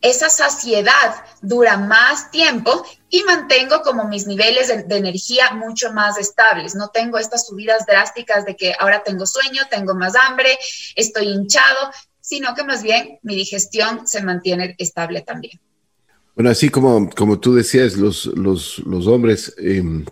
esa 0.01 0.29
saciedad 0.29 1.15
dura 1.41 1.77
más 1.77 2.29
tiempo 2.29 2.85
y 3.09 3.23
mantengo 3.23 3.81
como 3.81 4.03
mis 4.05 4.27
niveles 4.27 4.67
de, 4.67 4.97
energía 4.97 5.51
mucho 5.53 5.93
más 5.93 6.17
estables. 6.17 6.75
No 6.75 6.89
tengo 6.89 7.17
estas 7.17 7.47
subidas 7.47 7.85
drásticas 7.85 8.45
de 8.45 8.55
que 8.55 8.75
ahora 8.77 9.03
tengo 9.03 9.25
sueño, 9.25 9.63
tengo 9.69 9.95
más 9.95 10.13
hambre, 10.15 10.57
estoy 10.95 11.29
hinchado, 11.29 11.91
sino 12.25 12.55
que 12.55 12.63
más 12.63 12.81
bien 12.81 13.19
mi 13.21 13.35
digestión 13.35 14.07
se 14.07 14.23
mantiene 14.23 14.75
estable 14.79 15.21
también. 15.21 15.59
Bueno, 16.33 16.49
así 16.49 16.69
como, 16.69 17.07
como 17.11 17.39
tú 17.39 17.53
decías, 17.53 17.95
los, 17.97 18.25
los, 18.25 18.79
los 18.79 19.05
hombres 19.05 19.53
em, 19.59 20.03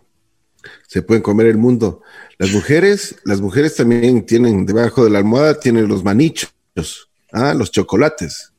se 0.88 1.02
pueden 1.02 1.24
comer 1.24 1.48
el 1.48 1.58
mundo. 1.58 2.04
Las 2.38 2.52
mujeres, 2.52 3.16
las 3.26 3.42
mujeres 3.42 3.76
también 3.76 4.26
tienen 4.28 4.66
debajo 4.66 5.04
de 5.04 5.10
la 5.10 5.18
almohada, 5.18 5.60
tienen 5.60 5.88
los 5.88 6.04
manichos, 6.04 6.52
¿ah? 7.32 7.56
los 7.56 7.72
chocolates. 7.72 8.54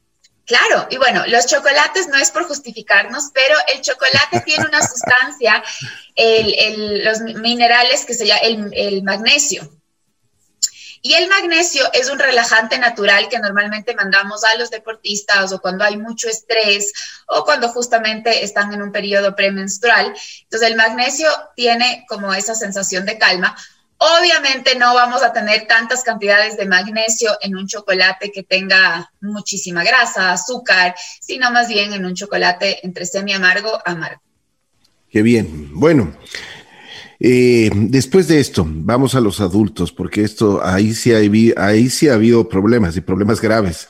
Claro, 0.47 0.89
y 0.91 0.99
bueno, 0.99 1.23
los 1.29 1.47
chocolates 1.47 2.09
no 2.09 2.17
es 2.17 2.31
por 2.31 2.45
justificarnos, 2.45 3.31
pero 3.33 3.55
el 3.73 3.81
chocolate 3.81 4.41
tiene 4.45 4.67
una 4.67 4.87
sustancia, 4.87 5.63
los 7.05 7.21
minerales 7.41 8.05
que 8.05 8.15
se 8.15 8.27
llama 8.27 8.41
el, 8.43 9.03
magnesio. 9.05 9.71
Y 11.07 11.13
el 11.13 11.29
magnesio 11.29 11.85
es 11.93 12.09
un 12.09 12.19
relajante 12.19 12.79
natural 12.79 13.29
que 13.29 13.39
normalmente 13.39 13.95
mandamos 13.95 14.43
a 14.43 14.57
los 14.57 14.71
deportistas 14.71 15.53
o 15.53 15.61
cuando 15.61 15.85
hay 15.85 15.99
mucho 15.99 16.31
estrés 16.31 16.95
o 17.27 17.45
cuando 17.45 17.69
justamente 17.69 18.43
están 18.43 18.73
en 18.73 18.81
un 18.81 18.91
periodo 18.91 19.37
premenstrual. 19.37 20.15
Entonces 20.45 20.71
el 20.71 20.77
magnesio 20.77 21.29
tiene 21.55 22.07
como 22.09 22.33
esa 22.33 22.55
sensación 22.55 23.05
de 23.05 23.19
calma, 23.19 23.55
Obviamente 23.99 24.77
no 24.77 24.93
vamos 24.93 25.23
a 25.23 25.33
tener 25.33 25.67
tantas 25.67 26.03
cantidades 26.03 26.57
de 26.57 26.67
magnesio 26.67 27.31
en 27.41 27.57
un 27.57 27.67
chocolate 27.67 28.33
que 28.33 28.43
tenga 28.43 29.11
muchísima 29.21 29.85
grasa, 29.85 30.33
azúcar, 30.33 30.95
sino 31.21 31.51
más 31.53 31.69
bien 31.69 31.93
en 31.93 32.05
un 32.05 32.15
chocolate 32.15 32.85
entre 32.85 33.07
semi 33.07 33.33
amargo 33.33 33.81
amargo. 33.87 34.21
Qué 35.11 35.23
bien. 35.23 35.71
Bueno, 35.73 36.13
eh, 37.27 37.71
después 37.75 38.29
de 38.29 38.39
esto, 38.39 38.67
vamos 38.69 39.15
a 39.15 39.21
los 39.23 39.41
adultos, 39.41 39.91
porque 39.93 40.23
esto 40.23 40.63
ahí 40.63 40.93
sí, 40.93 41.11
hay, 41.11 41.55
ahí 41.57 41.89
sí 41.89 42.07
ha 42.07 42.15
habido 42.15 42.51
problemas 42.51 42.99
y 42.99 43.01
problemas 43.01 43.41
graves 43.41 43.89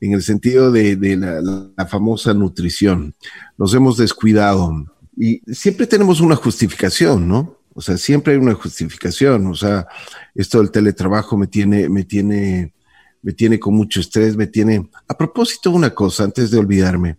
en 0.00 0.14
el 0.14 0.22
sentido 0.24 0.72
de, 0.72 0.96
la, 1.16 1.86
famosa 1.86 2.34
nutrición. 2.34 3.14
Nos 3.56 3.72
hemos 3.72 3.98
descuidado 3.98 4.84
y 5.16 5.40
siempre 5.54 5.86
tenemos 5.86 6.20
una 6.20 6.34
justificación, 6.34 7.28
¿no? 7.28 7.56
O 7.72 7.80
sea, 7.80 7.96
siempre 7.96 8.32
hay 8.32 8.40
una 8.40 8.54
justificación. 8.54 9.46
O 9.46 9.54
sea, 9.54 9.86
esto 10.34 10.58
del 10.58 10.72
teletrabajo 10.72 11.36
me 11.36 11.46
tiene, 11.46 11.88
me 11.88 12.02
tiene, 12.02 12.74
me 13.22 13.32
tiene 13.32 13.60
con 13.60 13.74
mucho 13.74 14.00
estrés, 14.00 14.34
me 14.34 14.48
tiene. 14.48 14.90
A 15.06 15.16
propósito, 15.16 15.70
una 15.70 15.90
cosa, 15.94 16.24
antes 16.24 16.50
de 16.50 16.58
olvidarme, 16.58 17.18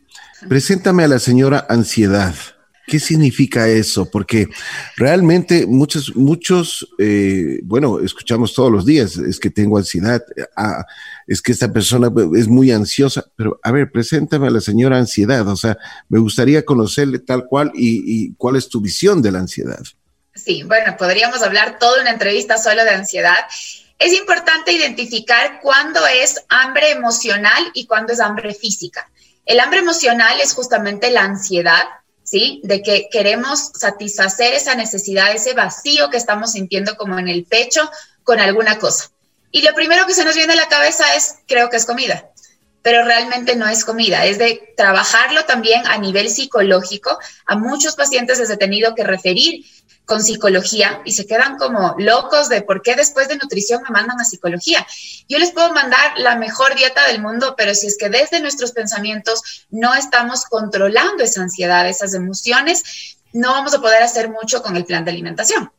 preséntame 0.49 1.05
a 1.05 1.07
la 1.07 1.19
señora 1.19 1.65
ansiedad. 1.69 2.35
¿Qué 2.85 2.99
significa 2.99 3.67
eso? 3.67 4.09
Porque 4.09 4.49
realmente 4.97 5.65
muchos, 5.65 6.15
muchos, 6.15 6.87
eh, 6.99 7.59
bueno, 7.63 7.99
escuchamos 8.01 8.53
todos 8.53 8.71
los 8.71 8.85
días, 8.85 9.15
es 9.17 9.39
que 9.39 9.49
tengo 9.49 9.77
ansiedad, 9.77 10.21
ah, 10.57 10.85
es 11.25 11.41
que 11.41 11.53
esta 11.53 11.71
persona 11.71 12.11
es 12.35 12.47
muy 12.47 12.71
ansiosa, 12.71 13.25
pero 13.37 13.59
a 13.63 13.71
ver, 13.71 13.91
preséntame 13.91 14.47
a 14.47 14.51
la 14.51 14.59
señora 14.59 14.97
ansiedad, 14.97 15.47
o 15.47 15.55
sea, 15.55 15.77
me 16.09 16.19
gustaría 16.19 16.65
conocerle 16.65 17.19
tal 17.19 17.45
cual 17.45 17.71
y, 17.73 18.03
y 18.05 18.33
cuál 18.35 18.57
es 18.57 18.67
tu 18.67 18.81
visión 18.81 19.21
de 19.21 19.31
la 19.31 19.39
ansiedad. 19.39 19.81
Sí, 20.35 20.63
bueno, 20.63 20.97
podríamos 20.97 21.41
hablar 21.41 21.77
toda 21.79 22.01
una 22.01 22.09
entrevista 22.09 22.57
solo 22.57 22.83
de 22.83 22.89
ansiedad. 22.89 23.45
Es 23.99 24.13
importante 24.13 24.73
identificar 24.73 25.59
cuándo 25.61 26.01
es 26.07 26.43
hambre 26.49 26.91
emocional 26.91 27.63
y 27.73 27.85
cuándo 27.85 28.11
es 28.11 28.19
hambre 28.19 28.53
física. 28.53 29.09
El 29.45 29.59
hambre 29.59 29.79
emocional 29.79 30.39
es 30.41 30.53
justamente 30.53 31.11
la 31.11 31.23
ansiedad 31.23 31.83
¿sí? 32.23 32.61
De 32.63 32.81
que 32.81 33.07
queremos 33.11 33.71
satisfacer 33.75 34.53
esa 34.53 34.75
necesidad, 34.75 35.35
ese 35.35 35.53
vacío 35.53 36.09
que 36.09 36.17
estamos 36.17 36.53
sintiendo 36.53 36.95
como 36.95 37.19
en 37.19 37.27
el 37.27 37.45
pecho 37.45 37.89
con 38.23 38.39
alguna 38.39 38.79
cosa. 38.79 39.11
Y 39.51 39.61
lo 39.61 39.73
primero 39.73 40.05
que 40.07 40.13
se 40.13 40.25
nos 40.25 40.35
viene 40.35 40.53
a 40.53 40.57
la 40.57 40.67
cabeza 40.67 41.13
es, 41.15 41.35
creo 41.47 41.69
que 41.69 41.77
es 41.77 41.85
comida, 41.85 42.29
pero 42.81 43.03
realmente 43.05 43.55
no 43.55 43.67
es 43.67 43.85
comida, 43.85 44.25
es 44.25 44.39
de 44.39 44.73
trabajarlo 44.75 45.45
también 45.45 45.85
a 45.85 45.97
nivel 45.97 46.29
psicológico. 46.29 47.17
A 47.45 47.55
muchos 47.55 47.95
pacientes 47.95 48.39
les 48.39 48.49
he 48.49 48.57
tenido 48.57 48.95
que 48.95 49.03
referir 49.03 49.63
con 50.05 50.21
psicología 50.21 51.01
y 51.05 51.13
se 51.13 51.25
quedan 51.25 51.57
como 51.57 51.95
locos 51.97 52.49
de 52.49 52.61
por 52.61 52.81
qué 52.81 52.95
después 52.95 53.27
de 53.27 53.37
nutrición 53.37 53.81
me 53.83 53.89
mandan 53.89 54.19
a 54.19 54.25
psicología. 54.25 54.85
Yo 55.29 55.39
les 55.39 55.51
puedo 55.51 55.73
mandar 55.73 56.17
la 56.17 56.35
mejor 56.35 56.75
dieta 56.75 57.07
del 57.07 57.21
mundo, 57.21 57.55
pero 57.57 57.73
si 57.73 57.87
es 57.87 57.97
que 57.97 58.09
desde 58.09 58.41
nuestros 58.41 58.71
pensamientos 58.71 59.65
no 59.69 59.93
estamos 59.93 60.45
controlando 60.45 61.23
esa 61.23 61.41
ansiedad, 61.41 61.87
esas 61.87 62.13
emociones, 62.13 63.17
no 63.31 63.51
vamos 63.51 63.73
a 63.73 63.81
poder 63.81 64.03
hacer 64.03 64.29
mucho 64.29 64.61
con 64.61 64.75
el 64.75 64.85
plan 64.85 65.05
de 65.05 65.11
alimentación. 65.11 65.71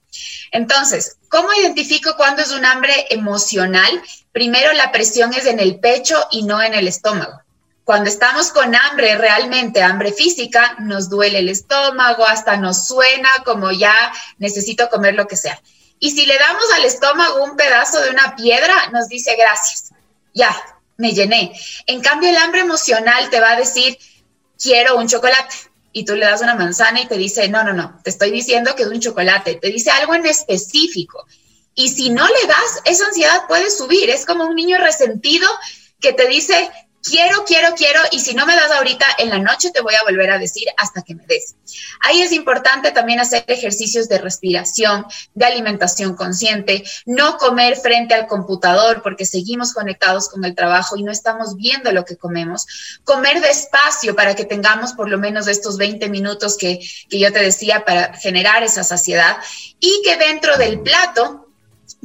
Entonces, 0.53 1.17
¿cómo 1.29 1.53
identifico 1.53 2.17
cuándo 2.17 2.43
es 2.43 2.53
un 2.53 2.65
hambre 2.65 3.07
emocional? 3.11 4.03
Primero, 4.33 4.73
la 4.73 4.93
presión 4.93 5.35
es 5.35 5.47
en 5.47 5.61
el 5.61 5.81
pecho 5.81 6.27
y 6.31 6.45
no 6.45 6.63
en 6.63 6.75
el 6.75 6.89
estómago. 6.89 7.44
Cuando 7.85 8.09
estamos 8.09 8.51
con 8.51 8.75
hambre, 8.75 9.17
realmente 9.17 9.83
hambre 9.83 10.13
física, 10.13 10.77
nos 10.81 11.11
duele 11.11 11.41
el 11.41 11.51
estómago, 11.51 12.27
hasta 12.27 12.57
nos 12.57 12.87
suena 12.87 13.29
como 13.45 13.71
ya 13.73 13.95
necesito 14.39 14.89
comer 14.89 15.15
lo 15.15 15.27
que 15.27 15.37
sea. 15.37 15.61
Y 15.99 16.11
si 16.11 16.25
le 16.27 16.39
damos 16.39 16.65
al 16.77 16.85
estómago 16.85 17.45
un 17.45 17.57
pedazo 17.57 18.01
de 18.01 18.11
una 18.11 18.35
piedra, 18.37 18.89
nos 18.93 19.09
dice 19.09 19.37
gracias, 19.37 19.93
ya, 20.33 20.55
me 20.97 21.13
llené. 21.13 21.53
En 21.87 22.01
cambio, 22.01 22.31
el 22.31 22.37
hambre 22.37 22.61
emocional 22.61 23.29
te 23.31 23.41
va 23.41 23.53
a 23.53 23.57
decir, 23.57 23.99
quiero 24.59 24.97
un 24.97 25.09
chocolate. 25.09 25.55
Y 25.93 26.05
tú 26.05 26.17
le 26.17 26.27
das 26.27 26.41
una 26.41 26.57
manzana 26.57 27.03
y 27.03 27.07
te 27.07 27.17
dice, 27.17 27.49
no, 27.49 27.63
no, 27.63 27.73
no, 27.73 28.01
te 28.03 28.11
estoy 28.11 28.31
diciendo 28.31 28.75
que 28.75 28.83
es 28.83 28.89
un 28.89 29.01
chocolate. 29.01 29.57
Te 29.57 29.69
dice 29.69 29.91
algo 29.91 30.15
en 30.15 30.27
específico. 30.27 31.27
Y 31.75 31.89
si 31.89 32.11
no 32.11 32.27
le 32.27 32.47
das, 32.47 32.81
esa 32.85 33.07
ansiedad 33.07 33.47
puede 33.47 33.71
subir. 33.71 34.11
Es 34.11 34.27
como 34.27 34.45
un 34.45 34.57
niño 34.57 34.79
resentido 34.79 35.49
que 36.01 36.13
te 36.13 36.27
dice, 36.27 36.71
quiero, 37.05 37.45
quiero, 37.45 37.75
quiero, 37.75 38.01
y 38.11 38.21
si 38.21 38.35
no 38.35 38.47
me 38.47 38.57
das 38.57 38.71
ahorita, 38.71 39.07
en 39.19 39.31
la 39.31 39.39
noche 39.39 39.71
te 39.71 39.83
voy 39.83 39.95
a 39.95 40.03
volver 40.03 40.31
a 40.31 40.39
decir 40.39 40.67
hasta 40.77 41.03
que 41.03 41.15
me 41.15 41.25
des. 41.27 41.55
Ahí 42.01 42.23
es 42.23 42.33
importante 42.33 42.91
también 42.93 43.21
hacer 43.21 43.45
ejercicios 43.47 44.09
de 44.09 44.19
respiración, 44.19 45.07
de 45.35 45.45
alimentación 45.45 46.17
consciente, 46.17 46.83
no 47.07 47.37
comer 47.37 47.77
frente 47.77 48.15
al 48.15 48.27
computador 48.27 49.03
porque 49.03 49.27
seguimos 49.27 49.73
conectados 49.73 50.29
con 50.29 50.45
el 50.45 50.55
trabajo 50.55 50.97
y 50.97 51.03
no 51.03 51.13
estamos 51.13 51.57
viendo 51.57 51.93
lo 51.93 52.05
que 52.05 52.17
comemos, 52.17 52.67
comer 53.05 53.41
despacio 53.41 54.17
para 54.17 54.35
que 54.35 54.45
tengamos 54.45 54.93
por 54.95 55.09
lo 55.09 55.19
menos 55.19 55.47
estos 55.47 55.77
20 55.77 56.09
minutos 56.09 56.57
que, 56.57 56.81
que 57.09 57.19
yo 57.19 57.33
te 57.33 57.41
decía 57.41 57.85
para 57.85 58.15
generar 58.15 58.63
esa 58.63 58.83
saciedad 58.83 59.37
y 59.79 60.03
que 60.05 60.17
dentro 60.17 60.57
del 60.57 60.81
plato 60.81 61.44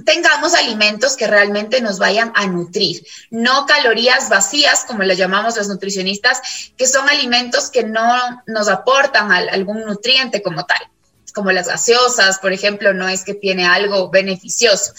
tengamos 0.05 0.53
alimentos 0.53 1.15
que 1.15 1.27
realmente 1.27 1.81
nos 1.81 1.99
vayan 1.99 2.31
a 2.35 2.47
nutrir, 2.47 3.05
no 3.29 3.65
calorías 3.65 4.29
vacías, 4.29 4.85
como 4.85 5.03
las 5.03 5.17
llamamos 5.17 5.57
los 5.57 5.67
nutricionistas, 5.67 6.41
que 6.77 6.87
son 6.87 7.09
alimentos 7.09 7.69
que 7.69 7.83
no 7.83 8.43
nos 8.47 8.67
aportan 8.67 9.31
algún 9.31 9.85
nutriente 9.85 10.41
como 10.41 10.65
tal, 10.65 10.79
como 11.33 11.51
las 11.51 11.67
gaseosas, 11.67 12.39
por 12.39 12.53
ejemplo, 12.53 12.93
no 12.93 13.07
es 13.07 13.23
que 13.23 13.33
tiene 13.33 13.65
algo 13.65 14.09
beneficioso. 14.09 14.93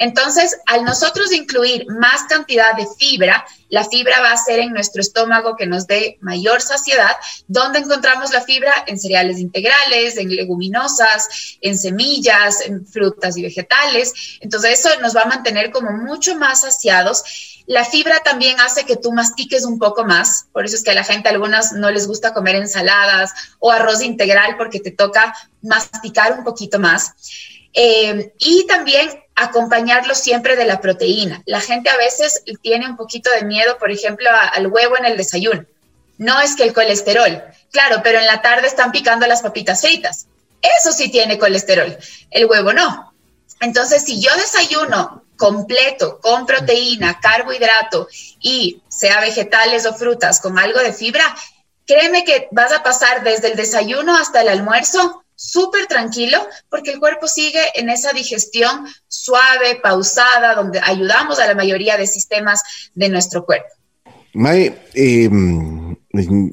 Entonces, 0.00 0.56
al 0.64 0.82
nosotros 0.84 1.30
incluir 1.30 1.86
más 1.90 2.22
cantidad 2.24 2.74
de 2.74 2.86
fibra, 2.98 3.44
la 3.68 3.84
fibra 3.84 4.18
va 4.22 4.32
a 4.32 4.36
ser 4.38 4.58
en 4.60 4.72
nuestro 4.72 5.02
estómago 5.02 5.56
que 5.56 5.66
nos 5.66 5.86
dé 5.86 6.16
mayor 6.22 6.62
saciedad. 6.62 7.14
¿Dónde 7.48 7.80
encontramos 7.80 8.32
la 8.32 8.40
fibra? 8.40 8.72
En 8.86 8.98
cereales 8.98 9.38
integrales, 9.38 10.16
en 10.16 10.34
leguminosas, 10.34 11.58
en 11.60 11.76
semillas, 11.76 12.62
en 12.62 12.86
frutas 12.86 13.36
y 13.36 13.42
vegetales. 13.42 14.38
Entonces, 14.40 14.80
eso 14.80 14.88
nos 15.02 15.14
va 15.14 15.22
a 15.22 15.26
mantener 15.26 15.70
como 15.70 15.92
mucho 15.92 16.34
más 16.34 16.62
saciados. 16.62 17.62
La 17.66 17.84
fibra 17.84 18.20
también 18.20 18.58
hace 18.58 18.86
que 18.86 18.96
tú 18.96 19.12
mastiques 19.12 19.66
un 19.66 19.78
poco 19.78 20.06
más, 20.06 20.46
por 20.54 20.64
eso 20.64 20.76
es 20.76 20.82
que 20.82 20.92
a 20.92 20.94
la 20.94 21.04
gente 21.04 21.28
a 21.28 21.32
algunas 21.32 21.72
no 21.72 21.90
les 21.90 22.06
gusta 22.06 22.32
comer 22.32 22.56
ensaladas 22.56 23.32
o 23.58 23.70
arroz 23.70 24.00
integral 24.00 24.56
porque 24.56 24.80
te 24.80 24.92
toca 24.92 25.34
masticar 25.60 26.32
un 26.32 26.42
poquito 26.42 26.78
más. 26.78 27.12
Eh, 27.74 28.32
y 28.38 28.66
también 28.66 29.10
acompañarlo 29.40 30.14
siempre 30.14 30.56
de 30.56 30.66
la 30.66 30.80
proteína. 30.80 31.42
La 31.46 31.60
gente 31.60 31.90
a 31.90 31.96
veces 31.96 32.42
tiene 32.62 32.86
un 32.86 32.96
poquito 32.96 33.30
de 33.30 33.44
miedo, 33.44 33.78
por 33.78 33.90
ejemplo, 33.90 34.28
al 34.52 34.66
huevo 34.66 34.98
en 34.98 35.06
el 35.06 35.16
desayuno. 35.16 35.64
No 36.18 36.40
es 36.40 36.54
que 36.54 36.64
el 36.64 36.74
colesterol, 36.74 37.42
claro, 37.72 38.00
pero 38.02 38.18
en 38.18 38.26
la 38.26 38.42
tarde 38.42 38.66
están 38.66 38.92
picando 38.92 39.26
las 39.26 39.42
papitas 39.42 39.80
fritas. 39.80 40.26
Eso 40.60 40.92
sí 40.92 41.10
tiene 41.10 41.38
colesterol, 41.38 41.96
el 42.30 42.46
huevo 42.46 42.72
no. 42.72 43.14
Entonces, 43.60 44.04
si 44.04 44.20
yo 44.20 44.30
desayuno 44.36 45.24
completo 45.36 46.20
con 46.20 46.44
proteína, 46.44 47.18
carbohidrato 47.18 48.08
y 48.40 48.82
sea 48.88 49.20
vegetales 49.20 49.86
o 49.86 49.94
frutas 49.94 50.40
con 50.40 50.58
algo 50.58 50.80
de 50.80 50.92
fibra, 50.92 51.24
créeme 51.86 52.24
que 52.24 52.48
vas 52.50 52.72
a 52.72 52.82
pasar 52.82 53.24
desde 53.24 53.48
el 53.48 53.56
desayuno 53.56 54.16
hasta 54.16 54.42
el 54.42 54.48
almuerzo 54.48 55.19
súper 55.40 55.86
tranquilo 55.86 56.38
porque 56.68 56.90
el 56.90 57.00
cuerpo 57.00 57.26
sigue 57.26 57.62
en 57.74 57.88
esa 57.88 58.12
digestión 58.12 58.86
suave, 59.08 59.80
pausada, 59.82 60.54
donde 60.54 60.80
ayudamos 60.80 61.38
a 61.38 61.46
la 61.46 61.54
mayoría 61.54 61.96
de 61.96 62.06
sistemas 62.06 62.60
de 62.94 63.08
nuestro 63.08 63.46
cuerpo. 63.46 63.68
Mae, 64.34 64.78
em, 64.92 65.96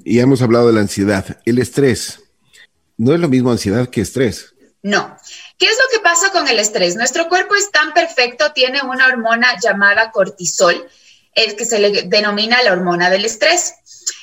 ya 0.06 0.23
hemos 0.23 0.41
hablado 0.41 0.67
de 0.67 0.73
la 0.73 0.80
ansiedad, 0.80 1.38
el 1.45 1.60
estrés. 1.60 2.21
¿No 2.95 3.13
es 3.13 3.19
lo 3.19 3.28
mismo 3.28 3.52
ansiedad 3.52 3.89
que 3.89 4.02
estrés? 4.02 4.56
No. 4.82 5.17
¿Qué 5.58 5.65
es 5.65 5.78
lo 5.78 5.97
que 5.97 6.02
pasa 6.02 6.32
con 6.32 6.47
el 6.47 6.58
estrés? 6.58 6.95
Nuestro 6.95 7.28
cuerpo 7.28 7.56
es 7.56 7.69
tan 7.71 7.93
perfecto, 7.93 8.54
tiene 8.54 8.82
una 8.82 9.08
hormona 9.08 9.60
llamada 9.62 10.12
cortisol, 10.12 10.88
el 11.36 11.56
que 11.58 11.65
se 11.65 11.80
le 11.80 12.04
denomina 12.04 12.63
la 12.63 12.71
hormona 12.71 13.10
del 13.10 13.26
estrés. 13.26 13.73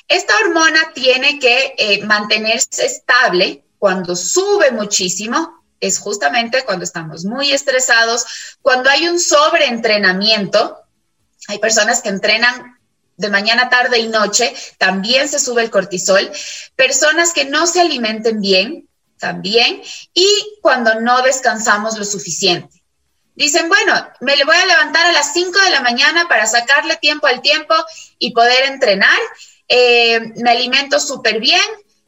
Esta 0.09 0.35
hormona 0.39 0.93
tiene 0.95 1.39
que 1.39 1.75
eh, 1.77 2.05
mantenerse 2.05 2.87
estable 2.87 3.64
cuando 3.85 4.17
sube 4.17 4.71
muchísimo, 4.71 5.63
es 5.79 5.99
justamente 5.99 6.65
cuando 6.65 6.85
estamos 6.85 7.27
muy 7.27 7.53
estresados, 7.53 8.57
cuando 8.63 8.89
hay 8.89 9.09
un 9.09 9.21
sobreentrenamiento. 9.21 10.79
Hay 11.49 11.59
personas 11.59 12.01
que 12.01 12.09
entrenan 12.09 12.79
de 13.19 13.29
mañana, 13.29 13.69
tarde 13.69 13.99
y 13.99 14.09
noche, 14.09 14.55
también 14.79 15.29
se 15.29 15.39
sube 15.39 15.61
el 15.61 15.71
cortisol. 15.71 16.33
Personas 16.75 17.35
que 17.35 17.45
no 17.45 17.67
se 17.67 17.83
alimenten 17.83 18.41
bien, 18.41 18.89
también. 19.19 19.83
Y 20.15 20.29
cuando 20.63 21.03
no 21.03 21.21
descansamos 21.21 21.99
lo 21.99 22.07
suficiente. 22.07 22.83
Dicen, 23.35 23.69
bueno, 23.69 24.09
me 24.23 24.35
le 24.35 24.47
voy 24.47 24.57
a 24.57 24.65
levantar 24.65 25.05
a 25.05 25.13
las 25.13 25.35
5 25.35 25.61
de 25.61 25.71
la 25.71 25.83
mañana 25.83 26.27
para 26.27 26.47
sacarle 26.47 26.97
tiempo 26.97 27.27
al 27.27 27.43
tiempo 27.43 27.75
y 28.19 28.33
poder 28.33 28.65
entrenar. 28.65 29.19
Eh, 29.69 30.33
me 30.37 30.53
alimento 30.53 30.99
súper 30.99 31.39
bien, 31.39 31.61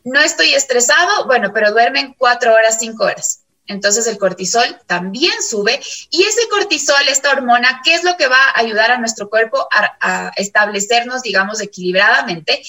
no 0.07 0.21
estoy 0.21 0.55
estresado, 0.55 1.27
bueno, 1.27 1.51
pero 1.53 1.73
duermen 1.73 2.15
cuatro 2.17 2.55
horas, 2.55 2.77
cinco 2.79 3.05
horas. 3.05 3.41
Entonces 3.67 4.07
el 4.07 4.19
cortisol 4.19 4.79
también 4.87 5.33
sube 5.43 5.81
y 6.11 6.23
ese 6.23 6.49
cortisol, 6.49 7.09
esta 7.09 7.33
hormona, 7.33 7.83
¿qué 7.85 7.95
es 7.95 8.05
lo 8.05 8.17
que 8.17 8.29
va 8.29 8.39
a 8.41 8.61
ayudar 8.61 8.93
a 8.93 8.99
nuestro 8.99 9.29
cuerpo 9.29 9.67
a, 9.73 10.31
establecernos, 10.37 11.23
digamos, 11.23 11.61
equilibradamente? 11.61 12.63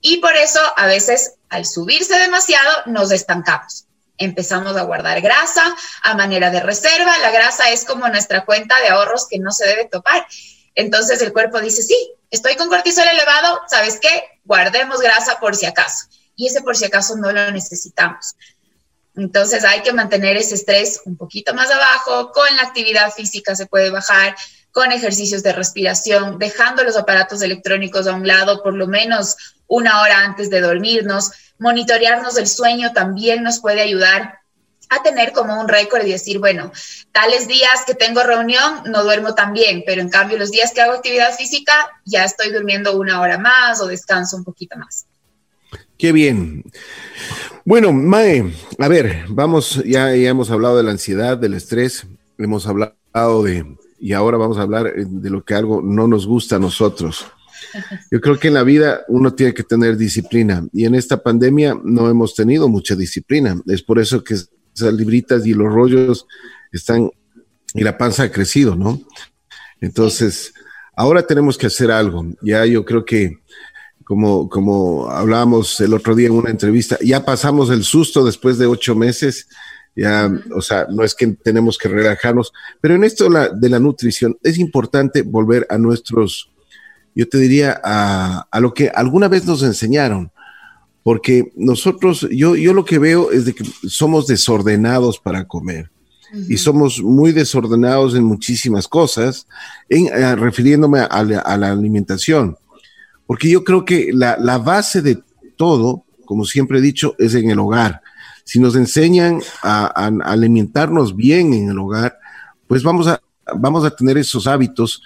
Y 0.00 0.16
por 0.16 0.34
eso 0.34 0.58
a 0.76 0.86
veces 0.86 1.34
al 1.48 1.64
subirse 1.64 2.18
demasiado 2.18 2.82
nos 2.86 3.12
estancamos. 3.12 3.86
empezamos 4.18 4.76
a 4.76 4.82
guardar 4.82 5.20
grasa 5.20 5.62
a 6.02 6.14
manera 6.14 6.50
de 6.50 6.58
reserva. 6.58 7.16
La 7.18 7.30
grasa 7.30 7.70
es 7.70 7.84
como 7.84 8.08
nuestra 8.08 8.44
cuenta 8.44 8.80
de 8.80 8.88
ahorros 8.88 9.28
que 9.28 9.38
no 9.38 9.52
se 9.52 9.64
debe 9.64 9.84
topar. 9.84 10.26
Entonces 10.74 11.22
el 11.22 11.32
cuerpo 11.32 11.60
dice, 11.60 11.82
sí, 11.82 12.14
estoy 12.30 12.56
con 12.56 12.68
cortisol 12.68 13.06
elevado, 13.06 13.60
¿sabes 13.68 14.00
qué? 14.00 14.40
Guardemos 14.44 15.00
grasa 15.00 15.38
por 15.38 15.54
si 15.54 15.66
acaso. 15.66 16.08
Y 16.40 16.46
ese 16.46 16.62
por 16.62 16.74
si 16.74 16.86
acaso 16.86 17.16
no 17.16 17.30
lo 17.32 17.50
necesitamos. 17.50 18.34
Entonces 19.14 19.62
hay 19.62 19.82
que 19.82 19.92
mantener 19.92 20.38
ese 20.38 20.54
estrés 20.54 21.02
un 21.04 21.14
poquito 21.14 21.52
más 21.52 21.70
abajo, 21.70 22.32
con 22.32 22.56
la 22.56 22.62
actividad 22.62 23.12
física 23.12 23.54
se 23.54 23.66
puede 23.66 23.90
bajar, 23.90 24.34
con 24.72 24.90
ejercicios 24.90 25.42
de 25.42 25.52
respiración, 25.52 26.38
dejando 26.38 26.82
los 26.82 26.96
aparatos 26.96 27.42
electrónicos 27.42 28.06
a 28.06 28.14
un 28.14 28.26
lado 28.26 28.62
por 28.62 28.72
lo 28.72 28.86
menos 28.86 29.36
una 29.66 30.00
hora 30.00 30.20
antes 30.20 30.48
de 30.48 30.62
dormirnos. 30.62 31.30
Monitorearnos 31.58 32.36
del 32.36 32.48
sueño 32.48 32.94
también 32.94 33.42
nos 33.42 33.60
puede 33.60 33.82
ayudar 33.82 34.38
a 34.88 35.02
tener 35.02 35.32
como 35.32 35.60
un 35.60 35.68
récord 35.68 36.06
y 36.06 36.12
decir, 36.12 36.38
bueno, 36.38 36.72
tales 37.12 37.48
días 37.48 37.84
que 37.86 37.94
tengo 37.94 38.22
reunión 38.22 38.84
no 38.86 39.04
duermo 39.04 39.34
tan 39.34 39.52
bien, 39.52 39.82
pero 39.84 40.00
en 40.00 40.08
cambio 40.08 40.38
los 40.38 40.50
días 40.50 40.72
que 40.72 40.80
hago 40.80 40.94
actividad 40.94 41.34
física 41.34 41.90
ya 42.06 42.24
estoy 42.24 42.50
durmiendo 42.50 42.96
una 42.96 43.20
hora 43.20 43.36
más 43.36 43.82
o 43.82 43.86
descanso 43.86 44.38
un 44.38 44.44
poquito 44.44 44.78
más. 44.78 45.04
Qué 46.00 46.12
bien. 46.12 46.64
Bueno, 47.66 47.92
Mae, 47.92 48.50
a 48.78 48.88
ver, 48.88 49.26
vamos, 49.28 49.84
ya, 49.84 50.16
ya 50.16 50.30
hemos 50.30 50.50
hablado 50.50 50.78
de 50.78 50.82
la 50.82 50.92
ansiedad, 50.92 51.36
del 51.36 51.52
estrés, 51.52 52.06
hemos 52.38 52.66
hablado 52.66 53.42
de, 53.42 53.76
y 53.98 54.14
ahora 54.14 54.38
vamos 54.38 54.56
a 54.56 54.62
hablar 54.62 54.86
eh, 54.86 55.04
de 55.06 55.28
lo 55.28 55.44
que 55.44 55.52
algo 55.52 55.82
no 55.82 56.08
nos 56.08 56.26
gusta 56.26 56.56
a 56.56 56.58
nosotros. 56.58 57.26
Yo 58.10 58.18
creo 58.22 58.38
que 58.38 58.48
en 58.48 58.54
la 58.54 58.62
vida 58.62 59.02
uno 59.08 59.34
tiene 59.34 59.52
que 59.52 59.62
tener 59.62 59.98
disciplina 59.98 60.66
y 60.72 60.86
en 60.86 60.94
esta 60.94 61.22
pandemia 61.22 61.78
no 61.84 62.08
hemos 62.08 62.34
tenido 62.34 62.66
mucha 62.70 62.96
disciplina. 62.96 63.60
Es 63.66 63.82
por 63.82 63.98
eso 63.98 64.24
que 64.24 64.34
esas 64.34 64.94
libritas 64.94 65.44
y 65.46 65.52
los 65.52 65.70
rollos 65.70 66.26
están 66.72 67.10
y 67.74 67.84
la 67.84 67.98
panza 67.98 68.22
ha 68.22 68.32
crecido, 68.32 68.74
¿no? 68.74 69.02
Entonces, 69.82 70.54
ahora 70.96 71.26
tenemos 71.26 71.58
que 71.58 71.66
hacer 71.66 71.90
algo. 71.90 72.24
Ya 72.40 72.64
yo 72.64 72.86
creo 72.86 73.04
que 73.04 73.39
como, 74.10 74.48
como 74.48 75.08
hablábamos 75.08 75.78
el 75.78 75.94
otro 75.94 76.16
día 76.16 76.26
en 76.26 76.32
una 76.32 76.50
entrevista, 76.50 76.98
ya 77.00 77.24
pasamos 77.24 77.70
el 77.70 77.84
susto 77.84 78.24
después 78.24 78.58
de 78.58 78.66
ocho 78.66 78.96
meses, 78.96 79.46
ya, 79.94 80.28
o 80.52 80.60
sea, 80.60 80.88
no 80.90 81.04
es 81.04 81.14
que 81.14 81.28
tenemos 81.28 81.78
que 81.78 81.88
relajarnos, 81.88 82.52
pero 82.80 82.96
en 82.96 83.04
esto 83.04 83.28
de 83.30 83.68
la 83.68 83.78
nutrición 83.78 84.36
es 84.42 84.58
importante 84.58 85.22
volver 85.22 85.64
a 85.70 85.78
nuestros, 85.78 86.50
yo 87.14 87.28
te 87.28 87.38
diría, 87.38 87.80
a, 87.84 88.48
a, 88.50 88.58
lo 88.58 88.74
que 88.74 88.88
alguna 88.88 89.28
vez 89.28 89.46
nos 89.46 89.62
enseñaron, 89.62 90.32
porque 91.04 91.52
nosotros, 91.54 92.26
yo, 92.32 92.56
yo 92.56 92.74
lo 92.74 92.84
que 92.84 92.98
veo 92.98 93.30
es 93.30 93.44
de 93.44 93.54
que 93.54 93.62
somos 93.86 94.26
desordenados 94.26 95.20
para 95.20 95.46
comer. 95.46 95.88
Y 96.48 96.56
somos 96.58 97.00
muy 97.00 97.30
desordenados 97.30 98.16
en 98.16 98.24
muchísimas 98.24 98.88
cosas, 98.88 99.46
en, 99.88 100.06
eh, 100.06 100.34
refiriéndome 100.34 100.98
a 101.00 101.22
la 101.22 101.70
alimentación 101.70 102.56
porque 103.30 103.48
yo 103.48 103.62
creo 103.62 103.84
que 103.84 104.10
la, 104.12 104.36
la 104.40 104.58
base 104.58 105.02
de 105.02 105.22
todo, 105.54 106.04
como 106.24 106.44
siempre 106.44 106.80
he 106.80 106.82
dicho, 106.82 107.14
es 107.16 107.36
en 107.36 107.48
el 107.48 107.60
hogar. 107.60 108.02
Si 108.42 108.58
nos 108.58 108.74
enseñan 108.74 109.40
a, 109.62 110.10
alimentarnos 110.24 111.14
bien 111.14 111.54
en 111.54 111.68
el 111.68 111.78
hogar, 111.78 112.18
pues 112.66 112.82
vamos 112.82 113.06
a, 113.06 113.22
vamos 113.54 113.84
a 113.84 113.94
tener 113.94 114.18
esos 114.18 114.48
hábitos 114.48 115.04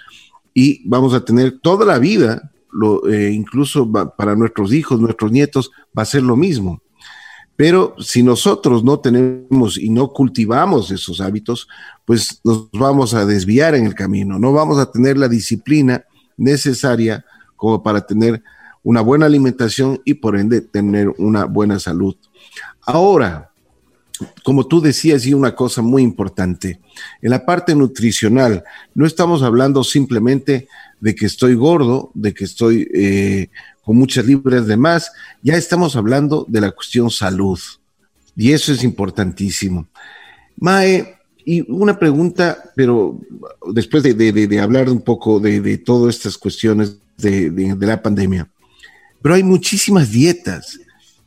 y 0.55 0.81
vamos 0.89 1.13
a 1.13 1.23
tener 1.23 1.59
toda 1.59 1.85
la 1.85 1.99
vida, 1.99 2.51
eh, 3.07 3.29
incluso 3.31 3.87
para 4.17 4.35
nuestros 4.35 4.73
hijos, 4.73 4.99
nuestros 4.99 5.31
nietos, 5.31 5.69
va 5.95 6.01
a 6.01 6.05
ser 6.05 6.23
lo 6.23 6.35
mismo. 6.35 6.81
Pero 7.55 7.93
si 7.99 8.23
nosotros 8.23 8.83
no 8.83 9.01
tenemos 9.01 9.77
y 9.77 9.91
no 9.91 10.11
cultivamos 10.11 10.89
esos 10.89 11.21
hábitos, 11.21 11.67
pues 12.05 12.41
nos 12.43 12.71
vamos 12.71 13.13
a 13.13 13.23
desviar 13.27 13.75
en 13.75 13.85
el 13.85 13.93
camino, 13.93 14.39
no 14.39 14.51
vamos 14.51 14.79
a 14.79 14.91
tener 14.91 15.15
la 15.15 15.27
disciplina 15.27 16.05
necesaria 16.37 17.23
como 17.55 17.81
para 17.83 18.05
tener 18.05 18.43
una 18.83 19.01
buena 19.01 19.25
alimentación 19.25 19.99
y 20.05 20.13
por 20.13 20.37
ende 20.37 20.61
tener 20.61 21.09
una 21.17 21.45
buena 21.45 21.79
salud. 21.79 22.15
Ahora, 22.81 23.51
como 24.43 24.67
tú 24.67 24.79
decías, 24.79 25.25
y 25.25 25.33
una 25.33 25.55
cosa 25.55 25.81
muy 25.81 26.03
importante, 26.03 26.79
en 27.21 27.29
la 27.31 27.45
parte 27.45 27.75
nutricional, 27.75 28.63
no 28.93 29.05
estamos 29.05 29.43
hablando 29.43 29.83
simplemente 29.83 30.67
de 31.01 31.15
que 31.15 31.25
estoy 31.25 31.55
gordo, 31.55 32.11
de 32.13 32.33
que 32.33 32.45
estoy 32.45 32.87
eh, 32.93 33.49
con 33.83 33.97
muchas 33.97 34.25
libras 34.25 34.67
de 34.67 34.77
más, 34.77 35.11
ya 35.41 35.55
estamos 35.55 35.95
hablando 35.95 36.45
de 36.47 36.61
la 36.61 36.71
cuestión 36.71 37.09
salud. 37.09 37.59
Y 38.35 38.51
eso 38.51 38.71
es 38.71 38.83
importantísimo. 38.83 39.87
Mae, 40.57 41.15
y 41.45 41.69
una 41.71 41.97
pregunta, 41.97 42.71
pero 42.75 43.19
después 43.71 44.03
de, 44.03 44.59
hablar 44.59 44.89
un 44.89 45.01
poco 45.01 45.39
de, 45.39 45.61
de 45.61 45.77
todas 45.77 46.15
estas 46.15 46.37
cuestiones 46.37 46.97
de, 47.17 47.75
la 47.79 48.01
pandemia. 48.01 48.49
Pero 49.21 49.35
hay 49.35 49.43
muchísimas 49.43 50.11
dietas 50.11 50.79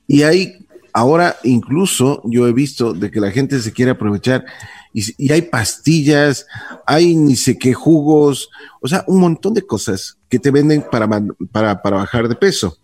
y 0.06 0.22
hay 0.22 0.66
ahora 0.92 1.36
incluso 1.44 2.22
yo 2.24 2.48
he 2.48 2.52
visto 2.52 2.92
de 2.92 3.10
que 3.10 3.20
la 3.20 3.30
gente 3.30 3.60
se 3.60 3.72
quiere 3.72 3.92
aprovechar 3.92 4.44
y, 4.92 5.30
hay 5.30 5.42
pastillas, 5.42 6.46
hay 6.86 7.14
ni 7.14 7.36
sé 7.36 7.58
qué 7.58 7.74
jugos, 7.74 8.48
o 8.80 8.88
sea, 8.88 9.04
un 9.06 9.20
montón 9.20 9.54
de 9.54 9.62
cosas 9.62 10.16
que 10.28 10.38
te 10.38 10.50
venden 10.50 10.84
para, 10.90 11.08
para, 11.52 11.82
para 11.82 11.96
bajar 11.98 12.28
de 12.28 12.34
peso. 12.34 12.78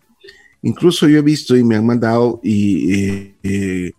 Incluso 0.61 1.07
yo 1.07 1.19
he 1.19 1.21
visto 1.21 1.55
y 1.55 1.63
me 1.63 1.75
han 1.75 1.85
mandado 1.85 2.39
y 2.43 2.93
eh, 2.93 3.35
eh, 3.43 3.91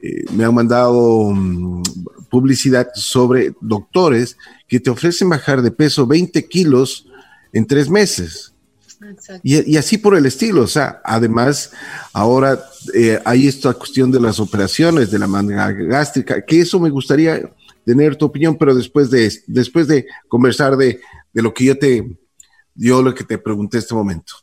eh, 0.00 0.24
me 0.32 0.44
han 0.44 0.54
mandado 0.54 1.30
mm, 1.30 1.82
publicidad 2.28 2.88
sobre 2.94 3.54
doctores 3.60 4.36
que 4.68 4.78
te 4.78 4.90
ofrecen 4.90 5.28
bajar 5.28 5.62
de 5.62 5.70
peso 5.70 6.06
20 6.06 6.46
kilos 6.48 7.06
en 7.56 7.66
tres 7.66 7.88
meses. 7.88 8.52
Y, 9.42 9.76
así 9.76 9.98
por 9.98 10.16
el 10.16 10.26
estilo, 10.26 10.62
o 10.62 10.66
sea, 10.66 11.00
además 11.04 11.70
ahora 12.12 12.58
eh, 12.94 13.20
hay 13.24 13.46
esta 13.46 13.74
cuestión 13.74 14.10
de 14.10 14.20
las 14.20 14.40
operaciones 14.40 15.10
de 15.10 15.18
la 15.18 15.26
manga 15.26 15.70
gástrica, 15.72 16.44
que 16.44 16.60
eso 16.60 16.80
me 16.80 16.90
gustaría 16.90 17.50
tener 17.84 18.16
tu 18.16 18.24
opinión, 18.26 18.56
pero 18.56 18.74
después 18.74 19.10
de, 19.10 19.32
después 19.46 19.86
de 19.86 20.06
conversar 20.28 20.76
de, 20.76 21.00
de 21.32 21.42
lo 21.42 21.52
que 21.52 21.64
yo 21.64 21.78
te, 21.78 22.06
yo 22.74 23.02
lo 23.02 23.14
que 23.14 23.24
te 23.24 23.38
pregunté 23.38 23.78
este 23.78 23.94
momento. 23.94 24.34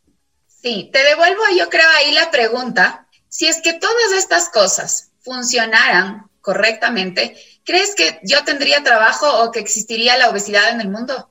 Sí, 0.48 0.90
te 0.94 1.04
devuelvo 1.04 1.42
yo 1.58 1.70
creo 1.70 1.90
ahí 1.98 2.14
la 2.14 2.32
pregunta, 2.32 3.08
si 3.30 3.48
es 3.48 3.62
que 3.62 3.74
todas 3.74 4.14
estas 4.16 4.50
cosas 4.50 5.12
funcionaran 5.22 6.30
correctamente, 6.42 7.36
¿crees 7.64 7.96
que 7.96 8.20
yo 8.24 8.44
tendría 8.44 8.84
trabajo 8.84 9.44
o 9.44 9.52
que 9.52 9.60
existiría 9.60 10.18
la 10.18 10.30
obesidad 10.30 10.70
en 10.70 10.82
el 10.82 10.90
mundo? 10.90 11.30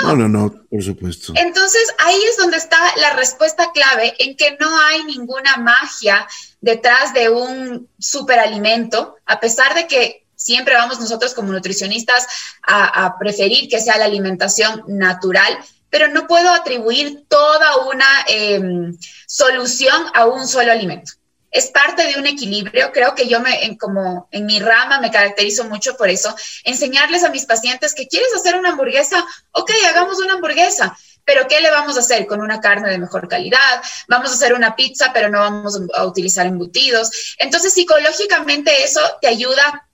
No. 0.00 0.16
no, 0.16 0.28
no, 0.28 0.50
por 0.70 0.82
supuesto. 0.82 1.34
Entonces 1.36 1.82
ahí 1.98 2.18
es 2.30 2.38
donde 2.38 2.56
está 2.56 2.78
la 2.96 3.12
respuesta 3.12 3.70
clave 3.72 4.14
en 4.18 4.36
que 4.36 4.56
no 4.58 4.80
hay 4.80 5.04
ninguna 5.04 5.58
magia 5.58 6.26
detrás 6.60 7.12
de 7.12 7.28
un 7.28 7.88
superalimento, 7.98 9.16
a 9.26 9.38
pesar 9.38 9.74
de 9.74 9.86
que 9.86 10.24
siempre 10.34 10.74
vamos 10.74 10.98
nosotros 10.98 11.34
como 11.34 11.52
nutricionistas 11.52 12.26
a, 12.62 13.16
preferir 13.18 13.68
que 13.68 13.80
sea 13.80 13.98
la 13.98 14.06
alimentación 14.06 14.82
natural, 14.88 15.58
pero 15.90 16.08
no 16.08 16.26
puedo 16.26 16.52
atribuir 16.52 17.24
toda 17.28 17.76
una 17.86 18.06
em, 18.28 18.96
solución 19.26 20.06
a 20.14 20.26
un 20.26 20.48
solo 20.48 20.72
alimento 20.72 21.12
es 21.52 21.68
parte 21.68 22.06
de 22.06 22.18
un 22.18 22.26
equilibrio. 22.26 22.90
Creo 22.92 23.14
que 23.14 23.28
yo 23.28 23.38
me, 23.40 23.64
en, 23.64 23.76
como 23.76 24.26
en 24.30 24.46
mi 24.46 24.58
rama 24.58 24.98
me 24.98 25.10
caracterizo 25.10 25.64
mucho 25.64 25.96
por 25.96 26.08
eso. 26.08 26.34
Enseñarles 26.64 27.22
a 27.22 27.30
mis 27.30 27.44
pacientes 27.44 27.94
que 27.94 28.08
quieres 28.08 28.34
hacer 28.34 28.56
una 28.56 28.70
hamburguesa, 28.70 29.24
ok, 29.52 29.70
hagamos 29.88 30.18
una 30.18 30.34
hamburguesa. 30.34 30.96
Pero 31.24 31.46
¿qué 31.46 31.60
le 31.60 31.70
vamos 31.70 31.96
a 31.96 32.00
hacer? 32.00 32.26
Con 32.26 32.40
una 32.40 32.60
carne 32.60 32.90
de 32.90 32.98
mejor 32.98 33.28
calidad, 33.28 33.82
vamos 34.08 34.30
a 34.30 34.34
hacer 34.34 34.54
una 34.54 34.74
pizza, 34.74 35.12
pero 35.12 35.28
no 35.28 35.38
vamos 35.38 35.78
a 35.94 36.04
utilizar 36.04 36.46
embutidos. 36.46 37.36
Entonces, 37.38 37.72
psicológicamente 37.72 38.82
eso 38.82 39.00
te 39.20 39.28
ayuda 39.28 39.88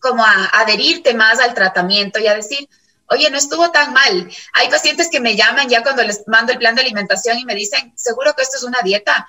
como 0.00 0.22
a 0.22 0.50
adherirte 0.52 1.14
más 1.14 1.40
al 1.40 1.54
tratamiento 1.54 2.18
y 2.18 2.26
a 2.26 2.34
decir, 2.34 2.68
oye, 3.06 3.30
no 3.30 3.38
estuvo 3.38 3.70
tan 3.70 3.92
mal. 3.94 4.28
Hay 4.52 4.68
pacientes 4.68 5.08
que 5.10 5.20
me 5.20 5.36
llaman 5.36 5.68
ya 5.68 5.82
cuando 5.82 6.02
les 6.02 6.26
mando 6.26 6.52
el 6.52 6.58
plan 6.58 6.74
de 6.74 6.82
alimentación 6.82 7.38
y 7.38 7.44
me 7.44 7.54
dicen, 7.54 7.92
seguro 7.96 8.34
que 8.34 8.42
esto 8.42 8.56
es 8.56 8.64
una 8.64 8.82
dieta. 8.82 9.26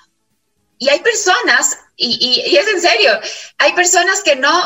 Y 0.78 0.88
hay 0.88 1.00
personas, 1.00 1.78
y, 1.96 2.56
es 2.56 2.68
en 2.68 2.80
serio, 2.80 3.18
hay 3.58 3.72
personas 3.72 4.22
que 4.22 4.36
no, 4.36 4.62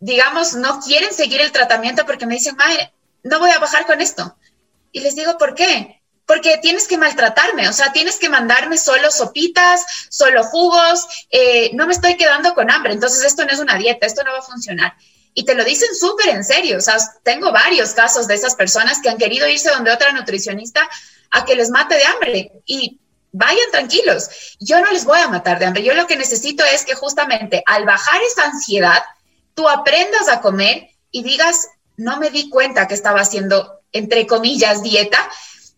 digamos, 0.00 0.54
no 0.54 0.80
quieren 0.80 1.12
seguir 1.14 1.40
el 1.40 1.52
tratamiento 1.52 2.04
porque 2.04 2.26
me 2.26 2.34
dicen, 2.34 2.56
Mae, 2.56 2.92
no 3.22 3.38
voy 3.38 3.50
a 3.50 3.58
bajar 3.58 3.86
con 3.86 4.00
esto. 4.00 4.36
Y 4.92 5.00
les 5.00 5.14
digo, 5.14 5.38
¿por 5.38 5.54
qué? 5.54 6.02
Porque 6.26 6.58
tienes 6.58 6.88
que 6.88 6.96
maltratarme, 6.96 7.68
o 7.68 7.72
sea, 7.72 7.92
tienes 7.92 8.16
que 8.16 8.28
mandarme 8.28 8.78
solo 8.78 9.10
sopitas, 9.10 9.84
solo 10.08 10.42
jugos, 10.44 11.06
eh, 11.30 11.70
no 11.74 11.86
me 11.86 11.92
estoy 11.92 12.16
quedando 12.16 12.54
con 12.54 12.70
hambre, 12.70 12.92
entonces 12.92 13.22
esto 13.24 13.44
no 13.44 13.52
es 13.52 13.58
una 13.58 13.76
dieta, 13.76 14.06
esto 14.06 14.24
no 14.24 14.32
va 14.32 14.38
a 14.38 14.42
funcionar. 14.42 14.94
Y 15.34 15.44
te 15.44 15.54
lo 15.54 15.64
dicen 15.64 15.94
súper 15.94 16.28
en 16.28 16.44
serio, 16.44 16.78
o 16.78 16.80
sea, 16.80 16.96
tengo 17.24 17.52
varios 17.52 17.90
casos 17.90 18.26
de 18.26 18.34
esas 18.34 18.54
personas 18.54 19.00
que 19.00 19.10
han 19.10 19.18
querido 19.18 19.48
irse 19.48 19.68
donde 19.70 19.92
otra 19.92 20.12
nutricionista 20.12 20.88
a 21.32 21.44
que 21.44 21.56
les 21.56 21.70
mate 21.70 21.96
de 21.96 22.04
hambre. 22.04 22.52
Y 22.64 23.00
vayan 23.34 23.70
tranquilos. 23.72 24.30
Yo 24.60 24.80
no 24.80 24.90
les 24.92 25.04
voy 25.04 25.18
a 25.18 25.28
matar 25.28 25.58
de 25.58 25.66
hambre. 25.66 25.82
Yo 25.82 25.92
lo 25.94 26.06
que 26.06 26.16
necesito 26.16 26.64
es 26.64 26.84
que 26.84 26.94
justamente 26.94 27.62
al 27.66 27.84
bajar 27.84 28.22
esa 28.22 28.44
ansiedad, 28.44 29.02
tú 29.54 29.68
aprendas 29.68 30.28
a 30.28 30.40
comer 30.40 30.88
y 31.10 31.24
digas, 31.24 31.68
no 31.96 32.18
me 32.18 32.30
di 32.30 32.48
cuenta 32.48 32.86
que 32.86 32.94
estaba 32.94 33.20
haciendo, 33.20 33.80
entre 33.92 34.26
comillas, 34.28 34.82
dieta 34.82 35.18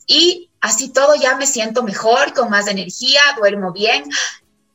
y 0.06 0.50
así 0.60 0.90
todo 0.90 1.14
ya 1.14 1.36
me 1.36 1.46
siento 1.46 1.82
mejor, 1.82 2.34
con 2.34 2.50
más 2.50 2.68
energía, 2.68 3.20
duermo 3.38 3.72
bien 3.72 4.04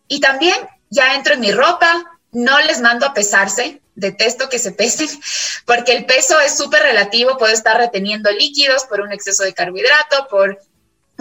y 0.07 0.19
también 0.19 0.55
ya 0.89 1.13
entro 1.13 1.35
en 1.35 1.39
mi 1.39 1.51
ropa, 1.51 2.19
no 2.31 2.59
les 2.61 2.81
mando 2.81 3.05
a 3.05 3.13
pesarse, 3.13 3.81
detesto 3.93 4.49
que 4.49 4.57
se 4.57 4.71
pesen, 4.71 5.07
porque 5.65 5.95
el 5.95 6.05
peso 6.05 6.39
es 6.39 6.57
súper 6.57 6.81
relativo, 6.81 7.37
puedo 7.37 7.53
estar 7.53 7.77
reteniendo 7.77 8.31
líquidos 8.31 8.85
por 8.85 9.01
un 9.01 9.11
exceso 9.11 9.43
de 9.43 9.53
carbohidrato, 9.53 10.27
por 10.29 10.59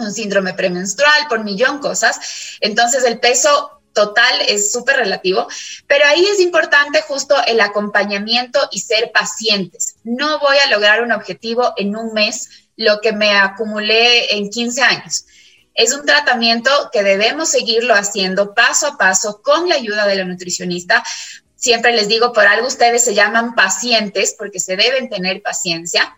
un 0.01 0.13
síndrome 0.13 0.53
premenstrual, 0.53 1.27
por 1.29 1.43
millón 1.43 1.79
cosas. 1.79 2.57
Entonces 2.59 3.03
el 3.03 3.19
peso 3.19 3.81
total 3.93 4.41
es 4.47 4.71
súper 4.71 4.97
relativo, 4.97 5.47
pero 5.87 6.05
ahí 6.05 6.25
es 6.25 6.39
importante 6.39 7.01
justo 7.01 7.35
el 7.47 7.59
acompañamiento 7.59 8.59
y 8.71 8.79
ser 8.79 9.11
pacientes. 9.11 9.95
No 10.03 10.39
voy 10.39 10.57
a 10.57 10.69
lograr 10.69 11.03
un 11.03 11.11
objetivo 11.11 11.73
en 11.77 11.95
un 11.95 12.13
mes, 12.13 12.49
lo 12.77 12.99
que 13.01 13.11
me 13.11 13.37
acumulé 13.37 14.35
en 14.35 14.49
15 14.49 14.81
años. 14.81 15.25
Es 15.73 15.93
un 15.93 16.05
tratamiento 16.05 16.71
que 16.91 17.03
debemos 17.03 17.49
seguirlo 17.49 17.93
haciendo 17.93 18.53
paso 18.53 18.87
a 18.87 18.97
paso 18.97 19.41
con 19.41 19.69
la 19.69 19.75
ayuda 19.75 20.05
de 20.05 20.15
la 20.15 20.25
nutricionista. 20.25 21.03
Siempre 21.55 21.93
les 21.93 22.07
digo, 22.07 22.33
por 22.33 22.45
algo 22.45 22.67
ustedes 22.67 23.03
se 23.03 23.13
llaman 23.13 23.55
pacientes 23.55 24.35
porque 24.37 24.59
se 24.59 24.75
deben 24.75 25.09
tener 25.09 25.41
paciencia 25.41 26.17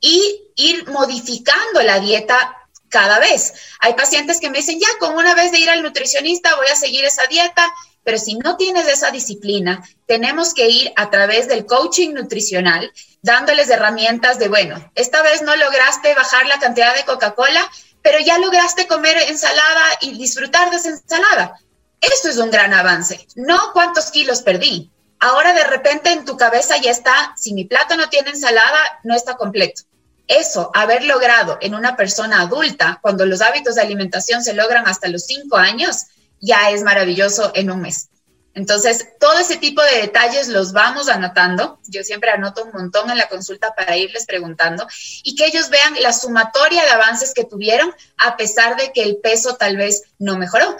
y 0.00 0.50
ir 0.56 0.88
modificando 0.90 1.82
la 1.82 2.00
dieta 2.00 2.63
cada 2.94 3.18
vez. 3.18 3.54
Hay 3.80 3.94
pacientes 3.94 4.38
que 4.38 4.48
me 4.48 4.58
dicen, 4.58 4.78
ya, 4.78 4.86
con 5.00 5.16
una 5.16 5.34
vez 5.34 5.50
de 5.50 5.58
ir 5.58 5.68
al 5.68 5.82
nutricionista 5.82 6.54
voy 6.54 6.68
a 6.68 6.76
seguir 6.76 7.04
esa 7.04 7.26
dieta, 7.26 7.68
pero 8.04 8.18
si 8.18 8.36
no 8.36 8.56
tienes 8.56 8.86
esa 8.86 9.10
disciplina, 9.10 9.82
tenemos 10.06 10.54
que 10.54 10.68
ir 10.68 10.92
a 10.94 11.10
través 11.10 11.48
del 11.48 11.66
coaching 11.66 12.14
nutricional, 12.14 12.92
dándoles 13.20 13.68
herramientas 13.68 14.38
de, 14.38 14.46
bueno, 14.46 14.92
esta 14.94 15.22
vez 15.22 15.42
no 15.42 15.56
lograste 15.56 16.14
bajar 16.14 16.46
la 16.46 16.60
cantidad 16.60 16.94
de 16.94 17.04
Coca-Cola, 17.04 17.68
pero 18.00 18.20
ya 18.20 18.38
lograste 18.38 18.86
comer 18.86 19.16
ensalada 19.28 19.84
y 20.00 20.16
disfrutar 20.16 20.70
de 20.70 20.76
esa 20.76 20.90
ensalada. 20.90 21.58
Esto 22.00 22.28
es 22.28 22.36
un 22.36 22.52
gran 22.52 22.74
avance, 22.74 23.26
no 23.34 23.72
cuántos 23.72 24.12
kilos 24.12 24.42
perdí. 24.42 24.92
Ahora 25.18 25.52
de 25.52 25.64
repente 25.64 26.12
en 26.12 26.24
tu 26.24 26.36
cabeza 26.36 26.76
ya 26.76 26.92
está, 26.92 27.34
si 27.36 27.54
mi 27.54 27.64
plato 27.64 27.96
no 27.96 28.08
tiene 28.08 28.30
ensalada, 28.30 28.78
no 29.02 29.16
está 29.16 29.34
completo. 29.34 29.82
Eso, 30.26 30.70
haber 30.74 31.04
logrado 31.04 31.58
en 31.60 31.74
una 31.74 31.96
persona 31.96 32.40
adulta, 32.40 32.98
cuando 33.02 33.26
los 33.26 33.42
hábitos 33.42 33.74
de 33.74 33.82
alimentación 33.82 34.42
se 34.42 34.54
logran 34.54 34.86
hasta 34.86 35.08
los 35.08 35.24
cinco 35.24 35.56
años, 35.56 36.06
ya 36.40 36.70
es 36.70 36.82
maravilloso 36.82 37.52
en 37.54 37.70
un 37.70 37.80
mes. 37.80 38.08
Entonces, 38.54 39.08
todo 39.18 39.36
ese 39.38 39.56
tipo 39.56 39.82
de 39.82 40.02
detalles 40.02 40.46
los 40.48 40.72
vamos 40.72 41.08
anotando. 41.08 41.80
Yo 41.88 42.04
siempre 42.04 42.30
anoto 42.30 42.64
un 42.64 42.72
montón 42.72 43.10
en 43.10 43.18
la 43.18 43.28
consulta 43.28 43.74
para 43.74 43.96
irles 43.96 44.26
preguntando 44.26 44.86
y 45.24 45.34
que 45.34 45.46
ellos 45.46 45.70
vean 45.70 45.94
la 46.00 46.12
sumatoria 46.12 46.84
de 46.84 46.90
avances 46.90 47.34
que 47.34 47.44
tuvieron 47.44 47.92
a 48.16 48.36
pesar 48.36 48.76
de 48.76 48.92
que 48.92 49.02
el 49.02 49.16
peso 49.16 49.56
tal 49.56 49.76
vez 49.76 50.04
no 50.18 50.38
mejoró. 50.38 50.76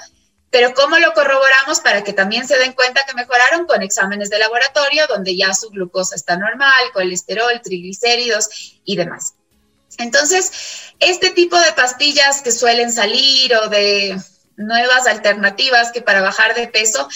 Pero 0.55 0.73
¿cómo 0.73 0.97
lo 1.01 1.13
corroboramos 1.15 1.81
para 1.81 2.05
que 2.05 2.13
también 2.13 2.47
se 2.47 2.57
den 2.57 2.75
cuenta 2.75 3.05
que 3.05 3.15
mejoraron 3.15 3.67
con 3.67 3.83
exámenes 3.83 4.31
de 4.31 4.39
laboratorio 4.39 5.05
donde 5.09 5.37
ya 5.37 5.53
su 5.53 5.69
glucosa 5.71 6.15
está 6.15 6.37
normal, 6.37 6.93
colesterol, 6.93 7.61
triglicéridos 7.61 8.81
y 8.85 8.95
demás? 8.95 9.35
Entonces, 9.99 10.93
este 11.01 11.31
tipo 11.31 11.59
de 11.59 11.73
pastillas 11.73 12.41
que 12.41 12.53
suelen 12.53 12.93
salir 12.93 13.53
o 13.57 13.69
de 13.69 14.17
nuevas 14.57 15.09
alternativas 15.09 15.91
que 15.91 16.03
para 16.03 16.23
bajar 16.23 16.55
de 16.55 16.69
peso 16.69 17.09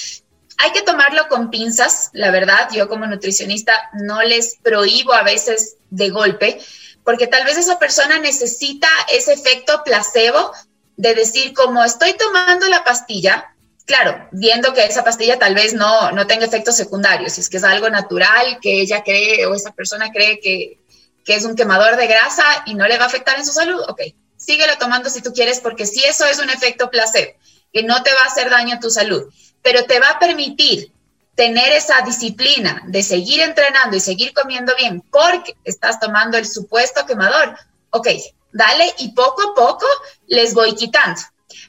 hay 0.56 0.72
que 0.72 0.82
tomarlo 0.82 1.28
con 1.28 1.48
pinzas, 1.48 2.10
la 2.14 2.32
verdad, 2.32 2.68
yo 2.72 2.88
como 2.88 3.06
nutricionista 3.06 3.72
no 3.92 4.20
les 4.20 4.56
prohíbo 4.64 5.12
a 5.12 5.22
veces 5.22 5.76
de 5.90 6.10
golpe, 6.10 6.60
porque 7.04 7.28
tal 7.28 7.44
vez 7.44 7.56
esa 7.56 7.78
persona 7.78 8.18
necesita 8.18 8.88
ese 9.12 9.34
efecto 9.34 9.84
placebo 9.84 10.52
de 10.98 11.14
decir, 11.14 11.54
como 11.54 11.82
estoy 11.82 12.12
tomando 12.12 12.68
la 12.68 12.84
pastilla, 12.84 13.54
claro, 13.86 14.28
viendo 14.32 14.74
que 14.74 14.84
esa 14.84 15.02
pastilla 15.02 15.38
tal 15.38 15.54
vez 15.54 15.72
no, 15.72 16.12
no 16.12 16.26
tenga 16.26 16.44
efectos 16.44 16.76
secundarios, 16.76 17.32
si 17.32 17.40
es 17.40 17.48
que 17.48 17.56
es 17.56 17.64
algo 17.64 17.88
natural 17.88 18.58
que 18.60 18.82
ella 18.82 19.02
cree 19.02 19.46
o 19.46 19.54
esa 19.54 19.72
persona 19.72 20.10
cree 20.12 20.38
que, 20.40 20.78
que 21.24 21.34
es 21.34 21.44
un 21.44 21.56
quemador 21.56 21.96
de 21.96 22.06
grasa 22.06 22.44
y 22.66 22.74
no 22.74 22.86
le 22.86 22.98
va 22.98 23.04
a 23.04 23.06
afectar 23.06 23.38
en 23.38 23.46
su 23.46 23.52
salud, 23.52 23.80
ok, 23.88 24.02
síguelo 24.36 24.76
tomando 24.78 25.08
si 25.08 25.22
tú 25.22 25.32
quieres, 25.32 25.60
porque 25.60 25.86
si 25.86 26.04
eso 26.04 26.26
es 26.26 26.38
un 26.38 26.50
efecto 26.50 26.90
placebo, 26.90 27.32
que 27.72 27.82
no 27.82 28.02
te 28.02 28.12
va 28.12 28.22
a 28.22 28.26
hacer 28.26 28.50
daño 28.50 28.76
a 28.76 28.80
tu 28.80 28.90
salud 28.90 29.32
pero 29.62 29.84
te 29.84 30.00
va 30.00 30.10
a 30.10 30.18
permitir 30.18 30.92
tener 31.34 31.72
esa 31.72 32.00
disciplina 32.00 32.82
de 32.86 33.02
seguir 33.02 33.40
entrenando 33.40 33.96
y 33.96 34.00
seguir 34.00 34.32
comiendo 34.32 34.74
bien 34.76 35.02
porque 35.10 35.56
estás 35.64 36.00
tomando 36.00 36.36
el 36.36 36.46
supuesto 36.46 37.06
quemador. 37.06 37.56
Ok, 37.90 38.08
dale 38.52 38.92
y 38.98 39.12
poco 39.12 39.50
a 39.50 39.54
poco 39.54 39.86
les 40.26 40.54
voy 40.54 40.74
quitando. 40.74 41.20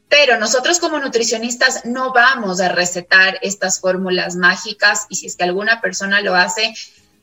Pero 0.08 0.38
nosotros 0.38 0.80
como 0.80 1.00
nutricionistas 1.00 1.86
no 1.86 2.12
vamos 2.12 2.60
a 2.62 2.70
recetar 2.70 3.38
estas 3.42 3.80
fórmulas 3.80 4.36
mágicas 4.36 5.06
y 5.10 5.16
si 5.16 5.28
es 5.28 5.36
que 5.36 5.44
alguna 5.44 5.82
persona 5.82 6.22
lo 6.22 6.36
hace, 6.36 6.74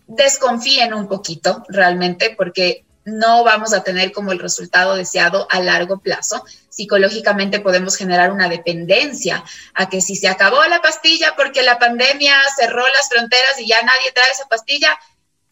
desconfíen 0.07 0.95
un 0.95 1.09
poquito 1.09 1.65
realmente 1.69 2.35
porque 2.37 2.85
no 3.05 3.45
vamos 3.45 3.73
a 3.73 3.85
tener 3.85 4.13
como 4.13 4.33
el 4.33 4.41
resultado 4.41 4.97
deseado 4.97 5.47
a 5.51 5.61
largo 5.61 5.99
plazo. 5.99 6.45
Psicológicamente 6.69 7.61
podemos 7.61 7.97
generar 7.97 8.33
una 8.33 8.49
dependencia 8.49 9.45
a 9.75 9.89
que 9.89 10.01
si 10.01 10.17
se 10.17 10.29
acabó 10.29 10.65
la 10.65 10.83
pastilla 10.83 11.35
porque 11.37 11.63
la 11.63 11.79
pandemia 11.79 12.37
cerró 12.57 12.83
las 12.89 13.09
fronteras 13.09 13.61
y 13.61 13.69
ya 13.69 13.81
nadie 13.83 14.13
trae 14.13 14.31
esa 14.31 14.49
pastilla, 14.49 14.99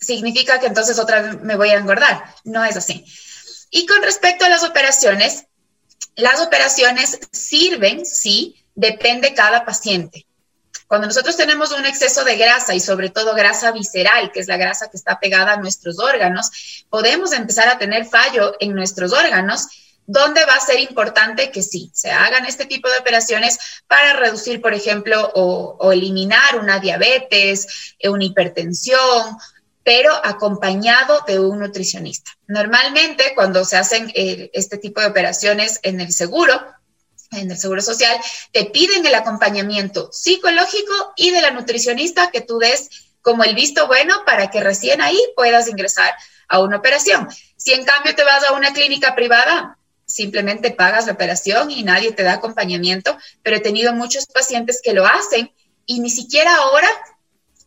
significa 0.00 0.58
que 0.58 0.66
entonces 0.66 0.98
otra 0.98 1.22
vez 1.22 1.40
me 1.42 1.56
voy 1.56 1.70
a 1.70 1.78
engordar. 1.78 2.24
No 2.42 2.64
es 2.64 2.76
así. 2.76 3.04
Y 3.76 3.87
con 3.87 4.00
respecto 4.02 4.44
a 4.44 4.48
las 4.48 4.62
operaciones, 4.62 5.46
las 6.14 6.40
operaciones 6.40 7.18
sirven, 7.32 8.06
sí, 8.06 8.64
depende 8.76 9.34
cada 9.34 9.64
paciente. 9.64 10.26
Cuando 10.87 11.08
nosotros 11.08 11.37
tenemos 11.37 11.72
un 11.72 11.84
exceso 11.84 12.22
de 12.22 12.37
grasa 12.37 12.76
y 12.76 12.78
sobre 12.78 13.10
todo 13.10 13.34
grasa 13.34 13.72
visceral, 13.72 14.30
que 14.30 14.38
es 14.38 14.46
la 14.46 14.58
grasa 14.58 14.88
que 14.90 14.96
está 14.96 15.18
pegada 15.18 15.54
a 15.54 15.56
nuestros 15.56 15.98
órganos, 15.98 16.84
podemos 16.88 17.32
empezar 17.32 17.66
a 17.66 17.76
tener 17.76 18.06
fallo 18.06 18.54
en 18.60 18.76
nuestros 18.76 19.12
órganos 19.12 19.66
donde 20.06 20.44
va 20.44 20.54
a 20.54 20.60
ser 20.60 20.78
importante 20.78 21.50
que 21.50 21.62
sí, 21.62 21.90
se 21.94 22.12
hagan 22.12 22.46
este 22.46 22.66
tipo 22.66 22.88
de 22.88 22.98
operaciones 22.98 23.58
para 23.88 24.12
reducir, 24.12 24.60
por 24.60 24.72
ejemplo, 24.72 25.32
o, 25.34 25.90
eliminar 25.90 26.60
una 26.60 26.78
diabetes, 26.78 27.96
una 28.04 28.24
hipertensión, 28.24 29.37
pero 29.84 30.12
acompañado 30.24 31.20
de 31.26 31.38
un 31.38 31.60
nutricionista. 31.60 32.32
Normalmente, 32.48 33.32
cuando 33.34 33.64
se 33.64 33.76
hacen 33.76 34.10
eh, 34.14 34.50
este 34.54 34.78
tipo 34.78 35.00
de 35.00 35.06
operaciones 35.06 35.78
en 35.82 36.00
el 36.00 36.12
seguro, 36.12 36.60
en 37.30 37.50
el 37.50 37.58
Seguro 37.58 37.82
Social, 37.82 38.16
te 38.52 38.64
piden 38.64 39.04
el 39.06 39.14
acompañamiento 39.14 40.10
psicológico 40.12 41.12
y 41.16 41.30
de 41.30 41.42
la 41.42 41.50
nutricionista 41.50 42.30
que 42.30 42.40
tú 42.40 42.58
des 42.58 42.88
como 43.22 43.44
el 43.44 43.54
visto 43.54 43.86
bueno 43.86 44.24
para 44.24 44.50
que 44.50 44.62
recién 44.62 45.00
ahí 45.00 45.18
puedas 45.34 45.68
ingresar 45.68 46.12
a 46.48 46.60
una 46.60 46.78
operación. 46.78 47.28
Si 47.56 47.72
en 47.72 47.84
cambio 47.84 48.14
te 48.14 48.24
vas 48.24 48.44
a 48.44 48.52
una 48.52 48.72
clínica 48.72 49.14
privada, 49.14 49.78
simplemente 50.06 50.70
pagas 50.70 51.06
la 51.06 51.12
operación 51.12 51.70
y 51.70 51.82
nadie 51.82 52.12
te 52.12 52.22
da 52.22 52.34
acompañamiento, 52.34 53.16
pero 53.42 53.56
he 53.56 53.60
tenido 53.60 53.92
muchos 53.92 54.26
pacientes 54.26 54.80
que 54.82 54.92
lo 54.92 55.06
hacen 55.06 55.52
y 55.86 56.00
ni 56.00 56.10
siquiera 56.10 56.54
ahora 56.54 56.88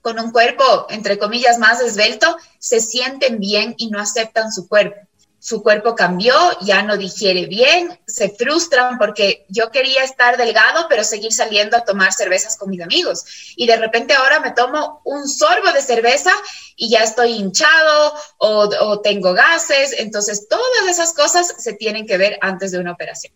con 0.07 0.19
un 0.19 0.31
cuerpo, 0.31 0.87
entre 0.89 1.17
comillas, 1.17 1.57
más 1.57 1.81
esbelto, 1.81 2.37
se 2.59 2.79
sienten 2.79 3.41
bien 3.41 3.75
y 3.77 3.89
no 3.89 3.99
aceptan 3.99 4.53
su 4.53 4.65
cuerpo 4.65 4.95
su 5.39 5.61
cuerpo 5.63 5.95
cambió, 5.95 6.33
ya 6.61 6.81
no 6.81 6.97
digiere 6.97 7.45
bien, 7.45 7.97
se 8.05 8.29
frustran 8.29 8.97
porque 8.97 9.45
yo 9.47 9.71
quería 9.71 10.03
estar 10.03 10.35
delgado, 10.35 10.87
pero 10.89 11.05
seguir 11.05 11.31
saliendo 11.31 11.77
a 11.77 11.85
tomar 11.85 12.11
cervezas 12.11 12.57
con 12.57 12.69
mis 12.69 12.81
amigos. 12.81 13.53
Y 13.55 13.65
de 13.65 13.77
repente 13.77 14.13
ahora 14.13 14.41
me 14.41 14.51
tomo 14.51 15.01
un 15.05 15.25
sorbo 15.25 15.71
de 15.73 15.81
cerveza 15.81 16.31
y 16.75 16.89
ya 16.89 17.03
estoy 17.03 17.33
hinchado 17.33 18.13
o, 18.39 18.99
tengo 18.99 19.33
gases. 19.33 19.95
Entonces, 19.99 20.47
todas 20.49 20.89
esas 20.89 21.13
cosas 21.13 21.55
se 21.59 21.73
tienen 21.73 22.05
que 22.05 22.17
ver 22.17 22.37
antes 22.41 22.71
de 22.71 22.79
una 22.79 22.91
operación. 22.91 23.31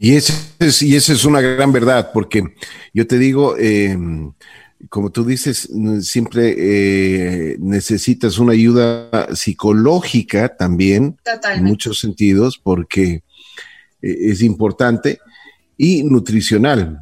Y, 0.00 0.16
ese 0.16 0.32
es, 0.58 0.82
y 0.82 0.96
esa 0.96 1.12
es 1.12 1.24
una 1.24 1.40
gran 1.40 1.70
verdad, 1.70 2.10
porque 2.12 2.42
yo 2.92 3.06
te 3.06 3.18
digo, 3.18 3.56
eh, 3.56 3.96
como 4.88 5.10
tú 5.10 5.24
dices, 5.24 5.68
siempre 6.00 6.54
eh, 6.58 7.56
necesitas 7.60 8.38
una 8.38 8.52
ayuda 8.52 9.28
psicológica 9.34 10.56
también, 10.56 11.16
en 11.54 11.64
muchos 11.64 12.00
sentidos, 12.00 12.58
porque 12.58 13.22
eh, 14.02 14.16
es 14.20 14.42
importante, 14.42 15.20
y 15.76 16.02
nutricional, 16.02 17.00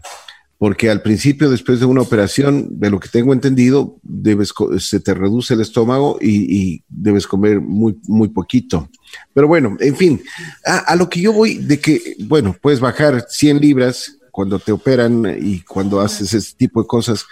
porque 0.59 0.91
al 0.91 1.01
principio, 1.01 1.49
después 1.49 1.81
de 1.81 1.87
una 1.87 2.03
operación, 2.03 2.79
de 2.79 2.91
lo 2.91 3.01
que 3.01 3.09
tengo 3.09 3.33
entendido, 3.33 3.99
debes, 4.03 4.53
se 4.79 5.01
te 5.01 5.15
reduce 5.15 5.55
el 5.55 5.63
estómago 5.63 6.19
y, 6.21 6.83
debes 6.89 7.27
comer 7.27 7.61
muy, 7.61 7.99
muy 8.03 8.29
poquito. 8.29 8.91
Pero 9.33 9.49
bueno, 9.49 9.77
en 9.81 9.97
fin, 9.97 10.23
a, 10.67 10.95
lo 10.97 11.09
que 11.09 11.23
yo 11.23 11.33
voy 11.33 11.55
de 11.55 11.81
que, 11.81 12.15
bueno, 12.21 12.55
puedes 12.61 12.79
bajar 12.79 13.25
100 13.27 13.59
libras 13.59 14.19
cuando 14.31 14.59
te 14.59 14.71
operan 14.71 15.25
y 15.41 15.61
cuando 15.61 16.01
haces 16.01 16.35
ese 16.35 16.55
tipo 16.55 16.83
de 16.83 16.87
cosas, 16.87 17.25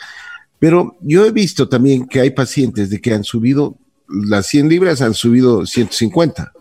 pero 0.58 0.96
yo 1.00 1.24
he 1.24 1.30
visto 1.30 1.68
también 1.68 2.06
que 2.06 2.20
hay 2.20 2.30
pacientes 2.30 2.90
de 2.90 3.00
que 3.00 3.14
han 3.14 3.24
subido 3.24 3.76
las 4.08 4.46
100 4.46 4.68
libras, 4.68 5.02
han 5.02 5.14
subido 5.14 5.66
150. 5.66 6.52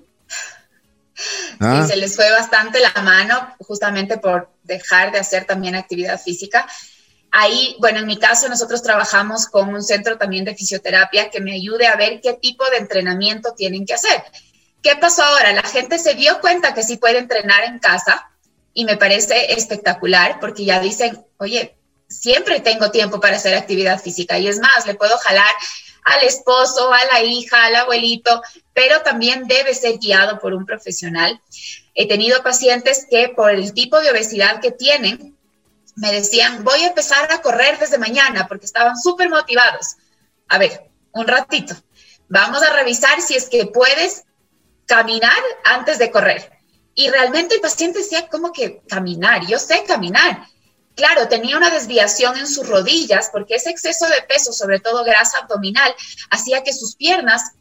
¿Ah? 1.60 1.86
se 1.88 1.96
les 1.96 2.16
fue 2.16 2.30
bastante 2.30 2.80
la 2.80 3.02
mano 3.02 3.56
justamente 3.60 4.20
por 4.20 4.52
dejar 4.64 5.12
de 5.12 5.18
hacer 5.18 5.46
también 5.46 5.76
actividad 5.76 6.22
física. 6.22 6.68
Ahí, 7.32 7.76
bueno, 7.80 8.00
en 8.00 8.06
mi 8.06 8.18
caso 8.18 8.48
nosotros 8.48 8.84
trabajamos 8.84 9.48
con 9.48 9.74
un 9.74 9.82
centro 9.82 10.18
también 10.18 10.46
de 10.46 10.56
fisioterapia 10.56 11.30
que 11.30 11.42
me 11.42 11.54
ayude 11.54 11.88
a 11.88 11.96
ver 11.96 12.22
qué 12.22 12.34
tipo 12.34 12.64
de 12.70 12.78
entrenamiento 12.78 13.54
tienen 13.56 13.86
que 13.86 13.96
hacer. 13.96 14.24
¿Qué 14.82 14.96
pasó 14.96 15.24
ahora? 15.24 15.54
La 15.54 15.64
gente 15.64 15.98
se 15.98 16.14
dio 16.14 16.40
cuenta 16.40 16.74
que 16.74 16.84
sí 16.84 16.98
puede 16.98 17.18
entrenar 17.18 17.64
en 17.64 17.80
casa 17.80 18.30
y 18.74 18.86
me 18.86 18.96
parece 18.96 19.54
espectacular 19.54 20.40
porque 20.40 20.64
ya 20.64 20.80
dicen, 20.80 21.26
oye, 21.38 21.77
siempre 22.08 22.60
tengo 22.60 22.92
tiempo 22.92 23.20
para 23.20 23.38
hacer 23.38 23.56
actividad 23.56 24.02
física 24.02 24.38
y 24.40 24.48
es 24.48 24.60
más, 24.60 24.86
le 24.86 24.96
puedo 24.96 25.18
jalar 25.18 25.52
al 26.04 26.24
esposo, 26.24 26.92
a 26.94 27.06
la 27.06 27.22
hija, 27.22 27.66
al 27.66 27.76
abuelito, 27.76 28.42
pero 28.74 29.02
también 29.02 29.46
debe 29.46 29.74
ser 29.74 29.98
guiado 29.98 30.40
por 30.40 30.54
un 30.54 30.66
profesional. 30.66 31.42
He 31.94 32.08
tenido 32.08 32.42
pacientes 32.44 33.06
que 33.10 33.30
por 33.30 33.52
el 33.52 33.74
tipo 33.74 34.00
de 34.00 34.12
obesidad 34.12 34.62
que 34.62 34.72
tienen, 34.72 35.38
me 35.96 36.12
decían, 36.14 36.64
voy 36.64 36.84
a 36.84 36.88
empezar 36.88 37.30
a 37.32 37.42
correr 37.42 37.78
desde 37.80 37.98
mañana 37.98 38.48
porque 38.48 38.66
estaban 38.66 38.96
súper 38.96 39.30
motivados. 39.30 39.96
A 40.48 40.58
ver, 40.58 40.90
un 41.12 41.28
ratito. 41.28 41.76
Vamos 42.30 42.62
a 42.64 42.72
revisar 42.72 43.20
si 43.22 43.36
es 43.36 43.50
que 43.50 43.66
puedes 43.66 44.24
caminar 44.86 45.42
antes 45.66 45.98
de 45.98 46.12
correr. 46.12 46.52
Y 46.96 47.10
realmente 47.10 47.56
el 47.56 47.62
paciente 47.62 48.00
decía, 48.00 48.30
¿cómo 48.30 48.54
que 48.54 48.82
caminar? 48.88 49.46
Yo 49.46 49.60
sé 49.60 49.84
caminar 49.86 50.48
claro, 50.98 51.30
tenía 51.30 51.56
una 51.56 51.70
desviación 51.70 52.38
en 52.38 52.48
sus 52.48 52.68
rodillas 52.68 53.30
porque 53.32 53.56
ese 53.56 53.70
exceso 53.70 54.08
de 54.08 54.24
peso, 54.28 54.52
sobre 54.52 54.80
todo 54.80 55.06
grasa 55.06 55.38
abdominal, 55.38 55.94
hacía 56.32 56.64
que 56.64 56.74
sus 56.74 56.96
piernas 56.96 57.52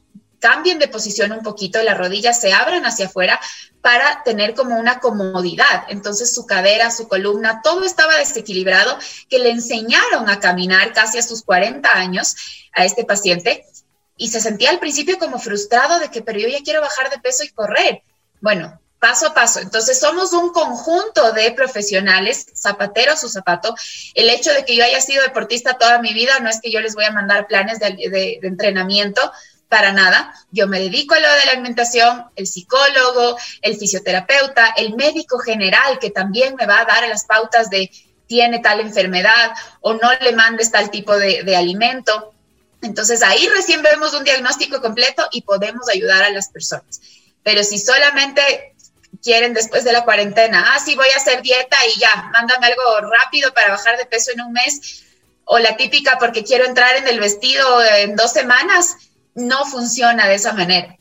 cambien 0.40 0.78
de 0.78 0.88
posición 0.88 1.32
un 1.32 1.42
poquito 1.42 1.80
y 1.80 1.84
las 1.84 1.98
rodillas 1.98 2.40
se 2.40 2.52
abran 2.52 2.84
hacia 2.86 3.06
afuera 3.06 3.38
para 3.82 4.22
tener 4.24 4.54
como 4.54 4.78
una 4.78 5.00
comodidad. 5.00 5.84
Entonces 5.88 6.34
su 6.34 6.46
cadera, 6.46 6.90
su 6.90 7.08
columna, 7.08 7.60
todo 7.62 7.84
estaba 7.84 8.16
desequilibrado, 8.16 8.98
que 9.28 9.38
le 9.38 9.50
enseñaron 9.50 10.28
a 10.28 10.40
caminar 10.40 10.92
casi 10.92 11.18
a 11.18 11.22
sus 11.22 11.42
40 11.42 11.88
años 11.92 12.34
a 12.72 12.84
este 12.84 13.04
paciente 13.04 13.64
y 14.16 14.28
se 14.28 14.40
sentía 14.40 14.70
al 14.70 14.78
principio 14.78 15.18
como 15.18 15.38
frustrado 15.38 15.98
de 15.98 16.10
que, 16.10 16.22
pero 16.22 16.38
yo 16.38 16.48
ya 16.48 16.62
quiero 16.64 16.80
bajar 16.80 17.10
de 17.10 17.18
peso 17.18 17.44
y 17.44 17.50
correr. 17.50 18.02
Bueno, 18.40 18.80
paso 18.98 19.28
a 19.28 19.34
paso. 19.34 19.60
Entonces, 19.60 19.98
somos 19.98 20.32
un 20.32 20.52
conjunto 20.52 21.32
de 21.32 21.52
profesionales, 21.52 22.46
zapatero 22.54 23.12
a 23.12 23.16
su 23.16 23.28
zapato. 23.28 23.74
El 24.14 24.30
hecho 24.30 24.52
de 24.52 24.64
que 24.64 24.76
yo 24.76 24.84
haya 24.84 25.00
sido 25.00 25.22
deportista 25.22 25.78
toda 25.78 26.00
mi 26.00 26.14
vida 26.14 26.38
no 26.40 26.48
es 26.48 26.60
que 26.60 26.70
yo 26.70 26.80
les 26.80 26.94
voy 26.94 27.04
a 27.04 27.12
mandar 27.12 27.46
planes 27.46 27.78
de, 27.78 28.38
entrenamiento, 28.42 29.32
para 29.68 29.92
nada. 29.92 30.32
Yo 30.50 30.68
me 30.68 30.78
dedico 30.78 31.14
a 31.14 31.20
lo 31.20 31.28
de 31.28 31.44
la 31.46 31.52
alimentación, 31.52 32.26
el 32.36 32.46
psicólogo, 32.46 33.36
el 33.62 33.76
fisioterapeuta, 33.76 34.74
el 34.76 34.94
médico 34.94 35.38
general 35.38 35.98
que 35.98 36.10
también 36.10 36.54
me 36.54 36.66
va 36.66 36.80
a 36.80 36.84
dar 36.84 37.06
las 37.08 37.24
pautas 37.24 37.68
de 37.68 37.90
tiene 38.28 38.58
tal 38.60 38.80
enfermedad 38.80 39.52
o 39.80 39.94
no 39.94 40.10
le 40.20 40.32
mandes 40.32 40.70
tal 40.70 40.90
tipo 40.90 41.16
de, 41.16 41.42
de 41.42 41.56
alimento. 41.56 42.32
Entonces 42.80 43.22
ahí 43.22 43.48
recién 43.48 43.82
vemos 43.82 44.14
un 44.14 44.24
diagnóstico 44.24 44.80
completo 44.80 45.26
y 45.32 45.42
podemos 45.42 45.88
ayudar 45.88 46.22
a 46.22 46.30
las 46.30 46.48
personas. 46.48 47.00
Pero 47.42 47.62
si 47.62 47.78
solamente 47.78 48.75
quieren 49.22 49.54
después 49.54 49.84
de 49.84 49.92
la 49.92 50.04
cuarentena, 50.04 50.64
ah, 50.68 50.80
sí, 50.84 50.94
voy 50.94 51.08
a 51.14 51.16
hacer 51.16 51.42
dieta 51.42 51.76
y 51.94 51.98
ya, 51.98 52.30
mándame 52.32 52.66
algo 52.66 53.10
rápido 53.10 53.52
para 53.52 53.70
bajar 53.70 53.96
de 53.96 54.06
peso 54.06 54.30
en 54.32 54.40
un 54.40 54.52
mes, 54.52 55.04
o 55.44 55.58
la 55.58 55.76
típica 55.76 56.18
porque 56.18 56.44
quiero 56.44 56.64
entrar 56.64 56.96
en 56.96 57.08
el 57.08 57.20
vestido 57.20 57.64
en 57.98 58.16
dos 58.16 58.32
semanas, 58.32 58.96
no 59.34 59.64
funciona 59.66 60.26
de 60.26 60.34
esa 60.34 60.52
manera. 60.52 60.96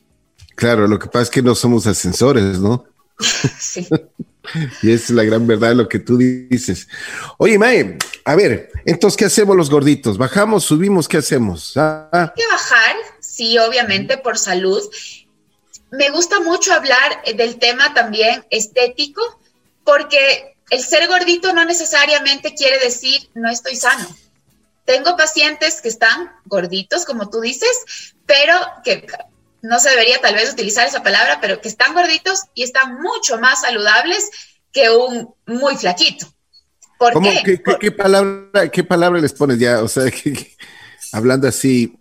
Claro, 0.55 0.87
lo 0.87 0.99
que 0.99 1.07
pasa 1.07 1.23
es 1.23 1.29
que 1.29 1.41
no 1.41 1.55
somos 1.55 1.87
ascensores, 1.87 2.59
¿no? 2.59 2.85
sí. 3.59 3.87
y 4.81 4.91
es 4.91 5.09
la 5.09 5.23
gran 5.23 5.45
verdad 5.47 5.69
de 5.69 5.75
lo 5.75 5.87
que 5.87 5.99
tú 5.99 6.17
dices. 6.17 6.87
Oye, 7.37 7.57
Mae, 7.57 7.97
a 8.23 8.35
ver, 8.35 8.71
entonces, 8.85 9.17
¿qué 9.17 9.25
hacemos 9.25 9.55
los 9.55 9.69
gorditos? 9.69 10.17
¿Bajamos, 10.17 10.63
subimos? 10.63 11.07
¿Qué 11.07 11.17
hacemos? 11.17 11.75
¿Ah? 11.75 12.09
Hay 12.11 12.29
que 12.35 12.47
bajar, 12.47 12.95
sí, 13.19 13.57
obviamente, 13.57 14.17
por 14.17 14.37
salud 14.37 14.81
me 15.97 16.09
gusta 16.09 16.39
mucho 16.39 16.73
hablar 16.73 17.21
eh, 17.25 17.33
del 17.33 17.57
tema 17.57 17.93
también 17.93 18.45
estético, 18.49 19.21
porque 19.83 20.55
el 20.69 20.83
ser 20.83 21.07
gordito 21.07 21.53
no 21.53 21.65
necesariamente 21.65 22.53
quiere 22.55 22.79
decir 22.79 23.29
no 23.33 23.49
estoy 23.49 23.75
sano. 23.75 24.07
Tengo 24.85 25.17
pacientes 25.17 25.81
que 25.81 25.89
están 25.89 26.31
gorditos, 26.45 27.05
como 27.05 27.29
tú 27.29 27.41
dices, 27.41 28.13
pero 28.25 28.55
que 28.83 29.07
no 29.61 29.79
se 29.79 29.89
debería 29.89 30.21
tal 30.21 30.35
vez 30.35 30.51
utilizar 30.51 30.87
esa 30.87 31.01
palabra, 31.01 31.39
pero 31.41 31.59
que 31.59 31.69
están 31.69 31.93
gorditos 31.93 32.41
y 32.53 32.63
están 32.63 33.01
mucho 33.01 33.39
más 33.39 33.61
saludables 33.61 34.29
que 34.71 34.89
un 34.91 35.33
muy 35.47 35.75
flaquito. 35.75 36.27
¿Por 36.99 37.21
qué? 37.21 37.61
¿Qué, 37.79 37.91
palabra, 37.91 38.69
¿Qué 38.69 38.83
palabra 38.83 39.19
les 39.19 39.33
pones 39.33 39.59
ya? 39.59 39.81
O 39.81 39.87
sea, 39.87 40.03
hablando 41.11 41.47
así, 41.47 41.97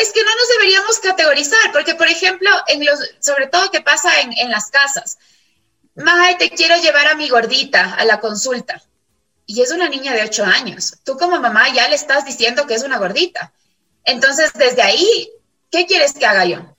es 0.00 0.12
que 0.12 0.22
no 0.22 0.30
deberíamos 0.60 0.98
categorizar, 1.00 1.72
porque 1.72 1.94
por 1.94 2.08
ejemplo, 2.08 2.50
en 2.68 2.84
los, 2.84 2.98
sobre 3.20 3.46
todo 3.46 3.70
que 3.70 3.80
pasa 3.80 4.10
en, 4.20 4.50
las 4.50 4.70
casas, 4.70 5.18
Maja, 5.94 6.36
te 6.38 6.50
quiero 6.50 6.76
llevar 6.76 7.08
a 7.08 7.14
mi 7.14 7.28
gordita 7.28 7.94
a 7.94 8.04
la 8.04 8.20
consulta. 8.20 8.82
Y 9.46 9.62
es 9.62 9.72
una 9.72 9.88
niña 9.88 10.14
de 10.14 10.22
8 10.22 10.44
años. 10.44 10.98
Tú 11.04 11.16
como 11.18 11.40
mamá 11.40 11.68
ya 11.70 11.88
le 11.88 11.96
estás 11.96 12.24
diciendo 12.24 12.66
que 12.66 12.74
es 12.74 12.84
una 12.84 12.98
gordita. 12.98 13.52
Entonces, 14.04 14.52
desde 14.54 14.82
ahí, 14.82 15.30
¿qué 15.70 15.86
quieres 15.86 16.12
que 16.12 16.24
haga 16.24 16.44
yo? 16.44 16.76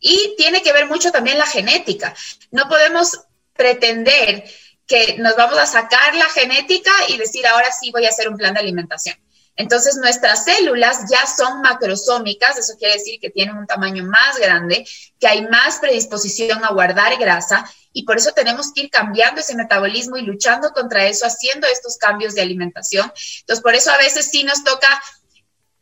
Y 0.00 0.34
tiene 0.36 0.62
que 0.62 0.72
ver 0.72 0.86
mucho 0.86 1.12
también 1.12 1.38
la 1.38 1.46
genética. 1.46 2.14
No 2.50 2.68
podemos 2.68 3.20
pretender 3.52 4.44
que 4.86 5.16
nos 5.18 5.36
vamos 5.36 5.58
a 5.58 5.66
sacar 5.66 6.14
la 6.14 6.28
genética 6.30 6.92
y 7.08 7.18
decir, 7.18 7.46
ahora 7.46 7.70
sí 7.70 7.90
voy 7.90 8.06
a 8.06 8.10
hacer 8.10 8.28
un 8.28 8.36
plan 8.36 8.54
de 8.54 8.60
alimentación. 8.60 9.16
Entonces, 9.56 9.96
nuestras 9.96 10.44
células 10.44 11.10
ya 11.10 11.26
son 11.26 11.60
macrosómicas, 11.62 12.58
eso 12.58 12.74
quiere 12.76 12.94
decir 12.94 13.20
que 13.20 13.30
tienen 13.30 13.56
un 13.56 13.66
tamaño 13.66 14.04
más 14.04 14.36
grande, 14.38 14.86
que 15.20 15.28
hay 15.28 15.46
más 15.46 15.78
predisposición 15.78 16.64
a 16.64 16.72
guardar 16.72 17.16
grasa 17.18 17.64
y 17.92 18.04
por 18.04 18.16
eso 18.16 18.32
tenemos 18.32 18.72
que 18.72 18.82
ir 18.82 18.90
cambiando 18.90 19.40
ese 19.40 19.54
metabolismo 19.54 20.16
y 20.16 20.22
luchando 20.22 20.72
contra 20.72 21.06
eso, 21.06 21.26
haciendo 21.26 21.68
estos 21.68 21.96
cambios 21.96 22.34
de 22.34 22.42
alimentación. 22.42 23.12
Entonces, 23.40 23.62
por 23.62 23.74
eso 23.74 23.92
a 23.92 23.98
veces 23.98 24.28
sí 24.30 24.42
nos 24.42 24.64
toca 24.64 24.88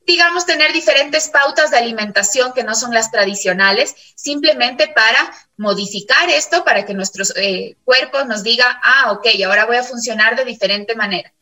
digamos, 0.06 0.46
tener 0.46 0.72
diferentes 0.72 1.28
pautas 1.28 1.70
de 1.70 1.78
alimentación 1.78 2.52
que 2.52 2.64
no 2.64 2.74
son 2.74 2.92
las 2.92 3.10
tradicionales, 3.10 3.94
simplemente 4.16 4.88
para 4.88 5.32
modificar 5.56 6.28
esto, 6.28 6.64
para 6.64 6.84
que 6.84 6.94
nuestros 6.94 7.32
eh, 7.36 7.76
cuerpos 7.84 8.26
nos 8.26 8.42
diga, 8.42 8.80
ah, 8.82 9.12
ok, 9.12 9.26
ahora 9.46 9.64
voy 9.64 9.76
a 9.76 9.84
funcionar 9.84 10.36
de 10.36 10.44
diferente 10.44 10.94
manera. 10.94 11.32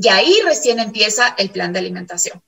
Y 0.00 0.08
ahí 0.08 0.40
recién 0.44 0.78
empieza 0.78 1.34
el 1.38 1.50
plan 1.50 1.72
de 1.72 1.80
alimentación. 1.80 2.42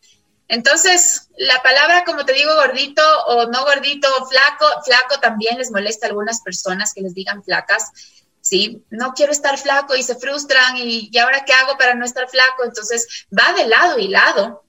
Entonces, 0.48 1.28
la 1.36 1.62
palabra, 1.62 2.04
como 2.04 2.24
te 2.24 2.32
digo, 2.32 2.54
gordito 2.54 3.02
o 3.26 3.46
no 3.46 3.64
gordito, 3.64 4.08
flaco, 4.26 4.66
flaco 4.84 5.20
también 5.20 5.58
les 5.58 5.70
molesta 5.70 6.06
a 6.06 6.10
algunas 6.10 6.40
personas 6.40 6.92
que 6.92 7.02
les 7.02 7.14
digan 7.14 7.44
flacas. 7.44 7.90
Sí, 8.40 8.82
no 8.90 9.12
quiero 9.12 9.32
estar 9.32 9.58
flaco 9.58 9.94
y 9.94 10.02
se 10.02 10.16
frustran 10.16 10.76
y, 10.76 11.08
y 11.12 11.18
ahora 11.18 11.44
qué 11.44 11.52
hago 11.52 11.76
para 11.78 11.94
no 11.94 12.04
estar 12.04 12.28
flaco. 12.28 12.64
Entonces, 12.64 13.26
va 13.36 13.52
de 13.52 13.68
lado 13.68 13.98
y 13.98 14.08
lado. 14.08 14.64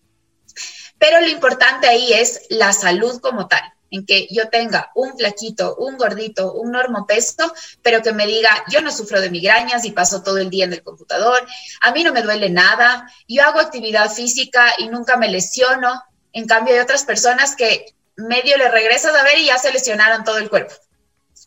Pero 1.00 1.20
lo 1.20 1.28
importante 1.28 1.88
ahí 1.88 2.14
es 2.14 2.42
la 2.50 2.74
salud 2.74 3.20
como 3.20 3.48
tal 3.48 3.64
en 3.92 4.06
que 4.06 4.28
yo 4.32 4.50
tenga 4.50 4.92
un 4.96 5.16
flaquito, 5.16 5.76
un 5.76 5.98
gordito, 5.98 6.54
un 6.54 6.72
normopeso, 6.72 7.54
pero 7.82 8.02
que 8.02 8.14
me 8.14 8.26
diga, 8.26 8.64
yo 8.70 8.82
no 8.82 8.92
sufro 8.92 9.22
de 9.22 9.30
migrañas 9.30 9.86
y 9.86 9.92
paso 9.92 10.24
todo 10.24 10.38
el 10.38 10.50
día 10.50 10.66
en 10.66 10.74
el 10.74 10.82
computador, 10.82 11.46
a 11.82 11.92
mí 11.92 12.04
no 12.04 12.14
me 12.14 12.22
duele 12.22 12.50
nada, 12.50 13.06
yo 13.28 13.44
hago 13.44 13.60
actividad 13.60 14.10
física 14.10 14.74
y 14.78 14.88
nunca 14.88 15.18
me 15.18 15.30
lesiono, 15.30 16.02
en 16.34 16.48
cambio 16.48 16.74
hay 16.74 16.80
otras 16.80 17.04
personas 17.04 17.56
que 17.56 17.94
medio 18.16 18.58
le 18.58 18.70
regresas 18.70 19.14
a 19.14 19.24
ver 19.24 19.38
y 19.38 19.46
ya 19.46 19.58
se 19.58 19.72
lesionaron 19.72 20.24
todo 20.24 20.38
el 20.38 20.50
cuerpo, 20.50 20.74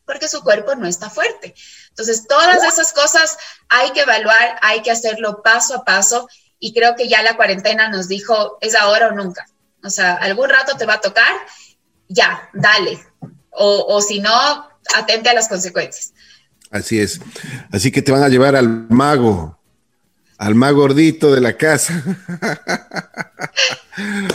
porque 0.05 0.29
su 0.29 0.43
cuerpo 0.43 0.75
no 0.75 0.87
está 0.87 1.09
fuerte. 1.09 1.55
Entonces, 1.89 2.27
todas 2.27 2.63
esas 2.65 2.93
cosas 2.93 3.39
hay 3.69 3.91
que 3.93 4.01
evaluar, 4.01 4.59
hay 4.63 4.83
que 4.83 4.91
hacerlo 4.91 5.43
paso 5.43 5.77
a 5.77 5.85
paso 5.85 6.29
y 6.59 6.75
creo 6.75 6.97
que 6.97 7.09
ya 7.09 7.23
la 7.23 7.37
cuarentena 7.37 7.89
nos 7.89 8.09
dijo, 8.09 8.59
es 8.61 8.75
ahora 8.75 9.09
o 9.09 9.13
nunca. 9.13 9.47
O 9.83 9.91
sea, 9.91 10.15
algún 10.15 10.49
rato 10.49 10.77
te 10.77 10.87
va 10.87 10.95
a 10.95 11.01
tocar 11.01 11.33
ya, 12.15 12.49
dale. 12.53 12.99
O, 13.51 14.01
si 14.01 14.21
no, 14.21 14.33
atente 14.97 15.29
a 15.29 15.35
las 15.35 15.49
consecuencias. 15.49 16.13
Así 16.71 16.99
es. 17.01 17.21
Así 17.71 17.93
que 17.93 18.03
te 18.03 18.13
van 18.13 18.23
a 18.23 18.29
llevar 18.29 18.57
al 18.57 18.69
mago. 18.89 19.59
Al 20.39 20.55
más 20.57 20.73
gordito 20.73 21.33
de 21.33 21.41
la 21.41 21.57
casa. 21.57 21.95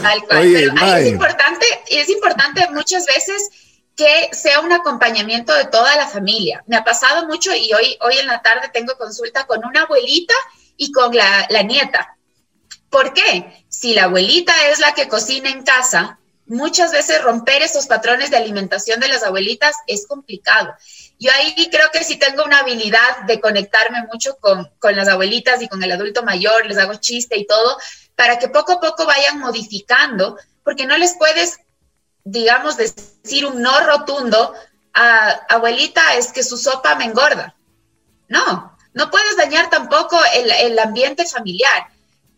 Tal 0.02 0.22
cual. 0.24 0.50
Pero 0.52 0.72
ahí 0.78 1.02
es 1.02 1.12
importante, 1.12 1.66
es 1.90 2.08
importante 2.08 2.66
muchas 2.70 3.04
veces 3.04 3.50
que 3.94 4.30
sea 4.32 4.60
un 4.60 4.72
acompañamiento 4.72 5.54
de 5.54 5.66
toda 5.66 5.94
la 5.96 6.06
familia. 6.08 6.64
Me 6.66 6.76
ha 6.76 6.84
pasado 6.84 7.26
mucho 7.26 7.54
y 7.54 7.70
hoy, 7.74 7.98
hoy 8.00 8.16
en 8.18 8.28
la 8.28 8.40
tarde 8.40 8.70
tengo 8.72 8.96
consulta 8.96 9.46
con 9.46 9.62
una 9.64 9.82
abuelita 9.82 10.34
y 10.78 10.90
con 10.90 11.14
la, 11.14 11.46
la 11.50 11.62
nieta. 11.62 12.16
¿Por 12.88 13.12
qué? 13.12 13.64
Si 13.68 13.92
la 13.92 14.04
abuelita 14.04 14.54
es 14.70 14.78
la 14.78 14.94
que 14.94 15.06
cocina 15.06 15.50
en 15.50 15.62
casa, 15.62 16.19
muchas 16.50 16.92
veces 16.92 17.22
romper 17.22 17.62
esos 17.62 17.86
patrones 17.86 18.30
de 18.30 18.36
alimentación 18.36 19.00
de 19.00 19.08
las 19.08 19.22
abuelitas 19.22 19.74
es 19.86 20.06
complicado. 20.06 20.74
Yo 21.18 21.30
ahí 21.32 21.68
creo 21.70 21.90
que 21.92 22.04
sí 22.04 22.18
tengo 22.18 22.44
una 22.44 22.58
habilidad 22.58 23.22
de 23.26 23.40
conectarme 23.40 24.06
mucho 24.12 24.36
con, 24.38 24.70
con, 24.78 24.94
las 24.96 25.08
abuelitas 25.08 25.62
y 25.62 25.68
con 25.68 25.82
el 25.82 25.92
adulto 25.92 26.22
mayor, 26.22 26.66
les 26.66 26.78
hago 26.78 26.94
chiste 26.96 27.38
y 27.38 27.46
todo, 27.46 27.78
para 28.16 28.38
que 28.38 28.48
poco 28.48 28.72
a 28.72 28.80
poco 28.80 29.06
vayan 29.06 29.38
modificando, 29.38 30.36
porque 30.62 30.86
no 30.86 30.98
les 30.98 31.16
puedes 31.16 31.60
digamos, 32.24 32.76
decir 32.76 33.46
un 33.46 33.62
no 33.62 33.80
rotundo 33.80 34.54
a 34.92 35.30
abuelita, 35.48 36.14
es 36.16 36.32
que 36.32 36.42
su 36.42 36.56
sopa 36.56 36.94
me 36.96 37.04
engorda. 37.04 37.54
No, 38.28 38.76
no 38.92 39.10
puedes 39.10 39.36
dañar 39.36 39.70
tampoco 39.70 40.18
el, 40.34 40.50
el 40.50 40.78
ambiente 40.78 41.26
familiar. 41.26 41.88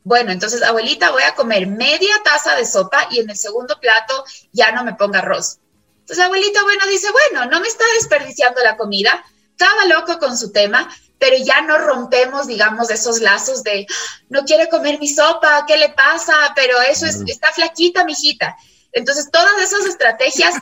Bueno, 0.04 0.32
entonces, 0.32 0.62
abuelita, 0.62 1.10
voy 1.10 1.22
a 1.22 1.34
comer 1.34 1.66
media 1.66 2.20
taza 2.24 2.56
de 2.56 2.66
sopa 2.66 3.08
y 3.10 3.20
en 3.20 3.30
el 3.30 3.36
segundo 3.36 3.78
plato 3.80 4.24
ya 4.52 4.72
no 4.72 4.84
me 4.84 4.94
ponga 4.94 5.20
arroz. 5.20 5.58
Entonces, 6.00 6.24
abuelita, 6.24 6.62
bueno, 6.64 6.86
dice, 6.88 7.08
bueno, 7.12 7.46
no 7.46 7.60
me 7.60 7.68
está 7.68 7.84
desperdiciando 7.94 8.62
la 8.62 8.76
comida, 8.76 9.24
estaba 9.50 9.84
loco 9.86 10.18
con 10.18 10.36
su 10.36 10.50
tema, 10.50 10.92
pero 11.18 11.36
ya 11.36 11.60
no 11.60 11.78
rompemos, 11.78 12.48
digamos, 12.48 12.90
esos 12.90 13.20
lazos 13.20 13.62
de, 13.62 13.86
no 14.28 14.42
quiere 14.42 14.68
comer 14.68 14.98
mi 14.98 15.08
sopa, 15.08 15.64
¿qué 15.66 15.76
le 15.76 15.90
pasa? 15.90 16.34
Pero 16.56 16.80
eso 16.82 17.06
es, 17.06 17.22
está 17.28 17.52
flaquita, 17.52 18.04
mijita. 18.04 18.56
Entonces, 18.90 19.30
todas 19.30 19.56
esas 19.62 19.86
estrategias 19.86 20.54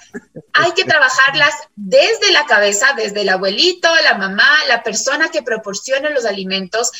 hay 0.53 0.73
que 0.73 0.85
trabajarlas 0.85 1.55
desde 1.75 2.31
la 2.33 2.45
cabeza, 2.45 2.93
desde 2.97 3.23
el 3.23 3.31
abuelito, 3.31 3.89
la 4.05 4.19
mamá, 4.19 4.51
la 4.69 4.83
persona 4.83 5.31
que 5.31 5.43
proporciona 5.43 6.11
los 6.11 6.27
alimentos, 6.27 6.91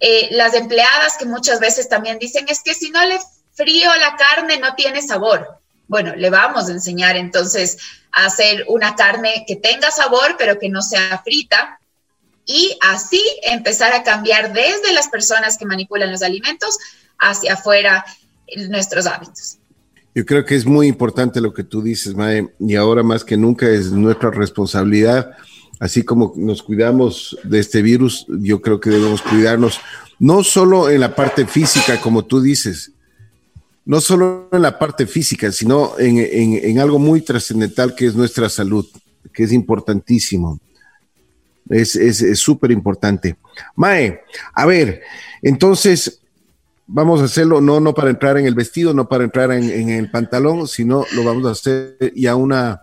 eh, 0.00 0.28
las 0.32 0.54
empleadas 0.54 1.16
que 1.18 1.26
muchas 1.26 1.60
veces 1.60 1.88
también 1.88 2.18
dicen, 2.18 2.46
es 2.48 2.62
que 2.62 2.74
si 2.74 2.90
no 2.90 3.04
le 3.04 3.18
frío 3.52 3.90
la 3.96 4.16
carne 4.16 4.58
no 4.58 4.74
tiene 4.74 5.00
sabor. 5.02 5.58
Bueno, 5.86 6.14
le 6.16 6.30
vamos 6.30 6.68
a 6.68 6.72
enseñar 6.72 7.16
entonces 7.16 7.78
a 8.10 8.26
hacer 8.26 8.64
una 8.68 8.96
carne 8.96 9.44
que 9.46 9.56
tenga 9.56 9.90
sabor, 9.90 10.36
pero 10.38 10.58
que 10.58 10.68
no 10.68 10.82
sea 10.82 11.20
frita. 11.24 11.78
Y 12.46 12.76
así 12.82 13.22
empezar 13.42 13.92
a 13.92 14.02
cambiar 14.02 14.52
desde 14.52 14.92
las 14.92 15.08
personas 15.08 15.56
que 15.56 15.66
manipulan 15.66 16.10
los 16.10 16.22
alimentos 16.22 16.78
hacia 17.18 17.54
afuera 17.54 18.04
nuestros 18.68 19.06
hábitos. 19.06 19.58
Yo 20.14 20.24
creo 20.24 20.44
que 20.44 20.54
es 20.54 20.64
muy 20.64 20.86
importante 20.86 21.40
lo 21.40 21.52
que 21.52 21.64
tú 21.64 21.82
dices, 21.82 22.14
Mae, 22.14 22.48
y 22.60 22.76
ahora 22.76 23.02
más 23.02 23.24
que 23.24 23.36
nunca 23.36 23.68
es 23.68 23.90
nuestra 23.90 24.30
responsabilidad, 24.30 25.32
así 25.80 26.02
como 26.02 26.32
nos 26.36 26.62
cuidamos 26.62 27.36
de 27.44 27.60
este 27.60 27.82
virus, 27.82 28.26
yo 28.28 28.60
creo 28.60 28.80
que 28.80 28.90
debemos 28.90 29.22
cuidarnos, 29.22 29.80
no 30.18 30.44
solo 30.44 30.90
en 30.90 31.00
la 31.00 31.14
parte 31.14 31.46
física, 31.46 32.00
como 32.00 32.24
tú 32.24 32.40
dices, 32.40 32.92
no 33.84 34.00
solo 34.00 34.48
en 34.52 34.62
la 34.62 34.78
parte 34.78 35.06
física, 35.06 35.52
sino 35.52 35.98
en, 35.98 36.18
en, 36.18 36.78
algo 36.78 36.98
muy 36.98 37.20
trascendental 37.20 37.94
que 37.94 38.06
es 38.06 38.14
nuestra 38.14 38.48
salud, 38.48 38.86
que 39.32 39.44
es 39.44 39.52
importantísimo. 39.52 40.58
Es 41.68 41.92
súper 42.38 42.70
es, 42.70 42.76
importante. 42.76 43.36
Mae, 43.76 44.20
a 44.54 44.66
ver, 44.66 45.02
entonces, 45.42 46.20
vamos 46.86 47.20
a 47.20 47.24
hacerlo 47.24 47.60
no, 47.60 47.80
no 47.80 47.94
para 47.94 48.10
entrar 48.10 48.38
en 48.38 48.46
el 48.46 48.54
vestido, 48.54 48.94
no 48.94 49.08
para 49.08 49.24
entrar 49.24 49.52
en, 49.52 49.88
el 49.88 50.10
pantalón, 50.10 50.66
sino 50.68 51.04
lo 51.14 51.24
vamos 51.24 51.46
a 51.46 51.50
hacer 51.50 52.12
ya 52.14 52.36
una, 52.36 52.82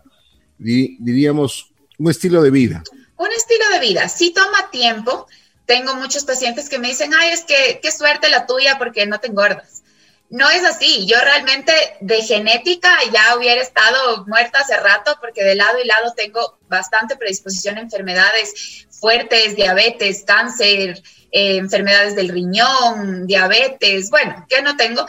diríamos, 0.57 1.70
un 2.01 2.09
estilo 2.09 2.41
de 2.41 2.49
vida. 2.49 2.83
Un 3.17 3.31
estilo 3.31 3.69
de 3.69 3.79
vida, 3.79 4.09
sí 4.09 4.33
toma 4.33 4.71
tiempo. 4.71 5.27
Tengo 5.67 5.93
muchos 5.95 6.25
pacientes 6.25 6.67
que 6.67 6.79
me 6.79 6.87
dicen, 6.87 7.13
ay, 7.13 7.31
es 7.31 7.43
que 7.43 7.79
qué 7.81 7.91
suerte 7.91 8.29
la 8.29 8.47
tuya 8.47 8.77
porque 8.79 9.05
no 9.05 9.19
te 9.19 9.27
engordas. 9.27 9.83
No 10.29 10.49
es 10.49 10.63
así. 10.63 11.05
Yo 11.05 11.17
realmente 11.19 11.71
de 11.99 12.23
genética 12.23 12.89
ya 13.13 13.37
hubiera 13.37 13.61
estado 13.61 14.25
muerta 14.25 14.59
hace 14.59 14.77
rato 14.77 15.17
porque 15.21 15.43
de 15.43 15.55
lado 15.55 15.77
y 15.79 15.85
lado 15.85 16.13
tengo 16.15 16.57
bastante 16.67 17.15
predisposición 17.15 17.77
a 17.77 17.81
enfermedades 17.81 18.87
fuertes, 18.89 19.55
diabetes, 19.55 20.23
cáncer, 20.25 21.01
eh, 21.31 21.57
enfermedades 21.57 22.15
del 22.15 22.29
riñón, 22.29 23.27
diabetes, 23.27 24.09
bueno, 24.09 24.45
que 24.49 24.61
no 24.61 24.75
tengo. 24.75 25.05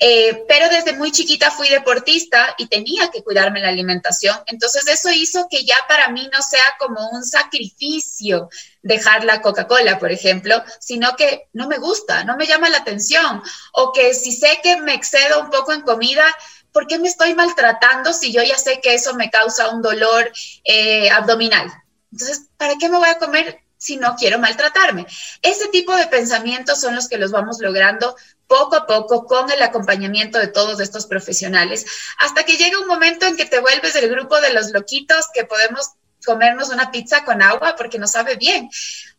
Eh, 0.00 0.44
pero 0.48 0.68
desde 0.68 0.92
muy 0.94 1.12
chiquita 1.12 1.50
fui 1.52 1.68
deportista 1.68 2.54
y 2.58 2.66
tenía 2.66 3.10
que 3.10 3.22
cuidarme 3.22 3.60
la 3.60 3.68
alimentación. 3.68 4.36
Entonces 4.46 4.86
eso 4.88 5.10
hizo 5.10 5.46
que 5.48 5.64
ya 5.64 5.76
para 5.88 6.08
mí 6.08 6.28
no 6.32 6.42
sea 6.42 6.76
como 6.78 7.08
un 7.10 7.24
sacrificio 7.24 8.48
dejar 8.82 9.24
la 9.24 9.40
Coca-Cola, 9.40 9.98
por 9.98 10.10
ejemplo, 10.10 10.62
sino 10.80 11.14
que 11.16 11.48
no 11.52 11.68
me 11.68 11.78
gusta, 11.78 12.24
no 12.24 12.36
me 12.36 12.46
llama 12.46 12.68
la 12.68 12.78
atención. 12.78 13.42
O 13.72 13.92
que 13.92 14.14
si 14.14 14.32
sé 14.32 14.60
que 14.62 14.76
me 14.78 14.94
excedo 14.94 15.40
un 15.40 15.50
poco 15.50 15.72
en 15.72 15.82
comida, 15.82 16.24
¿por 16.72 16.86
qué 16.86 16.98
me 16.98 17.08
estoy 17.08 17.34
maltratando 17.34 18.12
si 18.12 18.32
yo 18.32 18.42
ya 18.42 18.58
sé 18.58 18.80
que 18.80 18.94
eso 18.94 19.14
me 19.14 19.30
causa 19.30 19.70
un 19.70 19.80
dolor 19.80 20.30
eh, 20.64 21.08
abdominal? 21.10 21.72
Entonces, 22.10 22.46
¿para 22.56 22.74
qué 22.76 22.88
me 22.88 22.98
voy 22.98 23.08
a 23.08 23.18
comer 23.18 23.64
si 23.84 23.98
no 23.98 24.16
quiero 24.16 24.38
maltratarme. 24.38 25.06
Ese 25.42 25.68
tipo 25.68 25.94
de 25.94 26.06
pensamientos 26.06 26.80
son 26.80 26.94
los 26.94 27.06
que 27.06 27.18
los 27.18 27.30
vamos 27.30 27.58
logrando 27.60 28.16
poco 28.46 28.76
a 28.76 28.86
poco 28.86 29.26
con 29.26 29.50
el 29.50 29.62
acompañamiento 29.62 30.38
de 30.38 30.48
todos 30.48 30.80
estos 30.80 31.06
profesionales, 31.06 31.86
hasta 32.18 32.44
que 32.44 32.56
llega 32.56 32.78
un 32.78 32.86
momento 32.86 33.26
en 33.26 33.36
que 33.36 33.46
te 33.46 33.60
vuelves 33.60 33.94
el 33.96 34.08
grupo 34.10 34.40
de 34.40 34.52
los 34.52 34.70
loquitos 34.70 35.26
que 35.32 35.44
podemos 35.44 35.90
comernos 36.24 36.70
una 36.70 36.90
pizza 36.90 37.24
con 37.24 37.42
agua 37.42 37.74
porque 37.76 37.98
nos 37.98 38.12
sabe 38.12 38.36
bien, 38.36 38.70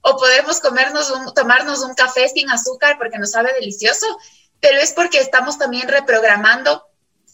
o 0.02 0.18
podemos 0.18 0.60
comernos 0.60 1.10
un, 1.12 1.34
tomarnos 1.34 1.82
un 1.82 1.94
café 1.94 2.28
sin 2.30 2.50
azúcar 2.50 2.98
porque 2.98 3.20
nos 3.20 3.32
sabe 3.32 3.54
delicioso, 3.54 4.06
pero 4.60 4.80
es 4.80 4.92
porque 4.92 5.20
estamos 5.20 5.58
también 5.58 5.88
reprogramando 5.88 6.88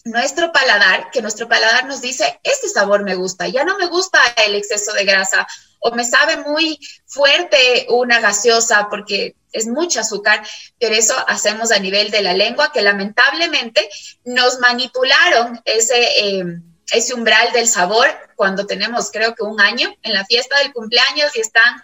nuestro 0.03 0.51
paladar, 0.51 1.11
que 1.11 1.21
nuestro 1.21 1.47
paladar 1.47 1.85
nos 1.85 2.01
dice, 2.01 2.39
este 2.43 2.67
sabor 2.69 3.03
me 3.03 3.15
gusta, 3.15 3.47
ya 3.47 3.63
no 3.63 3.77
me 3.77 3.87
gusta 3.87 4.19
el 4.45 4.55
exceso 4.55 4.93
de 4.93 5.05
grasa 5.05 5.47
o 5.81 5.91
me 5.91 6.05
sabe 6.05 6.37
muy 6.37 6.79
fuerte 7.05 7.87
una 7.89 8.19
gaseosa 8.19 8.87
porque 8.89 9.35
es 9.51 9.67
mucho 9.67 9.99
azúcar, 9.99 10.41
pero 10.79 10.95
eso 10.95 11.13
hacemos 11.27 11.71
a 11.71 11.79
nivel 11.79 12.09
de 12.09 12.21
la 12.21 12.33
lengua, 12.33 12.71
que 12.71 12.81
lamentablemente 12.81 13.89
nos 14.23 14.59
manipularon 14.59 15.59
ese, 15.65 16.37
em, 16.39 16.63
ese 16.91 17.13
umbral 17.13 17.51
del 17.51 17.67
sabor 17.67 18.07
cuando 18.35 18.65
tenemos 18.65 19.11
creo 19.11 19.35
que 19.35 19.43
un 19.43 19.59
año 19.59 19.93
en 20.03 20.13
la 20.13 20.25
fiesta 20.25 20.57
del 20.59 20.73
cumpleaños 20.73 21.35
y 21.35 21.41
están 21.41 21.81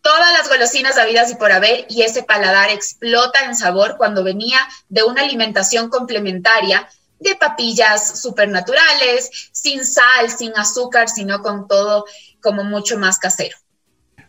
todas 0.00 0.32
las 0.32 0.48
golosinas 0.48 0.98
habidas 0.98 1.30
y 1.30 1.34
por 1.34 1.50
haber 1.50 1.86
y 1.88 2.02
ese 2.02 2.22
paladar 2.22 2.70
explota 2.70 3.44
en 3.44 3.56
sabor 3.56 3.96
cuando 3.96 4.22
venía 4.22 4.58
de 4.88 5.02
una 5.02 5.22
alimentación 5.22 5.88
complementaria 5.88 6.88
de 7.18 7.36
papillas 7.36 8.20
supernaturales, 8.20 9.30
sin 9.52 9.84
sal, 9.84 10.30
sin 10.36 10.56
azúcar, 10.58 11.08
sino 11.08 11.40
con 11.42 11.66
todo 11.66 12.04
como 12.44 12.62
mucho 12.62 12.98
más 12.98 13.18
casero. 13.18 13.56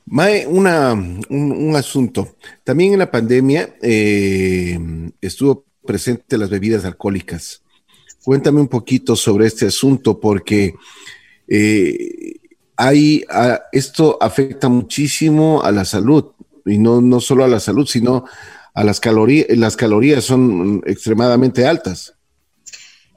Mae, 0.05 0.47
una, 0.47 0.93
un, 0.93 1.75
asunto. 1.75 2.37
También 2.63 2.93
en 2.93 2.99
la 2.99 3.11
pandemia 3.11 3.75
eh, 3.81 4.79
estuvo 5.19 5.65
presente 5.85 6.37
las 6.37 6.49
bebidas 6.49 6.85
alcohólicas. 6.85 7.63
Cuéntame 8.23 8.61
un 8.61 8.67
poquito 8.67 9.15
sobre 9.15 9.47
este 9.47 9.67
asunto 9.67 10.19
porque 10.19 10.75
eh, 11.47 12.39
hay, 12.77 13.25
esto 13.71 14.17
afecta 14.21 14.69
muchísimo 14.69 15.63
a 15.63 15.71
la 15.71 15.85
salud 15.85 16.31
y 16.65 16.77
no, 16.77 17.01
no 17.01 17.19
solo 17.19 17.43
a 17.43 17.47
la 17.47 17.59
salud, 17.59 17.87
sino 17.87 18.25
a 18.73 18.83
las 18.83 18.99
calorías. 18.99 19.47
Las 19.57 19.75
calorías 19.75 20.23
son 20.23 20.83
extremadamente 20.85 21.65
altas. 21.65 22.13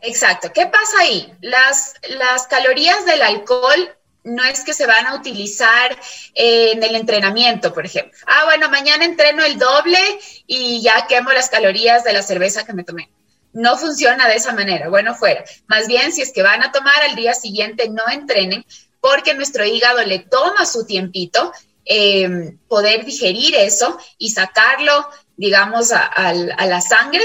Exacto. 0.00 0.50
¿Qué 0.54 0.66
pasa 0.66 1.00
ahí? 1.00 1.32
Las, 1.40 1.94
las 2.18 2.46
calorías 2.46 3.04
del 3.04 3.22
alcohol 3.22 3.97
no 4.28 4.44
es 4.44 4.62
que 4.64 4.74
se 4.74 4.86
van 4.86 5.06
a 5.06 5.14
utilizar 5.14 5.96
en 6.34 6.82
el 6.82 6.94
entrenamiento, 6.94 7.72
por 7.72 7.86
ejemplo. 7.86 8.16
Ah, 8.26 8.44
bueno, 8.44 8.68
mañana 8.68 9.04
entreno 9.04 9.44
el 9.44 9.58
doble 9.58 9.98
y 10.46 10.82
ya 10.82 11.06
quemo 11.06 11.32
las 11.32 11.48
calorías 11.48 12.04
de 12.04 12.12
la 12.12 12.22
cerveza 12.22 12.64
que 12.64 12.74
me 12.74 12.84
tomé. 12.84 13.10
No 13.52 13.76
funciona 13.76 14.28
de 14.28 14.36
esa 14.36 14.52
manera, 14.52 14.88
bueno, 14.88 15.14
fuera. 15.14 15.44
Más 15.66 15.88
bien, 15.88 16.12
si 16.12 16.22
es 16.22 16.32
que 16.32 16.42
van 16.42 16.62
a 16.62 16.70
tomar 16.70 17.00
al 17.08 17.16
día 17.16 17.34
siguiente, 17.34 17.88
no 17.88 18.02
entrenen, 18.10 18.64
porque 19.00 19.34
nuestro 19.34 19.64
hígado 19.64 20.02
le 20.04 20.18
toma 20.20 20.66
su 20.66 20.84
tiempito 20.86 21.52
em, 21.84 22.58
poder 22.68 23.04
digerir 23.04 23.54
eso 23.54 23.98
y 24.18 24.30
sacarlo, 24.30 25.08
digamos, 25.36 25.92
a 25.92 26.32
la 26.32 26.80
sangre. 26.80 27.24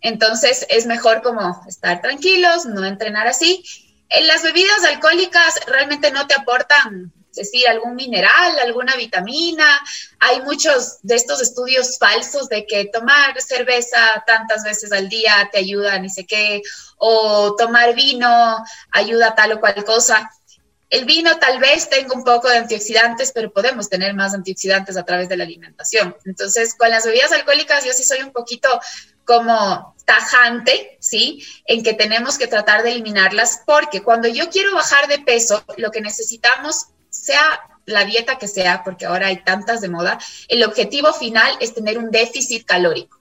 Entonces, 0.00 0.66
es 0.68 0.86
mejor 0.86 1.22
como 1.22 1.62
estar 1.68 2.02
tranquilos, 2.02 2.66
no 2.66 2.84
entrenar 2.84 3.26
así 3.26 3.64
las 4.22 4.42
bebidas 4.42 4.84
alcohólicas 4.84 5.60
realmente 5.66 6.10
no 6.10 6.26
te 6.26 6.34
aportan 6.34 7.12
decir, 7.34 7.68
algún 7.68 7.94
mineral, 7.94 8.58
alguna 8.58 8.94
vitamina. 8.96 9.80
Hay 10.20 10.42
muchos 10.42 10.98
de 11.02 11.16
estos 11.16 11.40
estudios 11.42 11.98
falsos 11.98 12.48
de 12.48 12.66
que 12.66 12.86
tomar 12.86 13.40
cerveza 13.40 14.24
tantas 14.26 14.64
veces 14.64 14.92
al 14.92 15.08
día 15.08 15.48
te 15.52 15.58
ayuda, 15.58 15.98
ni 15.98 16.08
sé 16.08 16.26
qué, 16.26 16.62
o 16.96 17.54
tomar 17.56 17.94
vino 17.94 18.64
ayuda 18.90 19.34
tal 19.34 19.52
o 19.52 19.60
cual 19.60 19.84
cosa. 19.84 20.30
El 20.90 21.06
vino 21.06 21.38
tal 21.38 21.58
vez 21.58 21.88
tenga 21.88 22.14
un 22.14 22.22
poco 22.22 22.48
de 22.48 22.58
antioxidantes, 22.58 23.32
pero 23.32 23.52
podemos 23.52 23.88
tener 23.88 24.14
más 24.14 24.32
antioxidantes 24.32 24.96
a 24.96 25.04
través 25.04 25.28
de 25.28 25.36
la 25.36 25.44
alimentación. 25.44 26.16
Entonces, 26.24 26.74
con 26.76 26.88
las 26.88 27.04
bebidas 27.04 27.32
alcohólicas 27.32 27.84
yo 27.84 27.92
sí 27.92 28.04
soy 28.04 28.22
un 28.22 28.32
poquito 28.32 28.68
como 29.24 29.94
tajante, 30.04 30.96
¿sí? 31.00 31.44
En 31.66 31.82
que 31.82 31.94
tenemos 31.94 32.38
que 32.38 32.46
tratar 32.46 32.82
de 32.82 32.92
eliminarlas 32.92 33.62
porque 33.66 34.02
cuando 34.02 34.28
yo 34.28 34.50
quiero 34.50 34.74
bajar 34.74 35.08
de 35.08 35.18
peso, 35.18 35.64
lo 35.76 35.90
que 35.90 36.00
necesitamos, 36.00 36.86
sea 37.10 37.60
la 37.86 38.04
dieta 38.04 38.38
que 38.38 38.48
sea, 38.48 38.82
porque 38.84 39.06
ahora 39.06 39.28
hay 39.28 39.42
tantas 39.42 39.80
de 39.80 39.88
moda, 39.88 40.18
el 40.48 40.64
objetivo 40.64 41.12
final 41.12 41.56
es 41.60 41.74
tener 41.74 41.98
un 41.98 42.10
déficit 42.10 42.64
calórico. 42.64 43.18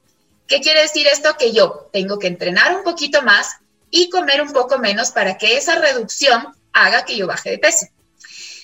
¿Qué 0.47 0.61
quiere 0.61 0.81
decir 0.81 1.07
esto? 1.07 1.35
Que 1.37 1.53
yo 1.53 1.89
tengo 1.91 2.19
que 2.19 2.27
entrenar 2.27 2.75
un 2.75 2.83
poquito 2.83 3.21
más 3.21 3.57
y 3.89 4.09
comer 4.09 4.41
un 4.41 4.51
poco 4.51 4.79
menos 4.79 5.11
para 5.11 5.37
que 5.37 5.57
esa 5.57 5.75
reducción 5.75 6.47
haga 6.73 7.05
que 7.05 7.15
yo 7.15 7.27
baje 7.27 7.51
de 7.51 7.59
peso. 7.59 7.87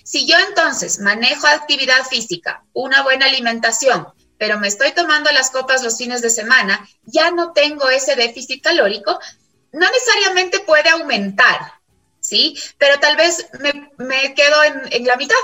Si 0.03 0.27
yo 0.27 0.35
entonces 0.47 0.99
manejo 0.99 1.45
actividad 1.47 2.03
física, 2.09 2.63
una 2.73 3.03
buena 3.03 3.27
alimentación, 3.27 4.07
pero 4.39 4.57
me 4.57 4.69
estoy 4.69 4.93
tomando 4.93 5.29
las 5.31 5.51
copas 5.51 5.83
los 5.83 5.97
fines 5.97 6.23
de 6.23 6.31
semana, 6.31 6.87
ya 7.03 7.29
no 7.29 7.51
tengo 7.51 7.89
ese 7.89 8.15
déficit 8.15 8.63
calórico, 8.63 9.19
no 9.73 9.87
necesariamente 9.91 10.61
puede 10.61 10.89
aumentar, 10.89 11.73
¿sí? 12.21 12.57
Pero 12.79 12.99
tal 12.99 13.17
vez 13.17 13.47
me, 13.97 14.33
quedo 14.33 14.63
en, 14.63 14.81
en, 14.93 15.05
la 15.05 15.17
mitad 15.17 15.35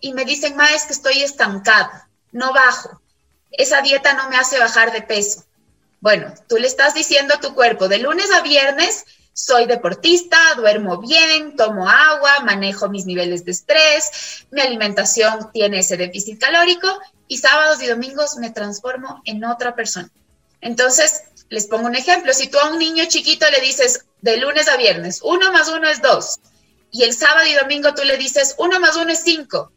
y 0.00 0.14
me 0.14 0.24
dicen, 0.24 0.56
ma, 0.56 0.66
es 0.68 0.84
que 0.84 0.92
estoy 0.92 1.22
estancado, 1.22 1.90
no 2.30 2.52
bajo, 2.54 3.02
esa 3.50 3.82
dieta 3.82 4.14
no 4.14 4.30
me 4.30 4.36
hace 4.36 4.58
bajar 4.58 4.92
de 4.92 5.02
peso. 5.02 5.44
Bueno, 6.00 6.32
tú 6.48 6.56
le 6.58 6.68
estás 6.68 6.94
diciendo 6.94 7.34
a 7.34 7.40
tu 7.40 7.52
cuerpo, 7.54 7.88
de 7.88 7.98
lunes 7.98 8.30
a 8.30 8.42
viernes 8.42 9.04
soy 9.34 9.66
deportista, 9.66 10.38
duermo 10.56 10.98
bien, 10.98 11.56
tomo 11.56 11.88
agua, 11.88 12.40
manejo 12.44 12.88
mis 12.88 13.04
niveles 13.04 13.44
de 13.44 13.50
estrés, 13.50 14.46
mi 14.52 14.60
alimentación 14.60 15.50
tiene 15.52 15.80
ese 15.80 15.96
déficit 15.96 16.40
calórico 16.40 16.88
y 17.28 17.38
sábados 17.38 17.82
y 17.82 17.86
domingos 17.86 18.36
me 18.36 18.50
transformo 18.50 19.22
en 19.24 19.44
otra 19.44 19.74
persona. 19.74 20.10
Entonces, 20.60 21.22
les 21.48 21.66
pongo 21.66 21.86
un 21.86 21.94
ejemplo. 21.94 22.32
Si 22.32 22.48
tú 22.48 22.58
a 22.58 22.70
un 22.70 22.78
niño 22.78 23.04
chiquito 23.06 23.46
le 23.50 23.60
dices 23.60 24.06
de 24.22 24.36
lunes 24.38 24.68
a 24.68 24.76
viernes, 24.76 25.20
uno 25.22 25.52
más 25.52 25.68
uno 25.68 25.88
es 25.88 26.00
dos, 26.00 26.40
y 26.90 27.02
el 27.02 27.14
sábado 27.14 27.46
y 27.46 27.54
domingo 27.54 27.94
tú 27.94 28.04
le 28.04 28.16
dices 28.16 28.54
uno 28.58 28.80
más 28.80 28.96
uno 28.96 29.12
es 29.12 29.22
cinco, 29.22 29.72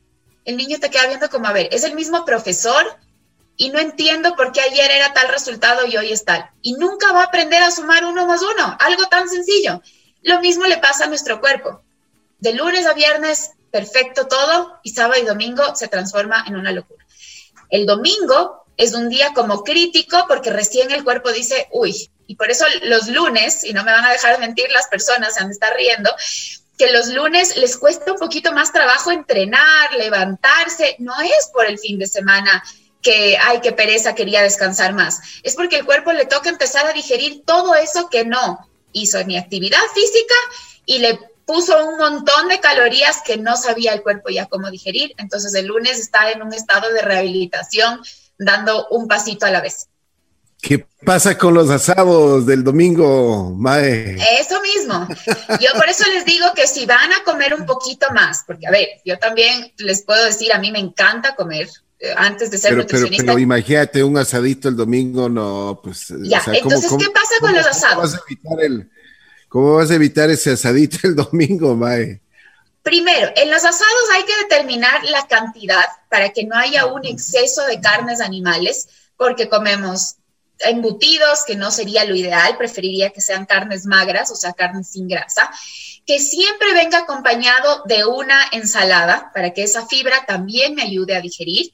el 0.46 0.56
niño 0.56 0.80
te 0.80 0.90
queda 0.90 1.08
viendo 1.08 1.30
como, 1.30 1.48
a 1.48 1.54
ver, 1.54 1.68
es 1.72 1.84
el 1.84 1.94
mismo 1.94 2.24
profesor, 2.24 2.86
y 3.58 3.70
no 3.70 3.80
entiendo 3.80 4.36
por 4.36 4.52
qué 4.52 4.62
ayer 4.62 4.92
era 4.92 5.14
tal 5.14 5.30
resultado 5.30 5.86
y 5.88 5.98
hoy 5.98 6.14
es 6.14 6.24
tal. 6.24 6.50
Y 6.62 6.74
nunca 6.74 7.12
va 7.12 7.22
a 7.22 7.26
aprender 7.26 7.62
a 7.64 7.72
sumar 7.72 8.06
uno 8.06 8.28
más 8.28 8.42
uno, 8.44 8.78
algo 8.80 9.08
tan 9.08 9.28
sencillo. 9.28 9.82
Lo 10.22 10.40
mismo 10.40 10.66
le 10.66 10.78
pasa 10.78 11.06
a 11.06 11.08
nuestro 11.08 11.42
cuerpo. 11.42 11.82
De 12.40 12.54
lunes 12.54 12.86
a 12.86 12.94
viernes, 12.94 13.52
perfecto 13.72 14.28
todo, 14.28 14.80
y 14.84 14.92
sábado 14.92 15.20
y 15.20 15.26
domingo 15.26 15.76
se 15.76 15.88
transforma 15.88 16.46
en 16.48 16.56
una 16.56 16.72
locura. 16.72 17.04
El 17.70 17.86
domingo 17.86 18.66
es 18.78 18.94
un 18.94 19.10
día 19.10 19.34
como 19.34 19.64
crítico 19.64 20.26
porque 20.28 20.52
recién 20.52 20.92
el 20.92 21.04
cuerpo 21.04 21.32
dice, 21.32 21.68
uy, 21.72 22.10
y 22.28 22.36
por 22.36 22.52
eso 22.52 22.66
los 22.84 23.08
lunes, 23.08 23.64
y 23.64 23.74
no 23.74 23.84
me 23.84 23.92
van 23.92 24.06
a 24.06 24.12
dejar 24.12 24.34
de 24.34 24.46
mentir 24.46 24.70
las 24.72 24.88
personas, 24.88 25.34
se 25.34 25.42
han 25.42 25.50
de 25.50 25.58
riendo, 25.76 26.14
que 26.78 26.92
los 26.92 27.08
lunes 27.08 27.58
les 27.58 27.78
cuesta 27.78 28.12
un 28.12 28.20
poquito 28.20 28.52
más 28.52 28.72
trabajo 28.72 29.12
entrenar, 29.12 29.94
levantarse, 29.98 30.96
no 31.00 31.20
es 31.22 31.50
por 31.52 31.66
el 31.66 31.80
fin 31.80 31.98
de 31.98 32.06
semana 32.06 32.64
que, 33.02 33.38
ay, 33.38 33.62
qué 33.62 33.72
pereza, 33.72 34.16
quería 34.16 34.42
descansar 34.42 34.94
más. 34.94 35.20
Es 35.44 35.56
porque 35.56 35.78
el 35.78 35.86
cuerpo 35.86 36.12
le 36.12 36.26
toca 36.26 36.50
empezar 36.50 36.86
a 36.86 36.94
digerir 36.94 37.44
todo 37.46 37.74
eso 37.76 38.10
que 38.10 38.26
no 38.26 38.70
hizo 38.92 39.24
ni 39.24 39.38
actividad 39.38 39.82
física 39.94 40.36
y 40.86 41.00
le 41.00 41.20
puso 41.48 41.88
un 41.88 41.98
montón 41.98 42.50
de 42.50 42.60
calorías 42.60 43.22
que 43.26 43.38
no 43.38 43.56
sabía 43.56 43.94
el 43.94 44.04
cuerpo 44.04 44.30
ya 44.30 44.46
cómo 44.46 44.70
digerir. 44.70 45.14
Entonces 45.18 45.56
el 45.56 45.66
lunes 45.66 45.98
está 45.98 46.30
en 46.30 46.44
un 46.44 46.54
estado 46.54 46.92
de 46.94 47.02
rehabilitación, 47.02 48.02
dando 48.38 48.88
un 48.90 49.08
pasito 49.08 49.48
a 49.48 49.52
la 49.52 49.62
vez. 49.62 49.88
¿Qué 50.62 50.86
pasa 51.06 51.38
con 51.38 51.54
los 51.54 51.70
asados 51.70 52.46
del 52.46 52.64
domingo, 52.64 53.54
Mae? 53.56 54.18
Eso 54.40 54.62
mismo. 54.62 55.08
Yo 55.62 55.70
por 55.76 55.88
eso 55.88 56.04
les 56.12 56.26
digo 56.26 56.48
que 56.54 56.68
si 56.68 56.86
van 56.86 57.14
a 57.14 57.24
comer 57.24 57.54
un 57.54 57.66
poquito 57.66 58.08
más, 58.14 58.44
porque 58.46 58.68
a 58.68 58.72
ver, 58.72 58.88
yo 59.06 59.18
también 59.18 59.72
les 59.78 60.02
puedo 60.02 60.26
decir, 60.26 60.52
a 60.52 60.60
mí 60.60 60.72
me 60.72 60.80
encanta 60.80 61.36
comer, 61.36 61.70
eh, 62.00 62.14
antes 62.18 62.52
de 62.52 62.58
ser 62.58 62.72
pero, 62.72 62.82
nutricionista. 62.82 63.26
Pero, 63.26 63.40
imagínate 63.40 64.04
un 64.04 64.18
asadito 64.18 64.68
el 64.68 64.76
domingo, 64.76 65.30
no, 65.30 65.80
pues. 65.82 66.08
Ya, 66.24 66.44
entonces, 66.52 66.92
¿qué 66.92 67.10
pasa 67.12 67.36
con 67.40 67.54
los 67.54 67.66
asados? 67.66 67.96
¿cómo 67.96 68.02
vas, 68.02 68.16
a 68.16 68.22
evitar 68.28 68.66
el, 68.66 68.90
¿Cómo 69.50 69.76
vas 69.76 69.92
a 69.92 69.96
evitar 69.96 70.30
ese 70.30 70.52
asadito 70.52 70.98
el 71.04 71.16
domingo, 71.16 71.76
Mae? 71.76 72.22
Primero, 72.84 73.32
en 73.36 73.52
los 73.52 73.66
asados 73.66 74.04
hay 74.14 74.24
que 74.24 74.38
determinar 74.44 75.04
la 75.06 75.28
cantidad 75.28 75.86
para 76.10 76.30
que 76.30 76.46
no 76.46 76.56
haya 76.56 76.86
un 76.86 77.06
exceso 77.06 77.66
de 77.66 77.82
carnes 77.82 78.22
animales, 78.22 78.88
porque 79.18 79.50
comemos 79.50 80.16
embutidos, 80.60 81.44
que 81.46 81.56
no 81.56 81.72
sería 81.72 82.06
lo 82.06 82.16
ideal, 82.16 82.58
preferiría 82.58 83.12
que 83.12 83.22
sean 83.22 83.46
carnes 83.46 83.86
magras, 83.86 84.32
o 84.32 84.36
sea, 84.36 84.54
carnes 84.54 84.88
sin 84.88 85.08
grasa, 85.08 85.50
que 86.06 86.20
siempre 86.20 86.74
venga 86.74 87.00
acompañado 87.00 87.84
de 87.86 88.06
una 88.06 88.42
ensalada 88.52 89.32
para 89.34 89.54
que 89.54 89.64
esa 89.64 89.86
fibra 89.86 90.26
también 90.26 90.74
me 90.74 90.84
ayude 90.84 91.16
a 91.16 91.22
digerir 91.22 91.72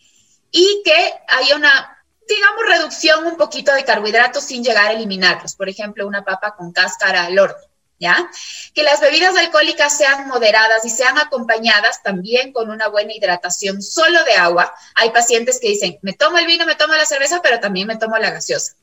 y 0.52 0.82
que 0.84 1.14
haya 1.28 1.56
una, 1.56 1.93
digamos, 2.28 2.66
reducción 2.68 3.26
un 3.26 3.38
poquito 3.38 3.74
de 3.74 3.84
carbohidratos 3.84 4.44
sin 4.44 4.64
llegar 4.64 4.88
a 4.88 4.94
eliminarlos. 4.94 5.56
Por 5.56 5.70
ejemplo, 5.70 6.08
una 6.08 6.24
papa 6.24 6.56
con 6.56 6.72
cáscara 6.72 7.26
al 7.26 7.38
horno. 7.38 7.58
¿Ya? 8.00 8.30
Que 8.74 8.84
las 8.84 9.00
bebidas 9.00 9.38
alcohólicas 9.38 9.96
sean 9.98 10.28
moderadas 10.28 10.84
y 10.84 10.90
sean 10.90 11.18
acompañadas 11.18 12.04
también 12.04 12.52
con 12.52 12.70
una 12.70 12.90
buena 12.90 13.14
hidratación 13.14 13.82
solo 13.82 14.22
de 14.26 14.34
agua. 14.34 14.74
Hay 14.96 15.12
pacientes 15.12 15.58
que 15.62 15.70
dicen, 15.70 16.00
me 16.02 16.12
tomo 16.12 16.38
el 16.38 16.46
vino, 16.46 16.66
me 16.66 16.76
tomo 16.76 16.96
la 16.96 17.06
cerveza, 17.06 17.42
pero 17.42 17.62
también 17.62 17.88
me 17.88 17.96
tomo 17.96 18.18
la 18.18 18.32
gaseosa. 18.32 18.74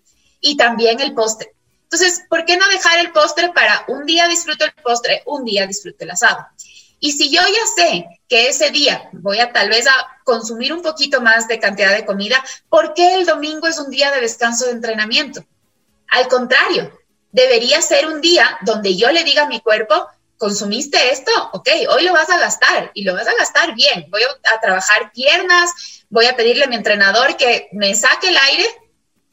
Y 0.40 0.56
también 0.56 1.00
el 1.00 1.12
postre. 1.12 1.52
Entonces, 1.82 2.22
¿por 2.30 2.44
qué 2.46 2.56
no 2.56 2.66
dejar 2.68 3.00
el 3.00 3.12
postre 3.12 3.50
para 3.52 3.84
un 3.88 4.06
día 4.06 4.26
disfruto 4.28 4.64
el 4.64 4.72
postre, 4.72 5.22
un 5.26 5.44
día 5.44 5.66
disfruto 5.66 6.04
el 6.04 6.12
asado? 6.12 6.46
Y 7.00 7.12
si 7.12 7.30
yo 7.30 7.40
ya 7.40 7.82
sé 7.82 8.04
que 8.28 8.48
ese 8.48 8.70
día 8.70 9.08
voy 9.12 9.40
a 9.40 9.52
tal 9.52 9.70
vez 9.70 9.86
a 9.86 10.20
consumir 10.22 10.72
un 10.72 10.82
poquito 10.82 11.22
más 11.22 11.48
de 11.48 11.58
cantidad 11.58 11.94
de 11.96 12.04
comida, 12.04 12.44
¿por 12.68 12.92
qué 12.92 13.14
el 13.14 13.26
domingo 13.26 13.66
es 13.66 13.78
un 13.78 13.90
día 13.90 14.12
de 14.12 14.20
descanso 14.20 14.66
de 14.66 14.72
entrenamiento? 14.72 15.44
Al 16.08 16.28
contrario, 16.28 16.92
debería 17.32 17.80
ser 17.80 18.06
un 18.06 18.20
día 18.20 18.58
donde 18.62 18.96
yo 18.96 19.10
le 19.10 19.24
diga 19.24 19.44
a 19.44 19.48
mi 19.48 19.60
cuerpo, 19.60 20.06
consumiste 20.36 21.10
esto, 21.10 21.30
ok, 21.52 21.68
hoy 21.90 22.04
lo 22.04 22.12
vas 22.12 22.28
a 22.28 22.38
gastar 22.38 22.90
y 22.94 23.04
lo 23.04 23.14
vas 23.14 23.28
a 23.28 23.34
gastar 23.34 23.74
bien. 23.74 24.06
Voy 24.10 24.22
a 24.22 24.60
trabajar 24.60 25.10
piernas, 25.12 25.70
voy 26.10 26.26
a 26.26 26.36
pedirle 26.36 26.64
a 26.64 26.68
mi 26.68 26.76
entrenador 26.76 27.36
que 27.36 27.68
me 27.72 27.94
saque 27.94 28.28
el 28.28 28.36
aire 28.36 28.66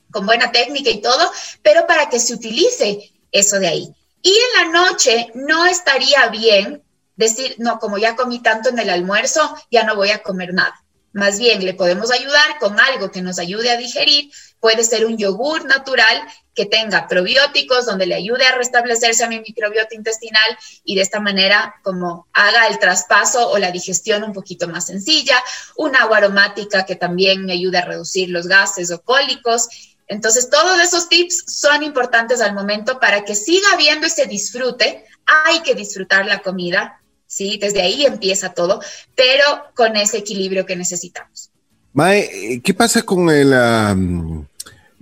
con 0.10 0.26
buena 0.26 0.52
técnica 0.52 0.90
y 0.90 1.02
todo, 1.02 1.32
pero 1.62 1.86
para 1.86 2.10
que 2.10 2.20
se 2.20 2.34
utilice 2.34 3.12
eso 3.32 3.60
de 3.60 3.68
ahí. 3.68 3.90
Y 4.22 4.32
en 4.32 4.72
la 4.72 4.82
noche 4.82 5.32
no 5.36 5.66
estaría 5.66 6.28
bien 6.28 6.84
decir, 7.18 7.56
no, 7.58 7.80
como 7.80 7.98
ya 7.98 8.16
comí 8.16 8.42
tanto 8.42 8.70
en 8.70 8.80
el 8.80 8.90
almuerzo, 8.90 9.58
ya 9.70 9.84
no 9.84 9.96
voy 9.96 10.12
a 10.12 10.24
comer 10.24 10.54
nada. 10.54 10.82
Más 11.18 11.40
bien, 11.40 11.66
le 11.66 11.74
podemos 11.74 12.12
ayudar 12.12 12.60
con 12.60 12.80
algo 12.80 13.10
que 13.10 13.24
nos 13.24 13.40
ayude 13.40 13.72
a 13.72 13.78
digerir. 13.78 14.30
Puede 14.60 14.84
ser 14.84 15.04
un 15.06 15.18
yogur 15.18 15.66
natural 15.66 16.22
que 16.54 16.66
tenga 16.66 17.08
probióticos, 17.08 17.88
donde 17.88 18.06
le 18.06 18.14
ayude 18.14 18.46
a 18.46 18.56
restablecerse 18.56 19.24
a 19.24 19.28
mi 19.28 19.40
microbiota 19.40 19.96
intestinal 19.96 20.58
y 20.84 20.96
de 20.96 21.02
esta 21.02 21.20
manera 21.20 21.76
como 21.82 22.28
haga 22.34 22.68
el 22.68 22.78
traspaso 22.78 23.50
o 23.50 23.58
la 23.58 23.72
digestión 23.72 24.24
un 24.24 24.34
poquito 24.34 24.68
más 24.68 24.86
sencilla. 24.86 25.42
Un 25.76 25.96
agua 25.96 26.18
aromática 26.18 26.86
que 26.86 26.96
también 26.96 27.46
me 27.46 27.54
ayude 27.54 27.80
a 27.80 27.86
reducir 27.86 28.30
los 28.30 28.46
gases 28.48 28.92
o 28.92 29.02
cólicos. 29.02 29.70
Entonces, 30.08 30.52
todos 30.52 30.80
esos 30.80 31.10
tips 31.10 31.46
son 31.48 31.82
importantes 31.82 32.42
al 32.42 32.54
momento 32.54 33.00
para 33.00 33.26
que 33.26 33.34
siga 33.34 33.72
habiendo 33.74 34.06
ese 34.06 34.28
disfrute. 34.28 35.04
Hay 35.26 35.62
que 35.62 35.74
disfrutar 35.74 36.28
la 36.28 36.40
comida, 36.40 37.02
¿sí? 37.38 37.60
Desde 37.62 37.84
ahí 37.84 38.04
empieza 38.04 38.54
todo, 38.54 38.82
pero 39.16 39.46
con 39.76 39.96
ese 39.96 40.18
equilibrio 40.18 40.66
que 40.66 40.76
necesitamos. 40.76 41.52
Mae, 41.94 42.62
¿qué 42.64 42.74
pasa 42.74 43.04
con 43.04 43.30
el, 43.30 43.54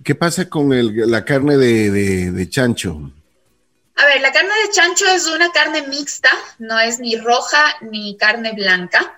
qué 0.04 0.16
pasa 0.16 0.50
con 0.50 0.74
el, 0.74 1.10
la 1.10 1.24
carne 1.24 1.56
de, 1.56 2.32
de, 2.32 2.50
chancho? 2.50 3.12
A 3.96 4.06
ver, 4.06 4.20
la 4.20 4.34
carne 4.34 4.50
de 4.50 4.74
chancho 4.74 5.06
es 5.08 5.28
una 5.28 5.50
carne 5.52 5.88
mixta, 5.88 6.30
no 6.60 6.78
es 6.78 7.00
ni 7.00 7.16
roja 7.16 7.64
ni 7.82 8.18
carne 8.18 8.52
blanca. 8.52 9.18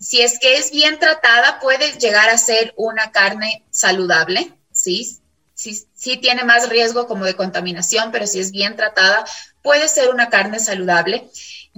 Si 0.00 0.20
es 0.20 0.40
que 0.40 0.56
es 0.56 0.72
bien 0.72 0.98
tratada, 0.98 1.60
puede 1.60 1.92
llegar 2.00 2.30
a 2.30 2.38
ser 2.38 2.74
una 2.76 3.12
carne 3.12 3.64
saludable, 3.70 4.52
¿sí? 4.72 5.18
Sí, 5.54 5.86
sí 5.94 6.16
tiene 6.16 6.42
más 6.42 6.68
riesgo 6.68 7.06
como 7.06 7.26
de 7.26 7.36
contaminación, 7.36 8.10
pero 8.10 8.26
si 8.26 8.40
es 8.40 8.50
bien 8.50 8.76
tratada, 8.76 9.24
puede 9.62 9.88
ser 9.88 10.08
una 10.08 10.30
carne 10.30 10.58
saludable. 10.58 11.28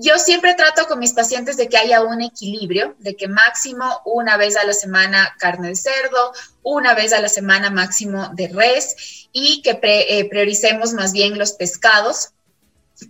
Yo 0.03 0.19
siempre 0.19 0.55
trato 0.55 0.87
con 0.87 0.99
mis 0.99 1.13
pacientes 1.13 1.57
de 1.57 1.69
que 1.69 1.79
haya 1.79 2.03
un 2.03 2.21
equilibrio, 2.21 2.97
de 2.99 3.17
que 3.17 3.29
máximo 3.29 4.03
una 4.05 4.37
vez 4.37 4.57
a 4.57 4.65
la 4.65 4.75
semana 4.75 5.35
carne 5.39 5.69
de 5.69 5.77
cerdo, 5.77 6.33
una 6.63 6.95
vez 6.95 7.13
a 7.13 7.21
la 7.21 7.29
semana 7.29 7.71
máximo 7.71 8.31
de 8.35 8.49
res 8.49 9.29
y 9.33 9.63
que 9.63 9.79
eh, 9.83 10.29
prioricemos 10.29 10.93
más 10.93 11.13
bien 11.13 11.39
los 11.39 11.53
pescados 11.53 12.31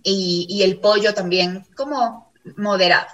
y, 0.03 0.45
y 0.47 0.61
el 0.63 0.79
pollo 0.79 1.13
también 1.13 1.65
como 1.75 2.31
moderado. 2.57 3.07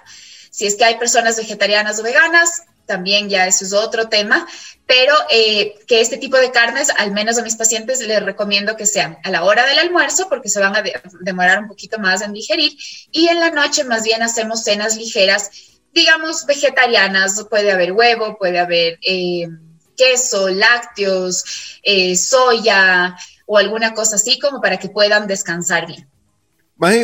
Si 0.50 0.66
es 0.66 0.76
que 0.76 0.84
hay 0.84 0.98
personas 0.98 1.36
vegetarianas 1.36 1.98
o 2.00 2.02
veganas, 2.02 2.64
también 2.90 3.28
ya 3.28 3.46
eso 3.46 3.64
es 3.64 3.72
otro 3.72 4.08
tema, 4.08 4.48
pero 4.84 5.14
eh, 5.30 5.74
que 5.86 6.00
este 6.00 6.18
tipo 6.18 6.36
de 6.36 6.50
carnes, 6.50 6.90
al 6.98 7.12
menos 7.12 7.38
a 7.38 7.42
mis 7.44 7.54
pacientes, 7.54 8.00
les 8.00 8.20
recomiendo 8.20 8.76
que 8.76 8.84
sean 8.84 9.16
a 9.22 9.30
la 9.30 9.44
hora 9.44 9.64
del 9.64 9.78
almuerzo, 9.78 10.28
porque 10.28 10.48
se 10.48 10.58
van 10.58 10.74
a 10.74 10.82
demorar 11.20 11.60
un 11.60 11.68
poquito 11.68 12.00
más 12.00 12.20
en 12.22 12.32
digerir, 12.32 12.72
y 13.12 13.28
en 13.28 13.38
la 13.38 13.50
noche 13.52 13.84
más 13.84 14.02
bien 14.02 14.24
hacemos 14.24 14.64
cenas 14.64 14.96
ligeras, 14.96 15.52
digamos, 15.94 16.46
vegetarianas, 16.46 17.46
puede 17.48 17.70
haber 17.70 17.92
huevo, 17.92 18.36
puede 18.36 18.58
haber 18.58 18.98
eh, 19.02 19.48
queso, 19.96 20.48
lácteos, 20.48 21.44
eh, 21.84 22.16
soya 22.16 23.16
o 23.46 23.56
alguna 23.56 23.94
cosa 23.94 24.16
así, 24.16 24.36
como 24.40 24.60
para 24.60 24.78
que 24.78 24.88
puedan 24.88 25.28
descansar 25.28 25.86
bien. 25.86 26.08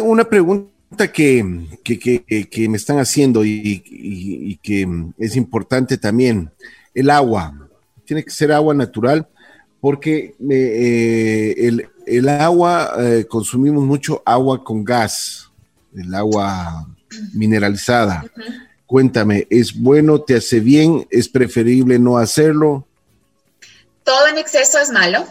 Una 0.02 0.24
pregunta 0.24 0.75
que, 1.12 1.66
que, 1.82 2.48
que, 2.48 2.68
me 2.68 2.76
están 2.76 2.98
haciendo 2.98 3.44
y, 3.44 4.58
que 4.62 4.88
es 5.18 5.36
importante 5.36 5.98
también, 5.98 6.50
el 6.94 7.10
agua. 7.10 7.68
Tiene 8.04 8.24
que 8.24 8.30
ser 8.30 8.52
agua 8.52 8.74
natural 8.74 9.28
porque 9.80 10.34
eh, 10.50 11.54
el, 11.58 11.88
el, 12.06 12.28
agua, 12.28 12.92
eh, 12.98 13.26
consumimos 13.28 13.84
mucho 13.84 14.22
agua 14.24 14.62
con 14.64 14.84
gas, 14.84 15.50
el 15.94 16.14
agua 16.14 16.88
mineralizada. 17.34 18.24
Cuéntame, 18.86 19.46
¿es 19.50 19.74
bueno, 19.78 20.20
te 20.20 20.36
hace 20.36 20.60
bien, 20.60 21.06
es 21.10 21.28
preferible 21.28 21.98
no 21.98 22.18
hacerlo? 22.18 22.86
Todo 24.06 24.28
en 24.28 24.38
exceso 24.38 24.78
es 24.78 24.88
malo. 24.88 25.26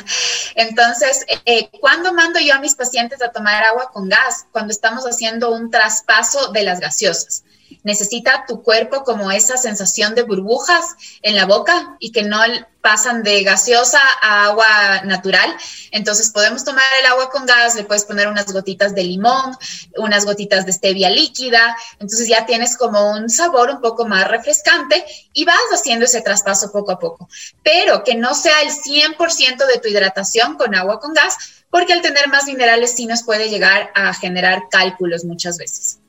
Entonces, 0.54 1.24
eh, 1.46 1.70
¿cuándo 1.80 2.12
mando 2.12 2.38
yo 2.40 2.54
a 2.54 2.58
mis 2.58 2.74
pacientes 2.74 3.22
a 3.22 3.32
tomar 3.32 3.64
agua 3.64 3.90
con 3.90 4.10
gas? 4.10 4.44
Cuando 4.52 4.72
estamos 4.72 5.04
haciendo 5.04 5.52
un 5.52 5.70
traspaso 5.70 6.48
de 6.48 6.64
las 6.64 6.80
gaseosas 6.80 7.44
necesita 7.86 8.44
tu 8.48 8.64
cuerpo 8.64 9.04
como 9.04 9.30
esa 9.30 9.56
sensación 9.56 10.16
de 10.16 10.24
burbujas 10.24 10.96
en 11.22 11.36
la 11.36 11.46
boca 11.46 11.96
y 12.00 12.10
que 12.10 12.24
no 12.24 12.40
pasan 12.80 13.22
de 13.22 13.44
gaseosa 13.44 14.00
a 14.22 14.46
agua 14.46 15.02
natural. 15.04 15.56
Entonces 15.92 16.30
podemos 16.30 16.64
tomar 16.64 16.82
el 17.00 17.06
agua 17.06 17.30
con 17.30 17.46
gas, 17.46 17.76
le 17.76 17.84
puedes 17.84 18.04
poner 18.04 18.26
unas 18.26 18.52
gotitas 18.52 18.92
de 18.92 19.04
limón, 19.04 19.56
unas 19.98 20.24
gotitas 20.24 20.66
de 20.66 20.72
stevia 20.72 21.10
líquida, 21.10 21.76
entonces 22.00 22.26
ya 22.26 22.44
tienes 22.44 22.76
como 22.76 23.12
un 23.12 23.30
sabor 23.30 23.70
un 23.70 23.80
poco 23.80 24.04
más 24.04 24.26
refrescante 24.26 25.04
y 25.32 25.44
vas 25.44 25.56
haciendo 25.72 26.06
ese 26.06 26.22
traspaso 26.22 26.72
poco 26.72 26.90
a 26.90 26.98
poco, 26.98 27.28
pero 27.62 28.02
que 28.02 28.16
no 28.16 28.34
sea 28.34 28.62
el 28.62 28.70
100% 28.70 29.64
de 29.64 29.78
tu 29.78 29.86
hidratación 29.86 30.56
con 30.56 30.74
agua 30.74 30.98
con 30.98 31.14
gas, 31.14 31.36
porque 31.70 31.92
al 31.92 32.02
tener 32.02 32.26
más 32.28 32.46
minerales 32.46 32.96
sí 32.96 33.06
nos 33.06 33.22
puede 33.22 33.48
llegar 33.48 33.92
a 33.94 34.12
generar 34.12 34.64
cálculos 34.70 35.24
muchas 35.24 35.56
veces. 35.56 36.00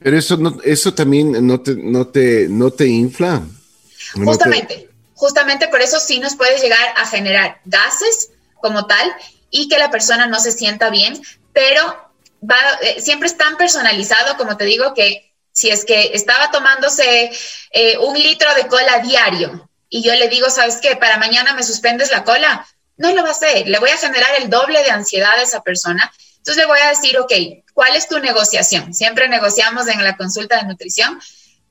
Pero 0.00 0.18
eso, 0.18 0.36
no, 0.36 0.58
eso 0.64 0.94
también 0.94 1.46
no 1.46 1.60
te, 1.60 1.74
no 1.74 2.06
te, 2.06 2.48
no 2.48 2.70
te 2.70 2.86
infla. 2.86 3.42
Justamente, 4.14 4.88
justamente 5.14 5.68
por 5.68 5.80
eso 5.80 5.98
sí 5.98 6.20
nos 6.20 6.36
puede 6.36 6.58
llegar 6.60 6.94
a 6.96 7.06
generar 7.06 7.60
gases 7.64 8.30
como 8.60 8.86
tal 8.86 9.12
y 9.50 9.68
que 9.68 9.78
la 9.78 9.90
persona 9.90 10.26
no 10.26 10.40
se 10.40 10.52
sienta 10.52 10.90
bien, 10.90 11.20
pero 11.52 11.82
va, 12.48 12.56
eh, 12.82 13.00
siempre 13.00 13.28
es 13.28 13.36
tan 13.36 13.56
personalizado, 13.56 14.36
como 14.36 14.56
te 14.56 14.64
digo, 14.64 14.94
que 14.94 15.32
si 15.52 15.70
es 15.70 15.84
que 15.84 16.12
estaba 16.14 16.50
tomándose 16.50 17.32
eh, 17.72 17.98
un 17.98 18.14
litro 18.14 18.54
de 18.54 18.68
cola 18.68 19.00
diario 19.00 19.68
y 19.88 20.02
yo 20.02 20.14
le 20.14 20.28
digo, 20.28 20.50
¿sabes 20.50 20.76
qué? 20.76 20.96
Para 20.96 21.18
mañana 21.18 21.54
me 21.54 21.62
suspendes 21.62 22.12
la 22.12 22.22
cola, 22.22 22.66
no 22.96 23.12
lo 23.12 23.22
va 23.22 23.30
a 23.30 23.32
hacer, 23.32 23.66
le 23.66 23.78
voy 23.78 23.90
a 23.90 23.96
generar 23.96 24.30
el 24.38 24.50
doble 24.50 24.82
de 24.82 24.90
ansiedad 24.90 25.38
a 25.38 25.42
esa 25.42 25.62
persona. 25.62 26.12
Entonces 26.38 26.56
le 26.56 26.66
voy 26.66 26.80
a 26.80 26.90
decir, 26.90 27.18
ok, 27.18 27.32
¿Cuál 27.78 27.94
es 27.94 28.08
tu 28.08 28.18
negociación? 28.18 28.92
Siempre 28.92 29.28
negociamos 29.28 29.86
en 29.86 30.02
la 30.02 30.16
consulta 30.16 30.56
de 30.56 30.64
nutrición. 30.64 31.16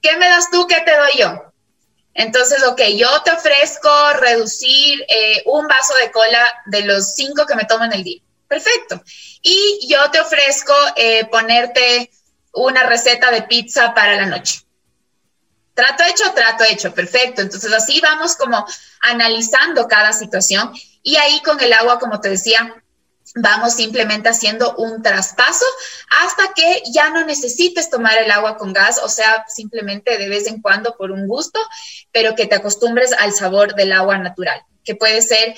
¿Qué 0.02 0.16
me 0.16 0.30
das 0.30 0.50
tú? 0.50 0.66
¿Qué 0.66 0.80
te 0.86 0.96
doy 0.96 1.12
yo? 1.20 1.52
Entonces, 2.14 2.64
ok, 2.64 2.82
yo 2.96 3.10
te 3.24 3.32
ofrezco 3.32 3.90
reducir 4.14 5.06
eh, 5.10 5.44
un 5.48 5.68
vaso 5.68 5.94
de 5.96 6.10
cola 6.10 6.50
de 6.68 6.84
los 6.84 7.14
cinco 7.14 7.46
que 7.46 7.56
me 7.56 7.66
tomo 7.66 7.84
en 7.84 7.92
el 7.92 8.06
día. 8.06 8.22
Perfecto. 8.48 9.04
Y 9.42 9.86
yo 9.90 10.10
te 10.10 10.22
ofrezco 10.22 10.74
eh, 10.96 11.26
ponerte 11.26 12.10
una 12.54 12.84
receta 12.84 13.30
de 13.30 13.42
pizza 13.42 13.94
para 13.94 14.16
la 14.16 14.28
noche. 14.28 14.62
Trato 15.74 16.06
hecho, 16.06 16.32
trato 16.34 16.64
hecho, 16.64 16.94
perfecto. 16.94 17.42
Entonces 17.42 17.74
así 17.74 18.00
vamos 18.00 18.38
como 18.38 18.66
analizando 19.02 19.90
cada 19.90 20.14
situación 20.14 20.72
y 21.04 21.18
ahí 21.18 21.42
con 21.42 21.60
el 21.60 21.74
agua, 21.74 22.00
como 22.00 22.22
te 22.22 22.30
decía, 22.30 22.82
vamos 23.36 23.74
simplemente 23.74 24.30
haciendo 24.30 24.76
un 24.76 25.02
traspaso 25.02 25.66
hasta 26.10 26.54
que 26.54 26.84
ya 26.92 27.10
no 27.10 27.26
necesites 27.26 27.90
tomar 27.90 28.18
el 28.18 28.32
agua 28.32 28.58
con 28.58 28.74
gas, 28.74 29.00
o 29.04 29.10
sea, 29.10 29.46
simplemente 29.48 30.18
de 30.18 30.30
vez 30.30 30.48
en 30.48 30.62
cuando 30.62 30.96
por 30.98 31.12
un 31.12 31.28
gusto, 31.28 31.60
pero 32.12 32.36
que 32.36 32.46
te 32.46 32.56
acostumbres 32.56 33.14
al 33.14 33.34
sabor 33.34 33.76
del 33.76 33.92
agua 33.92 34.18
natural, 34.18 34.62
que 34.84 34.96
puede 34.96 35.22
ser 35.22 35.56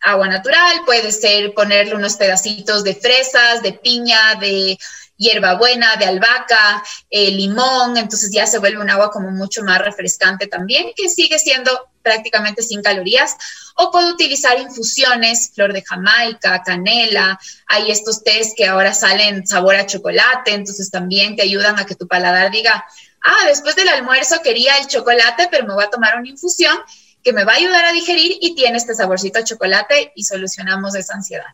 agua 0.00 0.28
natural, 0.28 0.82
puede 0.84 1.12
ser 1.12 1.54
ponerle 1.54 1.94
unos 1.94 2.16
pedacitos 2.16 2.82
de 2.82 2.94
fresas, 2.94 3.62
de 3.62 3.72
piña, 3.72 4.34
de 4.40 4.76
hierbabuena, 5.16 5.96
de 5.96 6.06
albahaca, 6.06 6.82
eh, 7.08 7.30
limón, 7.30 7.96
entonces 7.96 8.30
ya 8.32 8.46
se 8.46 8.58
vuelve 8.58 8.82
un 8.82 8.90
agua 8.90 9.10
como 9.10 9.30
mucho 9.30 9.62
más 9.62 9.78
refrescante 9.78 10.48
también, 10.48 10.90
que 10.96 11.08
sigue 11.08 11.38
siendo 11.38 11.91
prácticamente 12.02 12.62
sin 12.62 12.82
calorías. 12.82 13.36
O 13.76 13.90
puedo 13.90 14.12
utilizar 14.12 14.58
infusiones, 14.58 15.52
flor 15.54 15.72
de 15.72 15.82
Jamaica, 15.82 16.62
canela, 16.62 17.38
hay 17.66 17.90
estos 17.90 18.22
tés 18.22 18.52
que 18.56 18.66
ahora 18.66 18.92
salen 18.92 19.46
sabor 19.46 19.76
a 19.76 19.86
chocolate, 19.86 20.52
entonces 20.52 20.90
también 20.90 21.36
te 21.36 21.42
ayudan 21.42 21.78
a 21.78 21.86
que 21.86 21.94
tu 21.94 22.06
paladar 22.06 22.50
diga, 22.50 22.84
ah, 23.24 23.46
después 23.46 23.76
del 23.76 23.88
almuerzo 23.88 24.40
quería 24.42 24.76
el 24.78 24.86
chocolate, 24.86 25.48
pero 25.50 25.66
me 25.66 25.74
voy 25.74 25.84
a 25.84 25.90
tomar 25.90 26.18
una 26.18 26.28
infusión 26.28 26.76
que 27.22 27.32
me 27.32 27.44
va 27.44 27.52
a 27.52 27.56
ayudar 27.56 27.84
a 27.84 27.92
digerir 27.92 28.32
y 28.40 28.54
tiene 28.54 28.76
este 28.76 28.94
saborcito 28.94 29.38
a 29.38 29.44
chocolate 29.44 30.12
y 30.14 30.24
solucionamos 30.24 30.94
esa 30.94 31.14
ansiedad. 31.14 31.46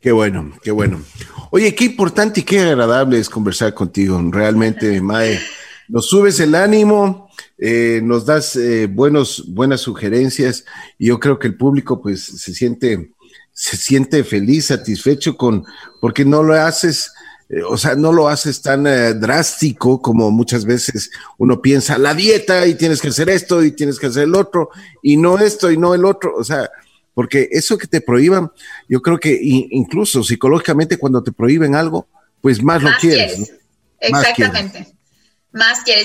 Qué 0.00 0.12
bueno, 0.12 0.52
qué 0.62 0.70
bueno. 0.70 1.02
Oye, 1.50 1.74
qué 1.74 1.84
importante 1.84 2.40
y 2.40 2.42
qué 2.44 2.60
agradable 2.60 3.18
es 3.18 3.28
conversar 3.28 3.74
contigo. 3.74 4.20
Realmente, 4.30 5.00
Mae, 5.02 5.40
nos 5.88 6.08
subes 6.08 6.38
el 6.40 6.54
ánimo, 6.54 7.25
eh, 7.58 8.00
nos 8.02 8.26
das 8.26 8.54
eh, 8.56 8.86
buenos, 8.86 9.44
buenas 9.48 9.80
sugerencias 9.80 10.64
y 10.98 11.06
yo 11.06 11.18
creo 11.18 11.38
que 11.38 11.46
el 11.48 11.56
público 11.56 12.02
pues 12.02 12.22
se 12.22 12.52
siente, 12.52 13.12
se 13.52 13.76
siente 13.76 14.24
feliz, 14.24 14.66
satisfecho 14.66 15.36
con, 15.36 15.64
porque 16.00 16.24
no 16.24 16.42
lo 16.42 16.54
haces, 16.54 17.12
eh, 17.48 17.62
o 17.62 17.78
sea, 17.78 17.94
no 17.94 18.12
lo 18.12 18.28
haces 18.28 18.60
tan 18.60 18.84
drástico 19.18 20.02
como 20.02 20.30
muchas 20.30 20.66
veces 20.66 21.10
uno 21.38 21.62
piensa, 21.62 21.96
la 21.96 22.12
dieta 22.12 22.66
y 22.66 22.74
tienes 22.74 23.00
que 23.00 23.08
hacer 23.08 23.30
esto 23.30 23.64
y 23.64 23.72
tienes 23.72 23.98
que 23.98 24.08
hacer 24.08 24.24
el 24.24 24.34
otro 24.34 24.68
y 25.02 25.16
no 25.16 25.38
esto 25.38 25.70
y 25.70 25.78
no 25.78 25.94
el 25.94 26.04
otro, 26.04 26.34
o 26.36 26.44
sea, 26.44 26.70
porque 27.14 27.48
eso 27.50 27.78
que 27.78 27.86
te 27.86 28.02
prohíban, 28.02 28.52
yo 28.86 29.00
creo 29.00 29.18
que 29.18 29.38
incluso 29.40 30.22
psicológicamente 30.22 30.98
cuando 30.98 31.22
te 31.22 31.32
prohíben 31.32 31.74
algo, 31.74 32.06
pues 32.42 32.62
más, 32.62 32.82
lo 32.82 32.90
quieres. 33.00 33.50
Exactamente. 33.98 34.60
Más 34.60 34.70
quieres. 34.70 34.95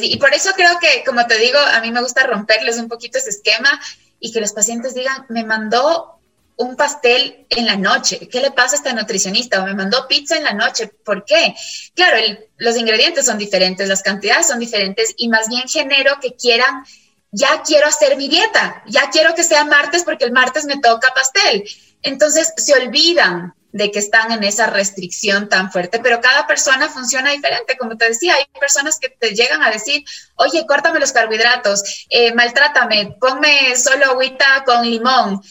Y 0.02 0.18
por 0.18 0.34
eso 0.34 0.52
creo 0.56 0.80
que, 0.80 1.04
como 1.06 1.26
te 1.28 1.38
digo, 1.38 1.60
a 1.60 1.82
mí 1.82 1.92
me 1.92 2.02
gusta 2.02 2.24
romperles 2.24 2.78
un 2.78 2.88
poquito 2.88 3.18
ese 3.18 3.30
esquema 3.30 3.80
y 4.20 4.32
que 4.32 4.42
los 4.42 4.54
pacientes 4.54 4.94
digan, 4.94 5.26
me 5.30 5.44
mandó 5.44 6.20
un 6.58 6.76
pastel 6.76 7.46
en 7.50 7.66
la 7.66 7.76
noche. 7.76 8.28
¿Qué 8.30 8.40
le 8.40 8.52
pasa 8.52 8.76
a 8.76 8.78
esta 8.78 8.94
nutricionista? 8.94 9.62
O 9.62 9.66
me 9.66 9.74
mandó 9.74 10.08
pizza 10.08 10.38
en 10.38 10.44
la 10.44 10.54
noche. 10.54 10.88
¿Por 10.88 11.26
qué? 11.26 11.56
Claro, 11.96 12.18
los 12.58 12.78
ingredientes 12.78 13.26
son 13.26 13.38
diferentes, 13.38 13.88
las 13.88 14.04
cantidades 14.04 14.48
son 14.48 14.60
diferentes 14.60 15.14
y 15.18 15.28
más 15.28 15.50
bien 15.50 15.68
genero 15.68 16.20
que 16.22 16.36
quieran 16.36 16.86
ya 17.32 17.62
quiero 17.66 17.88
hacer 17.88 18.18
mi 18.18 18.28
dieta, 18.28 18.84
ya 18.88 19.10
quiero 19.10 19.34
que 19.34 19.44
sea 19.44 19.64
martes 19.64 20.04
porque 20.04 20.26
el 20.26 20.34
martes 20.34 20.66
me 20.66 20.80
toca 20.80 21.14
pastel. 21.14 21.64
Entonces 22.02 22.54
se 22.58 22.74
olvidan 22.74 23.54
de 23.72 23.92
que 23.92 24.00
están 24.00 24.32
en 24.32 24.44
esa 24.44 24.68
restricción 24.68 25.50
tan 25.50 25.72
fuerte, 25.72 26.00
pero 26.00 26.22
cada 26.22 26.46
persona 26.48 26.90
funciona 26.90 27.32
diferente. 27.32 27.78
Como 27.78 27.98
te 27.98 28.10
decía, 28.10 28.36
hay 28.36 28.46
personas 28.60 29.00
que 29.00 29.10
te 29.10 29.34
llegan 29.34 29.64
a 29.64 29.72
decir, 29.72 30.04
oye, 30.36 30.66
córtame 30.68 31.00
los 31.00 31.12
carbohidratos, 31.12 32.06
eh, 32.10 32.34
maltrátame, 32.34 33.16
ponme 33.20 33.76
solo 33.78 34.06
agüita 34.06 34.64
con 34.66 34.84
limón. 34.84 35.42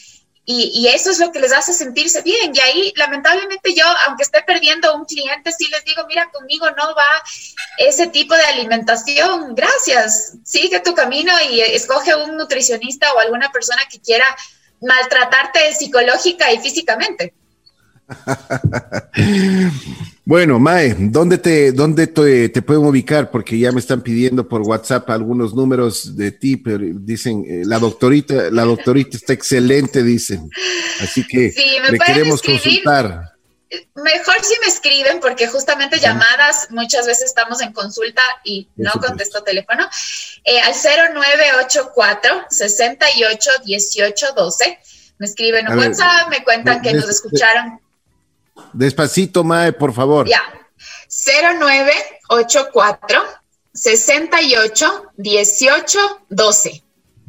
Y, 0.53 0.89
eso 0.89 1.13
es 1.13 1.21
lo 1.21 1.31
que 1.31 1.39
les 1.39 1.53
hace 1.53 1.73
sentirse 1.73 2.23
bien. 2.23 2.51
Y 2.53 2.59
ahí, 2.59 2.93
lamentablemente, 2.97 3.73
yo, 3.73 3.85
aunque 4.07 4.25
esté 4.25 4.43
perdiendo 4.43 4.97
un 4.97 5.05
cliente, 5.05 5.53
sí 5.53 5.69
les 5.71 5.85
digo, 5.85 6.05
mira, 6.09 6.29
conmigo 6.33 6.67
no 6.77 6.93
va 6.97 7.23
ese 7.79 8.09
tipo 8.09 8.35
de 8.35 8.43
alimentación. 8.43 9.55
Gracias. 9.55 10.33
Sigue 10.45 10.81
tu 10.81 10.93
camino 10.93 11.33
y 11.49 11.61
escoge 11.61 12.17
un 12.17 12.37
nutricionista 12.37 13.13
o 13.13 13.21
alguna 13.21 13.53
persona 13.53 13.83
que 13.89 14.01
quiera 14.01 14.25
maltratarte 14.81 15.73
psicológica 15.73 16.51
y 16.53 16.59
físicamente. 16.59 17.33
Bueno, 20.25 20.61
Mae, 20.61 20.95
¿dónde 20.97 21.39
te, 21.39 21.73
dónde 21.73 22.07
te, 22.07 22.49
te, 22.51 22.63
pueden 22.63 22.85
ubicar? 22.85 23.33
Porque 23.33 23.59
ya 23.59 23.73
me 23.73 23.81
están 23.81 24.01
pidiendo 24.01 24.47
por 24.47 24.61
WhatsApp 24.61 25.11
algunos 25.11 25.55
números 25.55 26.17
de 26.17 26.31
ti, 26.31 26.57
pero 26.57 26.85
dicen, 26.85 27.45
eh, 27.49 27.63
la 27.65 27.81
doctorita, 27.81 28.49
la 28.53 28.63
doctorita 28.63 29.17
está 29.17 29.33
excelente, 29.33 30.05
dicen. 30.05 30.49
Así 31.01 31.27
que 31.27 31.53
le 31.91 31.99
queremos 31.99 32.43
consultar. 32.43 33.33
Mejor 33.95 34.35
si 34.43 34.55
me 34.61 34.67
escriben, 34.67 35.19
porque 35.21 35.49
justamente 35.49 35.99
llamadas 35.99 36.69
muchas 36.71 37.07
veces 37.07 37.27
estamos 37.27 37.61
en 37.61 37.73
consulta 37.73 38.23
y 38.45 38.69
no 38.77 38.93
contesto 38.93 39.43
teléfono. 39.43 39.89
Eh, 40.45 40.61
al 40.61 40.75
0984 40.75 42.47
68 42.51 43.51
18 43.65 44.27
12. 44.37 44.79
Me 45.19 45.27
escriben 45.27 45.67
en 45.67 45.77
WhatsApp, 45.79 46.29
me 46.31 46.43
cuentan 46.45 46.83
que 46.83 46.93
nos 46.95 47.09
escucharon 47.09 47.81
Despacito, 48.73 49.45
Mae, 49.45 49.73
por 49.73 49.93
favor. 49.93 50.29
Ya. 50.29 50.43
0984 51.09 53.23
68 53.73 55.13
18 55.17 55.99
12. 56.29 56.83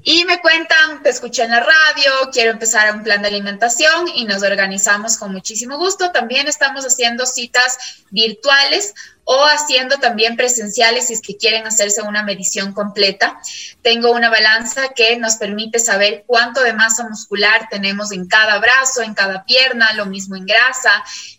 Y 0.03 0.25
me 0.25 0.41
cuentan, 0.41 1.03
te 1.03 1.09
escuché 1.09 1.43
en 1.43 1.51
la 1.51 1.59
radio, 1.59 2.31
quiero 2.31 2.49
empezar 2.51 2.95
un 2.95 3.03
plan 3.03 3.21
de 3.21 3.27
alimentación 3.27 4.07
y 4.15 4.25
nos 4.25 4.41
organizamos 4.41 5.17
con 5.17 5.31
muchísimo 5.31 5.77
gusto. 5.77 6.11
También 6.11 6.47
estamos 6.47 6.85
haciendo 6.85 7.27
citas 7.27 7.77
virtuales 8.09 8.95
o 9.33 9.45
haciendo 9.45 9.97
también 9.97 10.35
presenciales 10.35 11.07
si 11.07 11.13
es 11.13 11.21
que 11.21 11.37
quieren 11.37 11.65
hacerse 11.65 12.01
una 12.01 12.21
medición 12.21 12.73
completa. 12.73 13.39
Tengo 13.81 14.11
una 14.11 14.29
balanza 14.29 14.89
que 14.89 15.15
nos 15.15 15.37
permite 15.37 15.79
saber 15.79 16.25
cuánto 16.27 16.61
de 16.61 16.73
masa 16.73 17.07
muscular 17.07 17.69
tenemos 17.71 18.11
en 18.11 18.27
cada 18.27 18.59
brazo, 18.59 19.01
en 19.01 19.13
cada 19.13 19.45
pierna, 19.45 19.93
lo 19.93 20.05
mismo 20.05 20.35
en 20.35 20.45
grasa, 20.45 20.91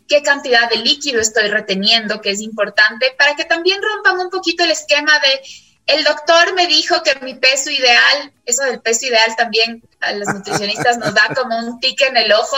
qué 0.08 0.22
cantidad 0.22 0.70
de 0.70 0.76
líquido 0.76 1.20
estoy 1.20 1.48
reteniendo, 1.48 2.22
que 2.22 2.30
es 2.30 2.40
importante, 2.40 3.14
para 3.18 3.36
que 3.36 3.44
también 3.44 3.82
rompan 3.82 4.20
un 4.20 4.30
poquito 4.30 4.64
el 4.64 4.70
esquema 4.70 5.12
de 5.18 5.42
el 5.86 6.04
doctor 6.04 6.54
me 6.54 6.66
dijo 6.66 7.02
que 7.02 7.14
mi 7.24 7.34
peso 7.34 7.70
ideal, 7.70 8.32
eso 8.46 8.64
del 8.64 8.80
peso 8.80 9.06
ideal 9.06 9.34
también 9.36 9.82
a 10.00 10.12
los 10.12 10.28
nutricionistas 10.28 10.98
nos 10.98 11.14
da 11.14 11.28
como 11.34 11.58
un 11.58 11.80
tique 11.80 12.06
en 12.06 12.16
el 12.16 12.32
ojo, 12.32 12.56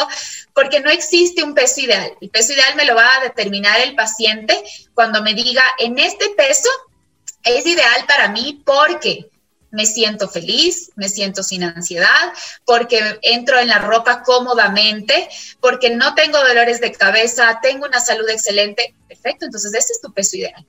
porque 0.52 0.80
no 0.80 0.90
existe 0.90 1.42
un 1.42 1.54
peso 1.54 1.80
ideal. 1.80 2.12
El 2.20 2.30
peso 2.30 2.52
ideal 2.52 2.74
me 2.76 2.84
lo 2.84 2.94
va 2.94 3.16
a 3.16 3.22
determinar 3.22 3.80
el 3.80 3.94
paciente 3.94 4.62
cuando 4.94 5.22
me 5.22 5.34
diga, 5.34 5.64
en 5.78 5.98
este 5.98 6.30
peso 6.30 6.68
es 7.42 7.66
ideal 7.66 8.04
para 8.06 8.28
mí 8.28 8.62
porque 8.64 9.28
me 9.70 9.86
siento 9.86 10.28
feliz, 10.28 10.92
me 10.94 11.08
siento 11.08 11.42
sin 11.42 11.64
ansiedad, 11.64 12.32
porque 12.64 13.18
entro 13.22 13.58
en 13.58 13.66
la 13.68 13.78
ropa 13.78 14.22
cómodamente, 14.22 15.28
porque 15.60 15.90
no 15.90 16.14
tengo 16.14 16.38
dolores 16.38 16.80
de 16.80 16.92
cabeza, 16.92 17.58
tengo 17.60 17.86
una 17.86 17.98
salud 17.98 18.28
excelente. 18.28 18.94
Perfecto, 19.08 19.46
entonces 19.46 19.74
ese 19.74 19.94
es 19.94 20.00
tu 20.00 20.12
peso 20.12 20.36
ideal. 20.36 20.64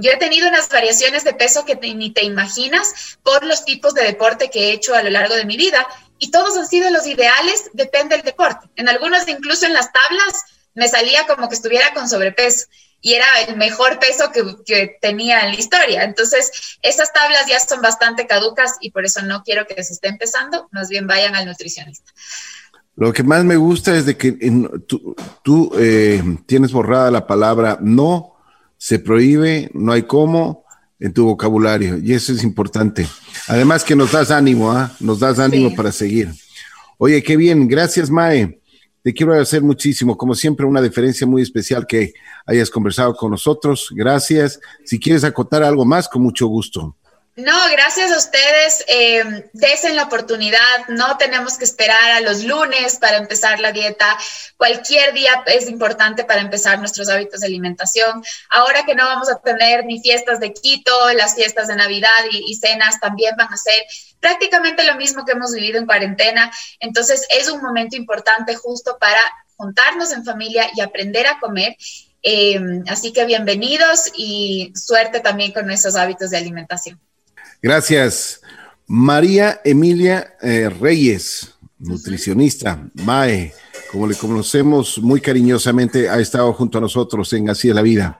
Yo 0.00 0.10
he 0.10 0.16
tenido 0.16 0.48
unas 0.48 0.68
variaciones 0.68 1.24
de 1.24 1.34
peso 1.34 1.64
que 1.64 1.76
ni 1.76 2.10
te 2.10 2.24
imaginas 2.24 3.18
por 3.22 3.44
los 3.44 3.64
tipos 3.64 3.94
de 3.94 4.04
deporte 4.04 4.50
que 4.50 4.68
he 4.68 4.72
hecho 4.72 4.94
a 4.94 5.02
lo 5.02 5.10
largo 5.10 5.34
de 5.34 5.44
mi 5.44 5.56
vida 5.56 5.86
y 6.18 6.30
todos 6.30 6.56
han 6.56 6.66
sido 6.66 6.90
los 6.90 7.06
ideales, 7.06 7.70
depende 7.72 8.16
del 8.16 8.24
deporte. 8.24 8.68
En 8.76 8.88
algunos, 8.88 9.26
incluso 9.28 9.66
en 9.66 9.74
las 9.74 9.90
tablas, 9.92 10.42
me 10.74 10.88
salía 10.88 11.26
como 11.26 11.48
que 11.48 11.54
estuviera 11.54 11.92
con 11.92 12.08
sobrepeso 12.08 12.66
y 13.00 13.14
era 13.14 13.26
el 13.46 13.56
mejor 13.56 13.98
peso 13.98 14.30
que, 14.32 14.98
tenía 15.00 15.40
en 15.40 15.52
la 15.52 15.58
historia. 15.58 16.04
Entonces, 16.04 16.78
esas 16.82 17.12
tablas 17.12 17.46
ya 17.48 17.58
son 17.58 17.80
bastante 17.80 18.26
caducas 18.26 18.76
y 18.80 18.90
por 18.90 19.04
eso 19.04 19.22
no 19.22 19.42
quiero 19.42 19.66
que 19.66 19.82
se 19.82 19.94
esté 19.94 20.08
empezando, 20.08 20.68
más 20.70 20.88
bien 20.88 21.06
vayan 21.06 21.34
al 21.34 21.46
nutricionista. 21.46 22.12
Lo 22.96 23.12
que 23.12 23.22
más 23.22 23.44
me 23.44 23.56
gusta 23.56 23.96
es 23.96 24.04
de 24.04 24.16
que 24.16 24.32
tú, 25.42 25.72
eh, 25.78 26.22
tienes 26.46 26.72
borrada 26.72 27.10
la 27.10 27.26
palabra 27.26 27.78
no 27.80 28.29
se 28.80 28.98
prohíbe, 28.98 29.70
no 29.74 29.92
hay 29.92 30.04
cómo 30.04 30.64
en 30.98 31.12
tu 31.12 31.26
vocabulario 31.26 31.98
y 31.98 32.14
eso 32.14 32.32
es 32.32 32.42
importante. 32.42 33.06
Además 33.46 33.84
que 33.84 33.94
nos 33.94 34.12
das 34.12 34.30
ánimo, 34.30 34.72
¿ah? 34.72 34.90
nos 35.00 35.20
das 35.20 35.38
ánimo 35.38 35.76
para 35.76 35.92
seguir. 35.92 36.30
Oye, 36.96 37.22
qué 37.22 37.36
bien, 37.36 37.68
gracias 37.68 38.10
Mae. 38.10 38.58
Te 39.02 39.12
quiero 39.12 39.32
agradecer 39.32 39.62
muchísimo, 39.62 40.16
como 40.16 40.34
siempre, 40.34 40.64
una 40.64 40.80
diferencia 40.80 41.26
muy 41.26 41.42
especial 41.42 41.86
que 41.86 42.14
hayas 42.46 42.70
conversado 42.70 43.14
con 43.14 43.30
nosotros. 43.30 43.88
Gracias. 43.94 44.60
Si 44.84 44.98
quieres 44.98 45.24
acotar 45.24 45.62
algo 45.62 45.84
más, 45.84 46.08
con 46.08 46.22
mucho 46.22 46.46
gusto. 46.46 46.96
No, 47.40 47.56
gracias 47.70 48.12
a 48.12 48.18
ustedes. 48.18 48.84
Eh, 48.86 49.48
desen 49.54 49.96
la 49.96 50.04
oportunidad. 50.04 50.88
No 50.88 51.16
tenemos 51.16 51.56
que 51.56 51.64
esperar 51.64 52.10
a 52.10 52.20
los 52.20 52.44
lunes 52.44 52.98
para 52.98 53.16
empezar 53.16 53.60
la 53.60 53.72
dieta. 53.72 54.18
Cualquier 54.58 55.14
día 55.14 55.42
es 55.46 55.68
importante 55.68 56.24
para 56.24 56.42
empezar 56.42 56.78
nuestros 56.78 57.08
hábitos 57.08 57.40
de 57.40 57.46
alimentación. 57.46 58.22
Ahora 58.50 58.84
que 58.84 58.94
no 58.94 59.06
vamos 59.06 59.30
a 59.30 59.40
tener 59.40 59.86
ni 59.86 60.02
fiestas 60.02 60.38
de 60.38 60.52
Quito, 60.52 61.12
las 61.14 61.34
fiestas 61.34 61.68
de 61.68 61.76
Navidad 61.76 62.10
y, 62.30 62.54
cenas 62.56 63.00
también 63.00 63.34
van 63.36 63.50
a 63.50 63.56
ser 63.56 63.82
prácticamente 64.18 64.84
lo 64.84 64.96
mismo 64.96 65.24
que 65.24 65.32
hemos 65.32 65.54
vivido 65.54 65.78
en 65.78 65.86
cuarentena. 65.86 66.52
Entonces 66.78 67.26
es 67.30 67.48
un 67.48 67.62
momento 67.62 67.96
importante 67.96 68.54
justo 68.54 68.98
para 69.00 69.20
juntarnos 69.56 70.12
en 70.12 70.26
familia 70.26 70.68
y 70.76 70.82
aprender 70.82 71.26
a 71.26 71.38
comer. 71.38 71.74
Eh, 72.22 72.60
así 72.88 73.14
que 73.14 73.24
bienvenidos 73.24 74.12
y 74.14 74.72
suerte 74.74 75.20
también 75.20 75.52
con 75.52 75.66
nuestros 75.66 75.96
hábitos 75.96 76.28
de 76.28 76.36
alimentación. 76.36 77.00
Gracias. 77.62 78.40
María 78.86 79.60
Emilia 79.64 80.34
eh, 80.42 80.68
Reyes, 80.68 81.54
nutricionista, 81.78 82.90
MAE, 82.94 83.52
como 83.92 84.06
le 84.06 84.16
conocemos 84.16 84.98
muy 84.98 85.20
cariñosamente, 85.20 86.08
ha 86.08 86.18
estado 86.18 86.52
junto 86.54 86.78
a 86.78 86.80
nosotros 86.80 87.32
en 87.34 87.50
Así 87.50 87.68
es 87.68 87.74
la 87.74 87.82
Vida. 87.82 88.18